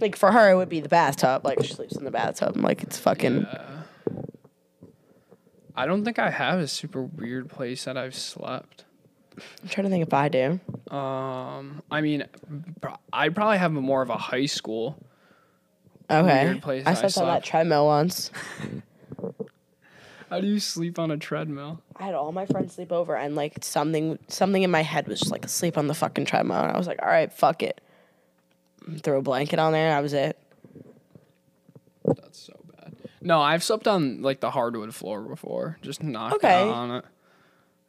like 0.00 0.14
for 0.14 0.30
her, 0.30 0.50
it 0.50 0.56
would 0.56 0.68
be 0.68 0.80
the 0.80 0.88
bathtub. 0.88 1.44
Like 1.44 1.62
she 1.64 1.72
sleeps 1.72 1.96
in 1.96 2.04
the 2.04 2.10
bathtub. 2.10 2.56
Like 2.56 2.82
it's 2.82 2.98
fucking. 2.98 3.46
I 5.74 5.86
don't 5.86 6.04
think 6.04 6.18
I 6.18 6.30
have 6.30 6.58
a 6.58 6.68
super 6.68 7.02
weird 7.02 7.48
place 7.48 7.84
that 7.84 7.96
I've 7.96 8.14
slept. 8.14 8.84
I'm 9.62 9.68
trying 9.68 9.84
to 9.84 9.90
think 9.90 10.06
if 10.06 10.12
I 10.12 10.28
do. 10.28 10.60
Um, 10.94 11.82
I 11.90 12.00
mean, 12.00 12.24
pro- 12.80 12.98
I 13.12 13.28
probably 13.28 13.58
have 13.58 13.72
more 13.72 14.02
of 14.02 14.10
a 14.10 14.16
high 14.16 14.46
school. 14.46 15.00
Okay, 16.10 16.44
Weird 16.44 16.62
place 16.62 16.84
I 16.86 16.90
I 16.90 16.94
slept 16.94 17.18
on 17.18 17.26
that 17.26 17.44
treadmill 17.44 17.86
once. 17.86 18.30
How 20.30 20.40
do 20.40 20.46
you 20.46 20.60
sleep 20.60 20.98
on 20.98 21.10
a 21.10 21.16
treadmill? 21.16 21.80
I 21.96 22.04
had 22.04 22.14
all 22.14 22.32
my 22.32 22.44
friends 22.46 22.74
sleep 22.74 22.92
over, 22.92 23.16
and 23.16 23.34
like 23.34 23.62
something, 23.64 24.18
something 24.28 24.62
in 24.62 24.70
my 24.70 24.82
head 24.82 25.08
was 25.08 25.20
just 25.20 25.32
like 25.32 25.48
sleep 25.48 25.78
on 25.78 25.86
the 25.86 25.94
fucking 25.94 26.26
treadmill, 26.26 26.58
and 26.60 26.70
I 26.70 26.76
was 26.76 26.86
like, 26.86 27.00
all 27.02 27.08
right, 27.08 27.32
fuck 27.32 27.62
it. 27.62 27.80
Throw 29.02 29.18
a 29.18 29.22
blanket 29.22 29.58
on 29.58 29.72
there, 29.72 29.86
and 29.88 29.92
that 29.96 30.02
was 30.02 30.12
it. 30.12 30.38
That's 32.04 32.38
so 32.38 32.54
bad. 32.76 32.94
No, 33.20 33.40
I've 33.40 33.62
slept 33.62 33.86
on 33.88 34.22
like 34.22 34.40
the 34.40 34.50
hardwood 34.50 34.94
floor 34.94 35.22
before. 35.22 35.78
Just 35.82 36.02
knocked 36.02 36.36
Okay. 36.36 36.68
out 36.68 36.68
on 36.74 36.90
it. 36.92 37.04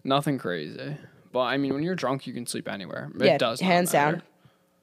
Nothing 0.04 0.38
crazy. 0.38 0.98
But 1.32 1.42
I 1.42 1.58
mean, 1.58 1.74
when 1.74 1.84
you're 1.84 1.96
drunk, 1.96 2.26
you 2.26 2.34
can 2.34 2.46
sleep 2.48 2.68
anywhere. 2.68 3.12
It 3.20 3.26
yeah, 3.26 3.38
does. 3.38 3.60
hands 3.62 3.92
down, 3.92 4.24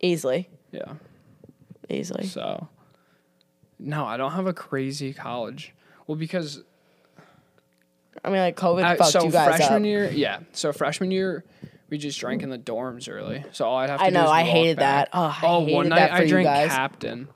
easily, 0.00 0.48
Yeah. 0.72 0.94
easily. 1.88 2.26
So, 2.26 2.68
no, 3.78 4.04
I 4.06 4.16
don't 4.16 4.32
have 4.32 4.46
a 4.46 4.52
crazy 4.52 5.12
college. 5.12 5.74
Well, 6.06 6.16
because 6.16 6.62
I 8.24 8.28
mean, 8.30 8.38
like 8.38 8.56
COVID 8.56 8.82
uh, 8.84 8.96
fucked 8.96 9.10
so 9.10 9.24
you 9.24 9.30
guys 9.30 9.56
freshman 9.56 9.82
up. 9.82 9.86
year, 9.86 10.10
yeah. 10.10 10.40
So 10.52 10.72
freshman 10.72 11.10
year, 11.10 11.44
we 11.88 11.98
just 11.98 12.18
drank 12.18 12.42
in 12.42 12.50
the 12.50 12.58
dorms 12.58 13.08
early. 13.12 13.44
So 13.52 13.64
all 13.64 13.76
I'd 13.78 13.90
have 13.90 14.00
to 14.00 14.06
I 14.06 14.10
do 14.10 14.14
know, 14.14 14.26
I 14.28 14.42
hated 14.42 14.78
back. 14.78 15.10
that. 15.12 15.18
Oh, 15.18 15.22
I 15.22 15.40
oh, 15.44 15.60
hated 15.60 15.74
one 15.74 15.88
that 15.90 15.94
night 15.96 16.10
for 16.10 16.16
I 16.16 16.22
you 16.22 16.28
drank 16.28 16.46
guys. 16.46 16.70
Captain, 16.70 17.28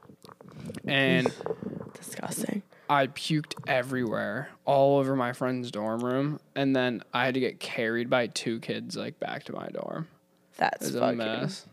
and 0.86 1.32
Disgusting. 1.94 2.62
I 2.88 3.06
puked 3.06 3.54
everywhere, 3.68 4.48
all 4.64 4.98
over 4.98 5.14
my 5.14 5.32
friend's 5.32 5.70
dorm 5.70 6.04
room, 6.04 6.40
and 6.56 6.74
then 6.74 7.04
I 7.14 7.24
had 7.24 7.34
to 7.34 7.40
get 7.40 7.60
carried 7.60 8.10
by 8.10 8.26
two 8.26 8.58
kids 8.58 8.96
like 8.96 9.20
back 9.20 9.44
to 9.44 9.52
my 9.52 9.68
dorm. 9.68 10.08
It 10.54 10.58
That's 10.58 10.86
was 10.86 10.94
a 10.96 11.00
fucking 11.00 11.18
mess. 11.18 11.66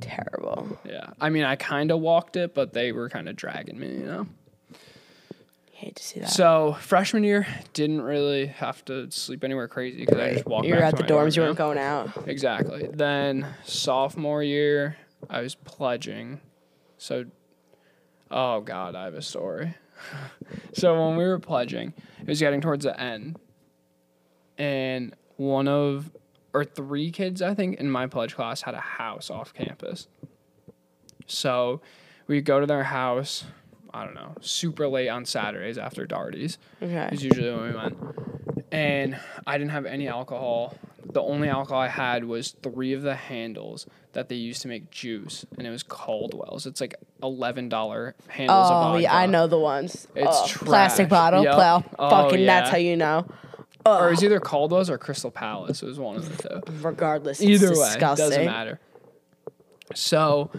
terrible. 0.00 0.78
Yeah, 0.88 1.10
I 1.20 1.30
mean, 1.30 1.42
I 1.42 1.56
kind 1.56 1.90
of 1.90 1.98
walked 2.00 2.36
it, 2.36 2.54
but 2.54 2.72
they 2.72 2.92
were 2.92 3.08
kind 3.08 3.28
of 3.28 3.34
dragging 3.34 3.78
me, 3.78 3.88
you 3.88 4.06
know. 4.06 4.26
Hate 5.76 5.96
to 5.96 6.02
see 6.02 6.20
that. 6.20 6.30
So 6.30 6.74
freshman 6.80 7.22
year, 7.22 7.46
didn't 7.74 8.00
really 8.00 8.46
have 8.46 8.82
to 8.86 9.10
sleep 9.10 9.44
anywhere 9.44 9.68
crazy 9.68 10.06
because 10.06 10.18
I 10.18 10.32
just 10.32 10.46
walked. 10.46 10.66
you 10.66 10.72
were 10.72 10.80
back 10.80 10.94
at 10.94 11.00
to 11.00 11.02
the 11.02 11.08
dorms. 11.12 11.36
You 11.36 11.42
weren't 11.42 11.58
going 11.58 11.76
out. 11.76 12.26
Exactly. 12.26 12.88
Then 12.90 13.46
sophomore 13.66 14.42
year, 14.42 14.96
I 15.28 15.42
was 15.42 15.54
pledging. 15.54 16.40
So, 16.96 17.26
oh 18.30 18.62
God, 18.62 18.94
I 18.94 19.04
have 19.04 19.12
a 19.12 19.20
story. 19.20 19.74
so 20.72 21.08
when 21.08 21.18
we 21.18 21.24
were 21.24 21.38
pledging, 21.38 21.92
it 22.22 22.26
was 22.26 22.40
getting 22.40 22.62
towards 22.62 22.86
the 22.86 22.98
end, 22.98 23.38
and 24.56 25.14
one 25.36 25.68
of 25.68 26.10
or 26.54 26.64
three 26.64 27.10
kids 27.10 27.42
I 27.42 27.52
think 27.52 27.78
in 27.78 27.90
my 27.90 28.06
pledge 28.06 28.34
class 28.34 28.62
had 28.62 28.72
a 28.72 28.80
house 28.80 29.28
off 29.28 29.52
campus. 29.52 30.08
So 31.26 31.82
we 32.26 32.40
go 32.40 32.60
to 32.60 32.66
their 32.66 32.84
house. 32.84 33.44
I 33.96 34.04
don't 34.04 34.14
know, 34.14 34.34
super 34.42 34.86
late 34.88 35.08
on 35.08 35.24
Saturdays 35.24 35.78
after 35.78 36.06
Darties 36.06 36.58
Okay. 36.82 37.08
is 37.12 37.24
usually 37.24 37.50
when 37.50 37.70
we 37.72 37.74
went. 37.76 37.96
And 38.70 39.18
I 39.46 39.56
didn't 39.58 39.70
have 39.70 39.86
any 39.86 40.06
alcohol. 40.06 40.74
The 41.10 41.22
only 41.22 41.48
alcohol 41.48 41.80
I 41.80 41.88
had 41.88 42.24
was 42.24 42.54
three 42.62 42.92
of 42.92 43.00
the 43.02 43.14
handles 43.14 43.86
that 44.12 44.28
they 44.28 44.34
used 44.34 44.60
to 44.62 44.68
make 44.68 44.90
juice, 44.90 45.46
and 45.56 45.66
it 45.66 45.70
was 45.70 45.82
Caldwell's. 45.82 46.66
It's 46.66 46.80
like 46.80 46.94
eleven 47.22 47.68
dollar 47.70 48.14
handles 48.28 48.66
of 48.70 48.72
Oh 48.76 48.80
vodka. 48.92 49.02
yeah, 49.02 49.16
I 49.16 49.26
know 49.26 49.46
the 49.46 49.58
ones. 49.58 50.08
It's 50.14 50.28
oh, 50.30 50.46
plastic 50.64 51.08
bottle. 51.08 51.42
Yep. 51.44 51.54
Plow. 51.54 51.84
Oh, 51.98 52.10
fucking. 52.10 52.44
That's 52.44 52.66
yeah. 52.66 52.72
how 52.72 52.76
you 52.78 52.96
know. 52.96 53.26
Or 53.86 54.08
it 54.08 54.10
was 54.10 54.24
either 54.24 54.40
Caldwell's 54.40 54.90
or 54.90 54.98
Crystal 54.98 55.30
Palace. 55.30 55.82
It 55.82 55.86
was 55.86 55.98
one 55.98 56.16
of 56.16 56.36
the 56.36 56.48
two. 56.48 56.72
Regardless, 56.82 57.40
it's 57.40 57.48
Either 57.48 57.68
way, 57.70 57.86
disgusting. 57.86 58.26
doesn't 58.28 58.44
matter. 58.46 58.80
So, 59.94 60.50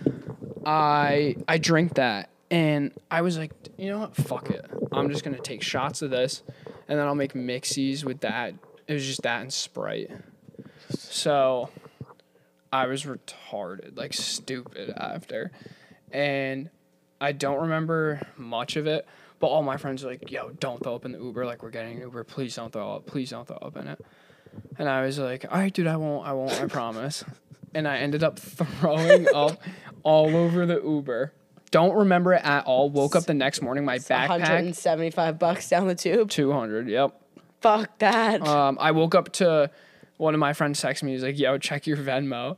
I 0.66 1.36
I 1.48 1.58
drink 1.58 1.96
that, 1.96 2.30
and 2.50 2.92
I 3.12 3.22
was 3.22 3.38
like, 3.38 3.52
you 3.78 3.90
know 3.90 4.00
what? 4.00 4.16
Fuck 4.16 4.50
it. 4.50 4.66
I'm 4.92 5.10
just 5.10 5.24
gonna 5.24 5.40
take 5.40 5.62
shots 5.62 6.02
of 6.02 6.10
this, 6.12 6.44
and 6.88 7.00
then 7.00 7.06
I'll 7.06 7.16
make 7.16 7.34
mixies 7.34 8.04
with 8.04 8.22
that. 8.22 8.54
It 8.88 8.94
was 8.94 9.06
just 9.06 9.22
that 9.24 9.42
and 9.42 9.52
Sprite. 9.52 10.12
So, 10.90 11.70
I 12.72 12.88
was 12.88 13.04
retarded, 13.04 13.98
like 13.98 14.14
stupid 14.14 14.94
after, 14.96 15.52
and 16.12 16.70
I 17.20 17.32
don't 17.32 17.62
remember 17.62 18.22
much 18.38 18.76
of 18.76 18.88
it. 18.88 19.06
But 19.40 19.48
all 19.48 19.62
my 19.62 19.78
friends 19.78 20.04
were 20.04 20.12
like, 20.12 20.32
"Yo, 20.32 20.50
don't 20.50 20.82
throw 20.82 20.96
up 20.96 21.06
in 21.06 21.12
the 21.12 21.20
Uber. 21.20 21.46
Like, 21.46 21.62
we're 21.62 21.70
getting 21.70 21.98
an 21.98 22.02
Uber. 22.02 22.24
Please 22.24 22.56
don't 22.56 22.72
throw 22.72 22.96
up. 22.96 23.06
Please 23.06 23.30
don't 23.30 23.48
throw 23.48 23.58
up 23.58 23.78
in 23.78 23.88
it." 23.88 24.04
And 24.78 24.90
I 24.90 25.04
was 25.04 25.20
like, 25.20 25.46
all 25.50 25.58
right, 25.58 25.74
dude, 25.74 25.88
I 25.88 25.98
won't, 25.98 26.28
I 26.28 26.34
won't, 26.34 26.54
I 26.62 26.68
promise. 26.68 27.24
And 27.74 27.88
I 27.88 27.98
ended 27.98 28.24
up 28.24 28.40
throwing 28.40 29.28
up 29.34 29.62
all 30.04 30.36
over 30.36 30.66
the 30.66 30.82
Uber. 30.82 31.34
Don't 31.72 31.96
remember 31.96 32.34
it 32.34 32.44
at 32.44 32.66
all. 32.66 32.90
Woke 32.90 33.16
up 33.16 33.26
the 33.26 33.34
next 33.34 33.62
morning, 33.62 33.84
my 33.86 33.98
backpack, 33.98 34.30
175 34.30 35.38
bucks 35.40 35.70
down 35.70 35.88
the 35.88 35.96
tube. 35.96 36.30
200, 36.30 36.88
yep. 36.88 37.20
Fuck 37.62 37.98
that. 38.00 38.46
Um, 38.48 38.78
I 38.80 38.92
woke 38.92 39.16
up 39.16 39.32
to 39.34 39.70
one 40.18 40.34
of 40.34 40.40
my 40.40 40.54
friends 40.54 40.80
text 40.82 41.04
me. 41.04 41.12
He's 41.12 41.24
like, 41.24 41.38
yo, 41.38 41.58
check 41.58 41.88
your 41.88 41.98
Venmo. 41.98 42.56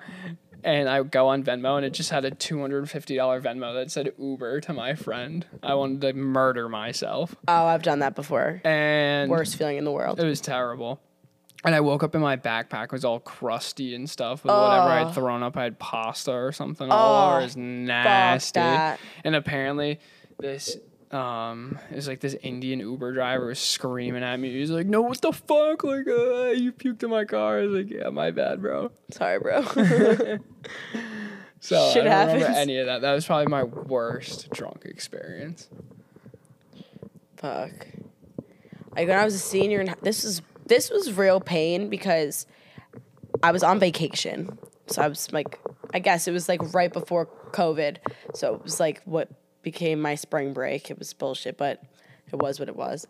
And 0.64 0.89
I 0.89 1.01
go 1.03 1.28
on 1.28 1.43
Venmo 1.43 1.78
and 1.78 1.86
it 1.86 1.93
just 1.93 2.10
had 2.10 2.26
a 2.26 2.32
$250 2.32 3.41
Venmo 3.41 3.74
that 3.76 3.91
said 3.91 4.12
Uber 4.20 4.60
to 4.62 4.74
my 4.74 4.93
friend. 4.93 5.45
I 5.64 5.74
wanted 5.76 6.01
to 6.01 6.14
murder 6.14 6.68
myself. 6.68 7.34
oh, 7.47 7.66
I've 7.66 7.82
done 7.82 7.99
that 7.99 8.14
before. 8.14 8.62
And 8.66 9.32
Worst 9.32 9.55
feeling 9.55 9.78
in 9.78 9.86
the 9.86 9.91
world. 9.91 10.20
It 10.20 10.26
was 10.26 10.41
terrible. 10.41 10.99
And 11.66 11.76
I 11.76 11.82
woke 11.82 12.03
up 12.03 12.14
and 12.16 12.24
my 12.24 12.38
backpack 12.38 12.91
was 12.91 13.03
all 13.03 13.20
crusty 13.20 13.93
and 13.93 14.10
stuff 14.10 14.43
with 14.43 14.51
whatever 14.53 14.88
Oh. 14.88 15.07
I'd 15.07 15.14
thrown 15.14 15.43
up. 15.43 15.57
I 15.57 15.64
had 15.64 15.78
pasta 15.78 16.32
or 16.32 16.51
something 16.53 16.89
all 16.89 17.32
over. 17.32 17.39
It 17.39 17.43
was 17.43 17.57
nasty. 17.57 18.60
And 19.24 19.36
apparently, 19.36 19.99
this 20.38 20.78
um 21.12 21.78
is 21.91 22.07
like 22.07 22.20
this 22.20 22.36
Indian 22.43 22.80
Uber 22.80 23.14
driver 23.14 23.47
was 23.47 23.60
screaming 23.60 24.24
at 24.24 24.39
me. 24.39 24.53
He's 24.53 24.70
like, 24.70 24.86
"No, 24.86 25.01
what 25.01 25.20
the 25.22 25.34
fuck? 25.34 25.84
Like, 25.84 26.07
uh, 26.07 26.51
you 26.51 26.72
puked 26.72 27.03
in 27.03 27.10
my 27.10 27.26
car." 27.26 27.60
I 27.60 27.62
was 27.66 27.72
like, 27.72 27.89
"Yeah, 27.89 28.10
my 28.10 28.30
bad, 28.32 28.62
bro." 28.62 28.91
Sorry, 29.12 29.39
bro. 29.39 29.64
So 31.62 31.91
Shit 31.93 32.07
I 32.07 32.26
don't 32.26 32.36
remember 32.36 32.57
any 32.57 32.78
of 32.78 32.86
that. 32.86 33.01
That 33.01 33.14
was 33.14 33.26
probably 33.26 33.47
my 33.47 33.64
worst 33.64 34.49
drunk 34.51 34.84
experience. 34.86 35.68
Fuck. 37.36 37.88
Like 38.95 39.07
when 39.07 39.18
I 39.18 39.26
was 39.26 39.36
a 39.36 39.39
senior, 39.39 39.82
in, 39.82 39.93
this 40.01 40.24
was 40.24 40.41
this 40.70 40.89
was 40.89 41.11
real 41.13 41.41
pain 41.41 41.89
because 41.89 42.45
I 43.43 43.51
was 43.51 43.63
on 43.63 43.80
vacation. 43.80 44.57
So 44.88 45.01
I 45.01 45.07
was 45.07 45.32
like, 45.34 45.59
I 45.93 45.99
guess 45.99 46.28
it 46.28 46.32
was 46.32 46.47
like 46.47 46.74
right 46.74 46.91
before 46.91 47.28
COVID. 47.51 47.97
So 48.34 48.55
it 48.55 48.63
was 48.63 48.80
like 48.80 49.01
what 49.03 49.30
became 49.61 50.01
my 50.01 50.15
spring 50.15 50.53
break. 50.53 50.89
It 50.89 50.97
was 50.97 51.13
bullshit, 51.13 51.57
but 51.57 51.84
it 52.32 52.38
was 52.38 52.59
what 52.59 52.70
it 52.70 52.76
was. 52.76 53.05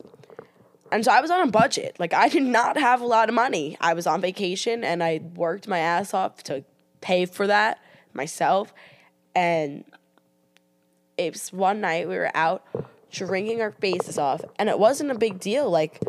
And 0.92 1.06
so 1.06 1.12
I 1.12 1.22
was 1.22 1.30
on 1.30 1.48
a 1.48 1.52
budget. 1.52 1.98
Like 2.00 2.14
I 2.14 2.30
did 2.36 2.44
not 2.44 2.78
have 2.78 3.02
a 3.02 3.06
lot 3.06 3.30
of 3.30 3.36
money. 3.36 3.78
I 3.80 3.94
was 3.94 4.08
on 4.08 4.22
vacation 4.22 4.84
and 4.84 5.04
I 5.04 5.22
worked 5.36 5.68
my 5.68 5.80
ass 5.80 6.14
off 6.14 6.44
to 6.44 6.64
pay 7.02 7.26
for 7.26 7.48
that 7.48 7.80
myself. 8.14 8.74
And 9.36 9.84
it 11.18 11.34
was 11.34 11.54
one 11.54 11.82
night 11.82 12.08
we 12.08 12.16
were 12.16 12.32
out 12.34 12.66
drinking 13.12 13.62
our 13.62 13.72
faces 13.72 14.18
off 14.18 14.42
and 14.58 14.70
it 14.70 14.78
wasn't 14.78 15.10
a 15.10 15.16
big 15.16 15.40
deal 15.40 15.68
like 15.68 16.00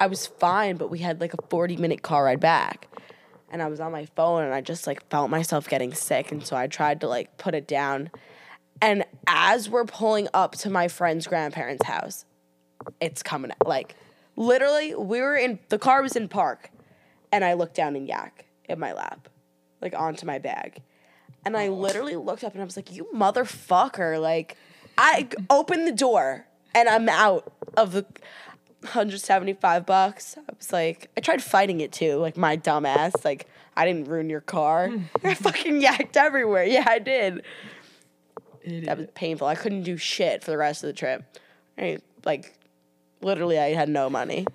i 0.00 0.06
was 0.06 0.26
fine 0.26 0.76
but 0.76 0.90
we 0.90 0.98
had 0.98 1.20
like 1.20 1.34
a 1.34 1.42
40 1.48 1.76
minute 1.76 2.02
car 2.02 2.24
ride 2.24 2.40
back 2.40 2.88
and 3.50 3.62
i 3.62 3.66
was 3.66 3.80
on 3.80 3.92
my 3.92 4.06
phone 4.16 4.44
and 4.44 4.52
i 4.54 4.60
just 4.60 4.86
like 4.86 5.06
felt 5.08 5.30
myself 5.30 5.68
getting 5.68 5.92
sick 5.92 6.32
and 6.32 6.46
so 6.46 6.56
i 6.56 6.66
tried 6.66 7.00
to 7.00 7.08
like 7.08 7.36
put 7.38 7.54
it 7.54 7.66
down 7.66 8.10
and 8.82 9.04
as 9.26 9.68
we're 9.70 9.84
pulling 9.84 10.28
up 10.34 10.52
to 10.52 10.70
my 10.70 10.88
friend's 10.88 11.26
grandparents 11.26 11.84
house 11.86 12.24
it's 13.00 13.22
coming 13.22 13.50
out 13.50 13.66
like 13.66 13.94
literally 14.36 14.94
we 14.94 15.20
were 15.20 15.36
in 15.36 15.58
the 15.68 15.78
car 15.78 16.02
was 16.02 16.16
in 16.16 16.28
park 16.28 16.70
and 17.32 17.44
i 17.44 17.54
looked 17.54 17.74
down 17.74 17.96
and 17.96 18.06
yak 18.06 18.46
in 18.68 18.78
my 18.78 18.92
lap 18.92 19.28
like 19.80 19.94
onto 19.94 20.26
my 20.26 20.38
bag 20.38 20.82
and 21.46 21.56
I 21.56 21.68
literally 21.68 22.16
looked 22.16 22.42
up 22.42 22.54
and 22.54 22.60
I 22.60 22.64
was 22.64 22.76
like, 22.76 22.92
"You 22.92 23.06
motherfucker!" 23.14 24.20
Like, 24.20 24.56
I 24.98 25.28
opened 25.48 25.86
the 25.86 25.92
door 25.92 26.44
and 26.74 26.88
I'm 26.88 27.08
out 27.08 27.52
of 27.76 27.92
the. 27.92 28.04
175 28.82 29.86
bucks. 29.86 30.36
I 30.38 30.52
was 30.56 30.72
like, 30.72 31.10
I 31.16 31.20
tried 31.20 31.42
fighting 31.42 31.80
it 31.80 31.92
too, 31.92 32.16
like 32.16 32.36
my 32.36 32.56
dumb 32.56 32.86
ass. 32.86 33.12
Like, 33.24 33.46
I 33.76 33.84
didn't 33.86 34.08
ruin 34.08 34.30
your 34.30 34.40
car. 34.40 34.90
I 35.24 35.34
fucking 35.34 35.80
yacked 35.80 36.16
everywhere. 36.16 36.64
Yeah, 36.64 36.84
I 36.86 36.98
did. 36.98 37.42
That 38.66 38.98
was 38.98 39.06
painful. 39.14 39.46
I 39.46 39.54
couldn't 39.54 39.82
do 39.82 39.96
shit 39.96 40.42
for 40.42 40.50
the 40.50 40.58
rest 40.58 40.82
of 40.82 40.88
the 40.88 40.92
trip. 40.92 41.22
I, 41.78 41.98
like, 42.24 42.56
literally, 43.20 43.58
I 43.58 43.74
had 43.74 43.88
no 43.88 44.08
money. 44.10 44.46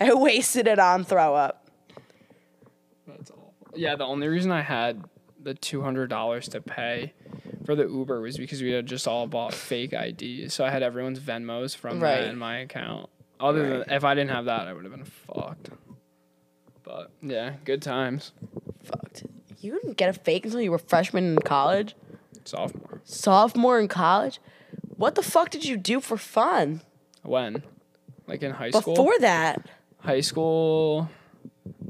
I 0.00 0.14
wasted 0.14 0.66
it 0.66 0.78
on 0.78 1.04
throw 1.04 1.34
up. 1.34 1.68
That's 3.06 3.30
awful. 3.30 3.54
Yeah, 3.74 3.96
the 3.96 4.04
only 4.04 4.26
reason 4.28 4.50
I 4.50 4.62
had 4.62 5.04
the 5.42 5.54
two 5.54 5.80
hundred 5.82 6.10
dollars 6.10 6.48
to 6.48 6.60
pay 6.60 7.12
for 7.64 7.74
the 7.74 7.84
Uber 7.86 8.20
was 8.20 8.36
because 8.36 8.62
we 8.62 8.70
had 8.72 8.86
just 8.86 9.06
all 9.06 9.26
bought 9.26 9.54
fake 9.54 9.92
IDs. 9.92 10.52
So 10.54 10.64
I 10.64 10.70
had 10.70 10.82
everyone's 10.82 11.20
Venmos 11.20 11.76
from 11.76 12.00
Right. 12.00 12.20
that 12.22 12.28
in 12.28 12.36
my 12.36 12.58
account. 12.58 13.08
Other 13.40 13.62
Right. 13.62 13.86
than 13.86 13.90
if 13.96 14.04
I 14.04 14.14
didn't 14.14 14.30
have 14.30 14.44
that, 14.46 14.68
I 14.68 14.72
would 14.72 14.84
have 14.84 14.92
been 14.92 15.04
fucked. 15.04 15.70
But 16.82 17.10
yeah, 17.22 17.54
good 17.64 17.82
times. 17.82 18.32
Fucked. 18.82 19.24
You 19.60 19.72
didn't 19.72 19.96
get 19.96 20.08
a 20.08 20.12
fake 20.12 20.44
until 20.44 20.60
you 20.60 20.70
were 20.70 20.78
freshman 20.78 21.24
in 21.34 21.38
college? 21.40 21.94
Sophomore. 22.44 23.00
Sophomore 23.04 23.78
in 23.80 23.88
college? 23.88 24.40
What 24.96 25.14
the 25.14 25.22
fuck 25.22 25.50
did 25.50 25.64
you 25.64 25.76
do 25.76 26.00
for 26.00 26.16
fun? 26.16 26.80
When? 27.22 27.62
Like 28.26 28.42
in 28.42 28.52
high 28.52 28.70
school? 28.70 28.94
Before 28.94 29.18
that? 29.20 29.66
high 30.02 30.20
school 30.22 31.10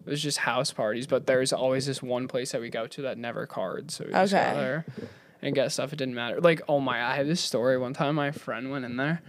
it 0.05 0.11
was 0.11 0.21
just 0.21 0.39
house 0.39 0.73
parties, 0.73 1.07
but 1.07 1.27
there's 1.29 1.53
always 1.53 1.87
this 1.87 2.03
one 2.03 2.27
place 2.27 2.51
that 2.51 2.61
we 2.61 2.69
go 2.69 2.89
to 2.89 3.03
that 3.03 3.17
never 3.17 3.47
cards. 3.47 3.95
So 3.95 4.05
we 4.05 4.11
just 4.13 4.35
Okay. 4.35 4.51
go 4.53 4.57
there 4.59 4.85
and 5.43 5.55
get 5.55 5.71
stuff. 5.71 5.93
It 5.93 5.97
didn't 5.97 6.17
matter. 6.17 6.41
Like, 6.41 6.61
oh 6.69 6.81
my, 6.81 7.05
I 7.05 7.15
have 7.15 7.29
this 7.29 7.41
story. 7.41 7.79
One 7.79 7.95
time 7.95 8.17
my 8.17 8.33
friend 8.33 8.73
went 8.73 8.85
in 8.85 8.97
there 8.97 9.23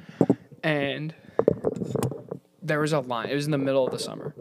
and 0.64 1.14
there 2.72 2.80
was 2.80 2.94
a 2.94 3.02
line. 3.02 3.28
It 3.30 3.36
was 3.36 3.44
in 3.44 3.52
the 3.52 3.58
middle 3.58 3.86
of 3.86 3.92
the 3.92 4.00
summer. 4.00 4.34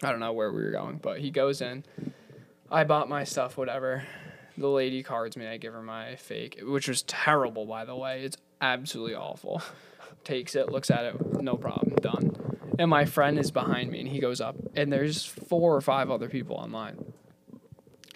I 0.00 0.12
don't 0.12 0.20
know 0.20 0.32
where 0.32 0.52
we 0.52 0.62
were 0.62 0.70
going, 0.70 0.98
but 0.98 1.18
he 1.18 1.32
goes 1.32 1.60
in. 1.60 1.84
I 2.70 2.84
bought 2.84 3.08
my 3.08 3.24
stuff, 3.24 3.56
whatever. 3.56 4.04
The 4.56 4.68
lady 4.68 5.02
cards 5.02 5.36
me. 5.36 5.48
I 5.48 5.56
give 5.56 5.72
her 5.72 5.82
my 5.82 6.14
fake, 6.14 6.60
which 6.62 6.86
was 6.86 7.02
terrible, 7.02 7.66
by 7.66 7.84
the 7.84 7.96
way. 7.96 8.22
It's 8.22 8.36
absolutely 8.60 9.16
awful. 9.16 9.60
Takes 10.22 10.54
it, 10.54 10.70
looks 10.70 10.88
at 10.88 11.04
it, 11.04 11.42
no 11.42 11.56
problem, 11.56 11.96
done. 11.96 12.58
And 12.78 12.88
my 12.88 13.06
friend 13.06 13.40
is 13.40 13.50
behind 13.50 13.90
me, 13.90 13.98
and 13.98 14.08
he 14.08 14.20
goes 14.20 14.40
up, 14.40 14.54
and 14.76 14.92
there's 14.92 15.26
four 15.26 15.74
or 15.74 15.80
five 15.80 16.12
other 16.12 16.28
people 16.28 16.54
online. 16.54 17.12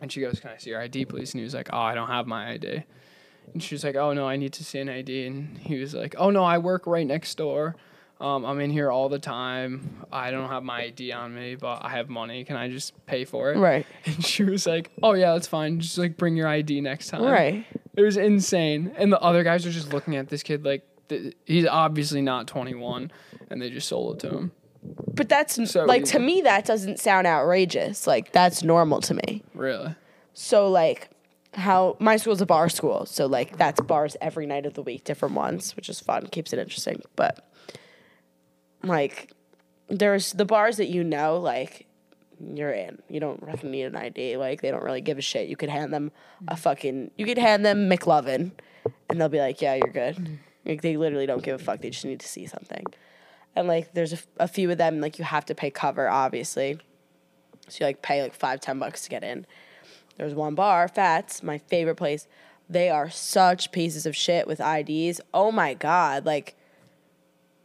And 0.01 0.13
she 0.13 0.21
goes, 0.21 0.39
"Can 0.39 0.51
I 0.51 0.57
see 0.59 0.71
your 0.71 0.81
ID, 0.81 1.07
please?" 1.07 1.35
And 1.35 1.41
he 1.41 1.45
was 1.45 1.55
like, 1.55 1.69
"Oh, 1.73 1.81
I 1.81 1.97
don't 1.97 2.07
have 2.07 2.29
my 2.29 2.53
ID." 2.53 2.85
And 3.53 3.61
she 3.61 3.75
was 3.75 3.83
like, 3.83 3.97
"Oh 3.97 4.13
no, 4.13 4.29
I 4.29 4.37
need 4.37 4.53
to 4.53 4.65
see 4.65 4.79
an 4.79 4.89
ID." 4.89 5.27
And 5.27 5.59
he 5.59 5.81
was 5.81 5.95
like, 5.95 6.15
"Oh 6.17 6.31
no, 6.31 6.45
I 6.45 6.59
work 6.59 6.87
right 6.87 7.07
next 7.07 7.35
door. 7.35 7.75
Um, 8.19 8.47
I'm 8.47 8.61
in 8.61 8.71
here 8.71 8.91
all 8.91 9.09
the 9.11 9.19
time. 9.19 10.05
I 10.11 10.31
don't 10.31 10.49
have 10.49 10.63
my 10.63 10.85
ID 10.85 11.13
on 11.13 11.35
me, 11.35 11.55
but 11.55 11.85
I 11.85 11.91
have 11.91 12.09
money. 12.09 12.45
Can 12.45 12.57
I 12.57 12.69
just 12.71 12.95
pay 13.07 13.25
for 13.25 13.53
it?" 13.53 13.59
Right. 13.59 13.87
And 14.07 14.25
she 14.25 14.45
was 14.45 14.67
like, 14.67 14.91
"Oh 15.03 15.13
yeah, 15.15 15.33
that's 15.35 15.47
fine. 15.47 15.81
Just 15.81 15.99
like 15.99 16.17
bring 16.17 16.37
your 16.37 16.49
ID 16.49 16.81
next 16.81 17.09
time." 17.09 17.23
Right. 17.23 17.67
It 17.95 18.03
was 18.03 18.17
insane. 18.17 18.93
And 18.97 19.13
the 19.13 19.21
other 19.21 19.43
guys 19.43 19.67
are 19.67 19.71
just 19.71 19.93
looking 19.93 20.17
at 20.17 20.29
this 20.29 20.43
kid 20.43 20.65
like 20.65 20.87
th- 21.09 21.35
he's 21.45 21.67
obviously 21.67 22.23
not 22.23 22.47
21, 22.47 23.11
and 23.51 23.61
they 23.63 23.71
just 23.71 23.89
sold 23.89 24.17
it 24.17 24.29
to 24.29 24.35
him. 24.35 24.53
But 25.15 25.29
that's 25.29 25.71
So 25.71 25.85
like 25.85 26.05
to 26.07 26.19
me 26.19 26.43
that 26.43 26.65
doesn't 26.65 27.01
sound 27.01 27.27
outrageous. 27.27 28.07
Like 28.07 28.33
that's 28.33 28.63
normal 28.63 29.01
to 29.03 29.15
me. 29.15 29.43
Really? 29.55 29.95
So 30.33 30.69
like 30.71 31.11
how 31.55 31.97
my 31.99 32.17
school's 32.19 32.41
a 32.41 32.47
bar 32.47 32.69
school, 32.69 33.07
so 33.07 33.27
like 33.27 33.57
that's 33.57 33.81
bars 33.81 34.17
every 34.21 34.47
night 34.47 34.67
of 34.67 34.75
the 34.75 34.83
week, 34.83 35.05
different 35.05 35.35
ones, 35.35 35.75
which 35.75 35.89
is 35.89 36.01
fun, 36.01 36.27
keeps 36.29 36.53
it 36.53 36.59
interesting. 36.59 37.03
But 37.17 37.49
like 38.83 39.33
there's 39.89 40.33
the 40.33 40.45
bars 40.45 40.77
that 40.79 40.89
you 40.89 41.05
know, 41.05 41.39
like 41.39 41.87
you're 42.41 42.73
in. 42.73 43.01
You 43.09 43.21
don't 43.21 43.45
fucking 43.45 43.71
need 43.71 43.85
an 43.85 43.97
ID. 43.97 44.37
Like 44.37 44.63
they 44.63 44.71
don't 44.71 44.83
really 44.83 45.01
give 45.01 45.19
a 45.19 45.23
shit. 45.23 45.49
You 45.49 45.57
could 45.57 45.71
hand 45.71 45.93
them 45.93 46.13
a 46.49 46.55
mm. 46.55 46.59
fucking 46.59 47.11
you 47.17 47.25
could 47.25 47.39
hand 47.39 47.65
them 47.65 47.89
McLovin 47.89 48.53
and 49.09 49.21
they'll 49.21 49.29
be 49.29 49.39
like, 49.39 49.61
Yeah, 49.61 49.75
you're 49.75 49.93
good. 49.93 50.17
Mm. 50.17 50.39
Like 50.65 50.83
they 50.83 50.97
literally 50.97 51.27
don't 51.27 51.43
give 51.43 51.61
a 51.61 51.63
fuck. 51.63 51.81
They 51.81 51.91
just 51.91 52.05
need 52.05 52.21
to 52.21 52.29
see 52.29 52.47
something. 52.47 52.85
And 53.55 53.69
like 53.69 53.95
there's 53.95 54.13
a, 54.13 54.19
a 54.39 54.49
few 54.49 54.71
of 54.71 54.79
them 54.79 55.01
like 55.01 55.19
you 55.19 55.25
have 55.25 55.47
to 55.47 55.55
pay 55.55 55.71
cover, 55.71 56.09
obviously. 56.09 56.79
So 57.69 57.79
you 57.81 57.87
like 57.87 58.03
pay 58.03 58.23
like 58.23 58.35
five, 58.35 58.61
ten 58.61 58.79
bucks 58.79 59.03
to 59.03 59.11
get 59.11 59.25
in. 59.25 59.47
There's 60.17 60.35
one 60.35 60.55
bar, 60.55 60.89
Fats, 60.89 61.43
my 61.43 61.59
favorite 61.59 61.97
place. 61.97 62.27
They 62.69 62.91
are 62.91 63.11
such 63.11 63.71
pieces 63.71 64.07
of 64.07 64.17
shit 64.17 64.47
with 64.47 64.61
IDs. 64.61 65.21
Oh 65.33 65.53
my 65.53 65.75
god, 65.75 66.27
like 66.27 66.57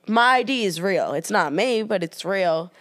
my 0.08 0.38
ID 0.38 0.66
is 0.66 0.82
real. 0.82 1.14
It's 1.14 1.32
not 1.32 1.54
me, 1.54 1.84
but 1.84 2.04
it's 2.04 2.26
real. 2.26 2.72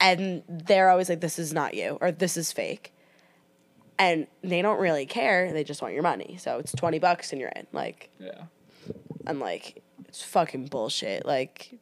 And 0.00 0.42
they're 0.48 0.88
always 0.88 1.08
like, 1.08 1.20
"This 1.20 1.38
is 1.38 1.52
not 1.52 1.74
you," 1.74 1.98
or 2.00 2.10
"This 2.10 2.36
is 2.36 2.50
fake," 2.52 2.92
and 3.98 4.26
they 4.42 4.62
don't 4.62 4.80
really 4.80 5.06
care. 5.06 5.52
They 5.52 5.64
just 5.64 5.80
want 5.80 5.94
your 5.94 6.02
money. 6.02 6.36
So 6.40 6.58
it's 6.58 6.72
twenty 6.72 6.98
bucks 6.98 7.32
and 7.32 7.40
you're 7.40 7.50
in. 7.50 7.66
Like, 7.72 8.10
yeah. 8.18 8.44
I'm 9.26 9.38
like, 9.38 9.82
it's 10.08 10.22
fucking 10.22 10.66
bullshit. 10.66 11.24
Like, 11.24 11.78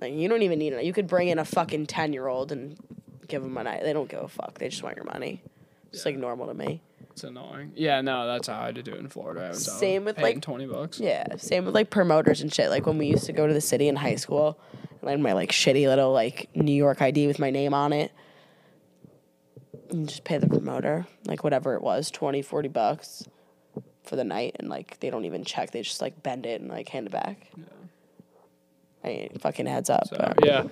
like 0.00 0.14
you 0.14 0.28
don't 0.28 0.42
even 0.42 0.58
need 0.58 0.72
it. 0.72 0.84
You 0.84 0.92
could 0.94 1.06
bring 1.06 1.28
in 1.28 1.38
a 1.38 1.44
fucking 1.44 1.86
ten 1.86 2.12
year 2.14 2.28
old 2.28 2.50
and 2.50 2.78
give 3.28 3.42
them 3.42 3.52
money. 3.52 3.78
They 3.82 3.92
don't 3.92 4.08
give 4.08 4.22
a 4.22 4.28
fuck. 4.28 4.58
They 4.58 4.68
just 4.68 4.82
want 4.82 4.96
your 4.96 5.04
money. 5.04 5.42
It's 5.92 6.04
like 6.04 6.16
normal 6.16 6.46
to 6.46 6.54
me. 6.54 6.82
It's 7.10 7.24
annoying. 7.24 7.72
Yeah, 7.76 8.00
no, 8.00 8.26
that's 8.26 8.48
how 8.48 8.60
I 8.60 8.66
had 8.66 8.76
to 8.76 8.82
do 8.82 8.92
it 8.92 8.98
in 9.00 9.08
Florida. 9.08 9.44
I 9.44 9.48
was 9.48 9.68
out 9.68 9.78
Same 9.78 10.04
with, 10.06 10.16
paying 10.16 10.36
like- 10.36 10.42
20 10.42 10.66
bucks. 10.66 10.98
Yeah, 10.98 11.36
same 11.36 11.66
with 11.66 11.74
like 11.74 11.90
promoters 11.90 12.40
and 12.40 12.52
shit. 12.52 12.70
Like 12.70 12.86
when 12.86 12.96
we 12.98 13.06
used 13.06 13.24
to 13.26 13.32
go 13.32 13.46
to 13.46 13.52
the 13.52 13.60
city 13.60 13.88
in 13.88 13.96
high 13.96 14.14
school, 14.16 14.58
and 15.00 15.08
I 15.08 15.12
had 15.12 15.20
my 15.20 15.32
like 15.34 15.50
shitty 15.52 15.86
little 15.86 16.12
like 16.12 16.48
New 16.54 16.72
York 16.72 17.02
ID 17.02 17.26
with 17.26 17.38
my 17.38 17.50
name 17.50 17.74
on 17.74 17.92
it. 17.92 18.12
And 19.90 20.08
just 20.08 20.24
pay 20.24 20.38
the 20.38 20.46
promoter, 20.46 21.06
like 21.26 21.44
whatever 21.44 21.74
it 21.74 21.82
was, 21.82 22.10
20, 22.10 22.40
40 22.40 22.68
bucks 22.68 23.24
for 24.04 24.16
the 24.16 24.24
night. 24.24 24.56
And 24.58 24.70
like 24.70 24.98
they 25.00 25.10
don't 25.10 25.26
even 25.26 25.44
check. 25.44 25.70
They 25.72 25.82
just 25.82 26.00
like 26.00 26.22
bend 26.22 26.46
it 26.46 26.62
and 26.62 26.70
like 26.70 26.88
hand 26.88 27.06
it 27.08 27.12
back. 27.12 27.50
I 29.04 29.08
mean, 29.08 29.38
fucking 29.38 29.66
heads 29.66 29.90
up. 29.90 30.06
So, 30.08 30.16
but 30.16 30.44
yeah. 30.46 30.64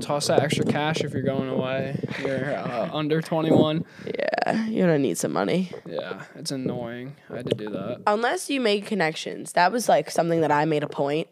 Toss 0.00 0.26
that 0.28 0.40
extra 0.42 0.64
cash 0.64 1.02
if 1.02 1.12
you're 1.12 1.22
going 1.22 1.48
away. 1.48 1.98
You're 2.22 2.54
uh, 2.56 2.90
under 2.94 3.20
21. 3.20 3.84
yeah, 4.06 4.66
you're 4.66 4.86
gonna 4.86 4.98
need 4.98 5.18
some 5.18 5.32
money. 5.32 5.70
Yeah, 5.86 6.24
it's 6.34 6.50
annoying. 6.50 7.16
I 7.30 7.36
had 7.38 7.46
to 7.46 7.54
do 7.56 7.70
that. 7.70 8.00
unless 8.06 8.50
you 8.50 8.60
make 8.60 8.86
connections. 8.86 9.52
That 9.52 9.72
was 9.72 9.88
like 9.88 10.10
something 10.10 10.40
that 10.40 10.50
I 10.52 10.64
made 10.64 10.82
a 10.82 10.88
point. 10.88 11.28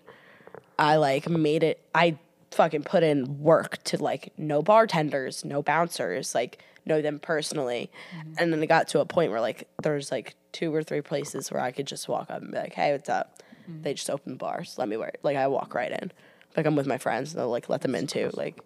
I 0.79 0.97
like 0.97 1.29
made 1.29 1.62
it. 1.62 1.81
I 1.95 2.19
fucking 2.51 2.83
put 2.85 3.03
in 3.03 3.41
work 3.43 3.83
to 3.85 4.03
like 4.03 4.33
know 4.39 4.62
bartenders, 4.62 5.45
know 5.45 5.62
bouncers, 5.62 6.35
like 6.35 6.62
know 6.87 7.03
them 7.03 7.19
personally. 7.19 7.91
And 8.39 8.53
then 8.53 8.62
it 8.62 8.66
got 8.66 8.89
to 8.89 9.01
a 9.01 9.05
point 9.07 9.31
where 9.33 9.41
like 9.41 9.69
there's 9.83 10.11
like 10.12 10.35
two 10.53 10.75
or 10.75 10.83
three 10.83 11.01
places 11.03 11.51
where 11.51 11.61
I 11.61 11.73
could 11.73 11.87
just 11.87 12.09
walk 12.09 12.31
up 12.31 12.41
and 12.43 12.53
be 12.53 12.59
like, 12.59 12.75
"Hey, 12.75 12.93
what's 12.93 13.09
up?" 13.09 13.43
They 13.83 13.93
just 13.93 14.09
open 14.09 14.37
bars. 14.37 14.77
Let 14.79 14.89
me 14.89 14.97
wear 14.97 15.09
it. 15.09 15.21
Like 15.23 15.37
I 15.37 15.47
walk 15.49 15.75
right 15.75 15.93
in. 15.93 16.11
Like 16.59 16.67
I'm 16.67 16.75
with 16.77 16.87
my 16.89 16.99
friends, 16.99 17.33
and 17.33 17.41
they'll 17.41 17.49
like 17.49 17.69
let 17.69 17.83
them 17.83 17.95
in 17.95 18.09
too. 18.09 18.31
Like 18.35 18.61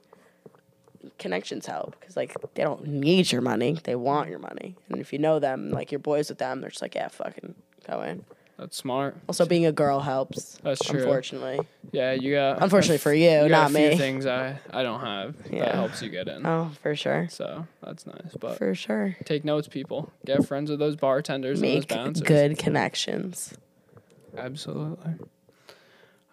connections 1.18 1.66
help 1.66 1.94
because 2.00 2.16
like 2.16 2.34
they 2.54 2.62
don't 2.62 2.86
need 2.86 3.30
your 3.30 3.42
money; 3.42 3.78
they 3.84 3.94
want 3.94 4.30
your 4.30 4.38
money. 4.38 4.76
And 4.88 4.98
if 4.98 5.12
you 5.12 5.18
know 5.18 5.38
them, 5.38 5.70
like 5.70 5.92
you're 5.92 5.98
boys 5.98 6.30
with 6.30 6.38
them, 6.38 6.60
they're 6.62 6.70
just 6.70 6.80
like, 6.80 6.94
"Yeah, 6.94 7.08
fucking 7.08 7.54
go 7.86 8.00
in." 8.02 8.24
That's 8.58 8.76
smart. 8.76 9.16
Also, 9.28 9.44
being 9.44 9.66
a 9.66 9.72
girl 9.72 10.00
helps. 10.00 10.56
That's 10.62 10.80
true. 10.82 11.00
Unfortunately. 11.00 11.66
Yeah, 11.90 12.12
you 12.12 12.34
got. 12.34 12.62
Unfortunately 12.62 12.96
f- 12.96 13.02
for 13.02 13.12
you, 13.12 13.48
got 13.48 13.50
not 13.50 13.72
me. 13.72 13.96
things 13.96 14.24
I, 14.24 14.58
I 14.70 14.82
don't 14.82 15.00
have 15.00 15.50
that 15.50 15.74
helps 15.74 16.00
you 16.00 16.08
get 16.08 16.28
in. 16.28 16.46
Oh, 16.46 16.70
for 16.82 16.96
sure. 16.96 17.26
So 17.30 17.66
that's 17.82 18.06
nice. 18.06 18.34
But 18.40 18.56
For 18.56 18.74
sure. 18.74 19.16
take 19.24 19.44
notes, 19.44 19.68
people. 19.68 20.10
Get 20.24 20.46
friends 20.46 20.70
with 20.70 20.78
those 20.78 20.96
bartenders 20.96 21.60
and 21.60 21.68
Make 21.70 21.88
those 21.88 21.96
bouncers. 21.98 22.22
good 22.22 22.56
connections. 22.58 23.52
Absolutely. 24.36 25.14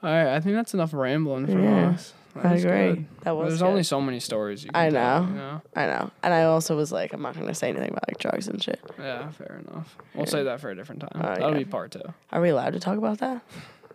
All 0.01 0.09
right, 0.09 0.35
I 0.35 0.39
think 0.39 0.55
that's 0.55 0.73
enough 0.73 0.93
rambling 0.93 1.45
for 1.47 1.59
Yeah, 1.59 1.89
us. 1.89 2.13
That 2.35 2.45
I 2.45 2.53
was 2.53 2.63
agree. 2.63 2.77
good. 2.93 3.05
That 3.23 3.35
was 3.35 3.49
There's 3.49 3.61
good. 3.61 3.67
only 3.67 3.83
so 3.83 3.99
many 3.99 4.19
stories 4.19 4.63
you 4.63 4.69
can 4.71 4.79
I 4.79 4.89
tell, 4.91 5.23
know. 5.23 5.29
you 5.29 5.35
know? 5.35 5.61
I 5.75 5.85
know. 5.87 6.11
And 6.23 6.33
I 6.33 6.43
also 6.43 6.75
was 6.77 6.91
like, 6.91 7.11
I'm 7.11 7.21
not 7.21 7.33
going 7.35 7.47
to 7.47 7.53
say 7.55 7.69
anything 7.69 7.89
about 7.89 8.07
like 8.07 8.17
drugs 8.19 8.47
and 8.47 8.61
shit. 8.63 8.79
Yeah, 8.99 9.29
fair 9.31 9.61
enough. 9.67 9.97
We'll 10.13 10.25
say 10.27 10.43
that 10.43 10.61
for 10.61 10.69
a 10.69 10.75
different 10.75 11.01
time. 11.01 11.11
Oh, 11.15 11.21
That'll 11.21 11.51
yeah. 11.53 11.57
be 11.57 11.65
part 11.65 11.91
two. 11.91 12.01
Are 12.31 12.39
we 12.39 12.49
allowed 12.49 12.73
to 12.73 12.79
talk 12.79 12.97
about 12.97 13.17
that? 13.17 13.41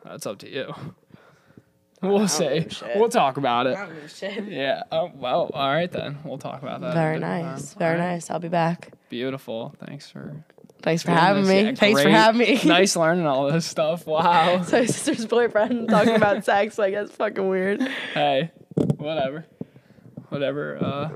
That's 0.04 0.26
up 0.26 0.38
to 0.40 0.50
you. 0.50 0.74
We'll 2.02 2.28
say. 2.28 2.66
We'll 2.96 3.08
talk 3.08 3.38
about 3.38 3.66
it. 3.66 3.78
Yeah. 4.46 4.82
Oh, 4.92 5.10
well, 5.14 5.50
all 5.54 5.72
right 5.72 5.90
then. 5.90 6.18
We'll 6.22 6.36
talk 6.36 6.60
about 6.62 6.82
that. 6.82 6.92
Very 6.92 7.18
nice. 7.18 7.70
time. 7.70 7.78
Very 7.78 7.98
right. 7.98 8.12
nice. 8.12 8.28
I'll 8.30 8.38
be 8.40 8.48
back. 8.48 8.92
Beautiful. 9.08 9.74
Thanks 9.86 10.10
for 10.10 10.44
Thanks 10.84 11.02
for 11.02 11.12
having 11.12 11.48
me. 11.48 11.62
Yeah, 11.62 11.74
Thanks 11.74 12.02
for 12.02 12.10
having 12.10 12.40
me. 12.40 12.60
nice 12.66 12.94
learning 12.96 13.24
all 13.24 13.50
this 13.50 13.64
stuff. 13.64 14.06
Wow. 14.06 14.62
so 14.66 14.80
my 14.80 14.84
sister's 14.84 15.24
boyfriend 15.24 15.88
talking 15.88 16.14
about 16.14 16.44
sex, 16.44 16.76
like 16.76 16.92
that's 16.92 17.10
fucking 17.12 17.48
weird. 17.48 17.80
Hey, 18.12 18.50
whatever. 18.74 19.46
Whatever. 20.28 20.76
Uh, 20.84 21.08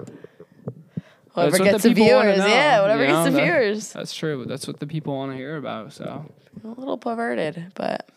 whatever 1.34 1.58
gets 1.58 1.82
the, 1.82 1.90
the 1.90 1.94
viewers. 1.96 2.38
Yeah, 2.38 2.80
whatever 2.80 3.02
you 3.02 3.08
know, 3.08 3.24
gets 3.24 3.30
the 3.30 3.36
that, 3.36 3.44
viewers. 3.44 3.92
That's 3.92 4.14
true. 4.14 4.46
That's 4.46 4.66
what 4.66 4.80
the 4.80 4.86
people 4.86 5.14
want 5.14 5.32
to 5.32 5.36
hear 5.36 5.58
about. 5.58 5.92
So 5.92 6.24
a 6.64 6.68
little 6.68 6.96
perverted, 6.96 7.72
but 7.74 8.08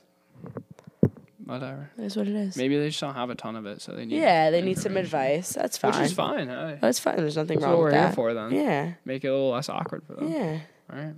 whatever. 1.44 1.92
It 1.98 2.06
is 2.06 2.16
what 2.16 2.30
it 2.30 2.36
is. 2.36 2.56
Maybe 2.56 2.78
they 2.78 2.88
just 2.88 3.02
don't 3.02 3.16
have 3.16 3.30
a 3.30 3.36
ton 3.36 3.58
of 3.58 3.66
it, 3.66 3.82
so 3.82 3.92
they 3.92 4.06
need. 4.06 4.22
Yeah, 4.22 4.52
they 4.52 4.62
need 4.62 4.78
some 4.78 4.96
advice. 4.96 5.52
That's 5.52 5.78
fine. 5.78 5.92
Which 5.92 6.02
is 6.02 6.14
fine. 6.14 6.48
Hey. 6.48 6.78
That's 6.80 7.00
fine. 7.00 7.18
There's 7.18 7.36
nothing 7.36 7.60
That's 7.60 7.66
wrong 7.66 7.74
what 7.74 7.84
with 7.84 7.94
we're 7.94 8.00
that. 8.00 8.08
Here 8.08 8.16
for 8.16 8.34
them. 8.34 8.54
Yeah. 8.54 8.94
Make 9.04 9.26
it 9.26 9.28
a 9.28 9.34
little 9.34 9.52
less 9.52 9.68
awkward 9.68 10.04
for 10.06 10.14
them. 10.14 10.32
Yeah. 10.32 10.60
All 10.92 10.98
right. 10.98 11.14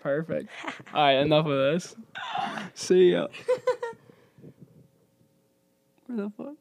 Perfect. 0.00 0.48
All 0.92 1.02
right, 1.04 1.12
enough 1.18 1.46
of 1.46 1.52
this. 1.52 1.94
See 2.74 3.12
ya. 3.12 3.28
Where 6.06 6.18
the 6.18 6.30
fuck? 6.36 6.54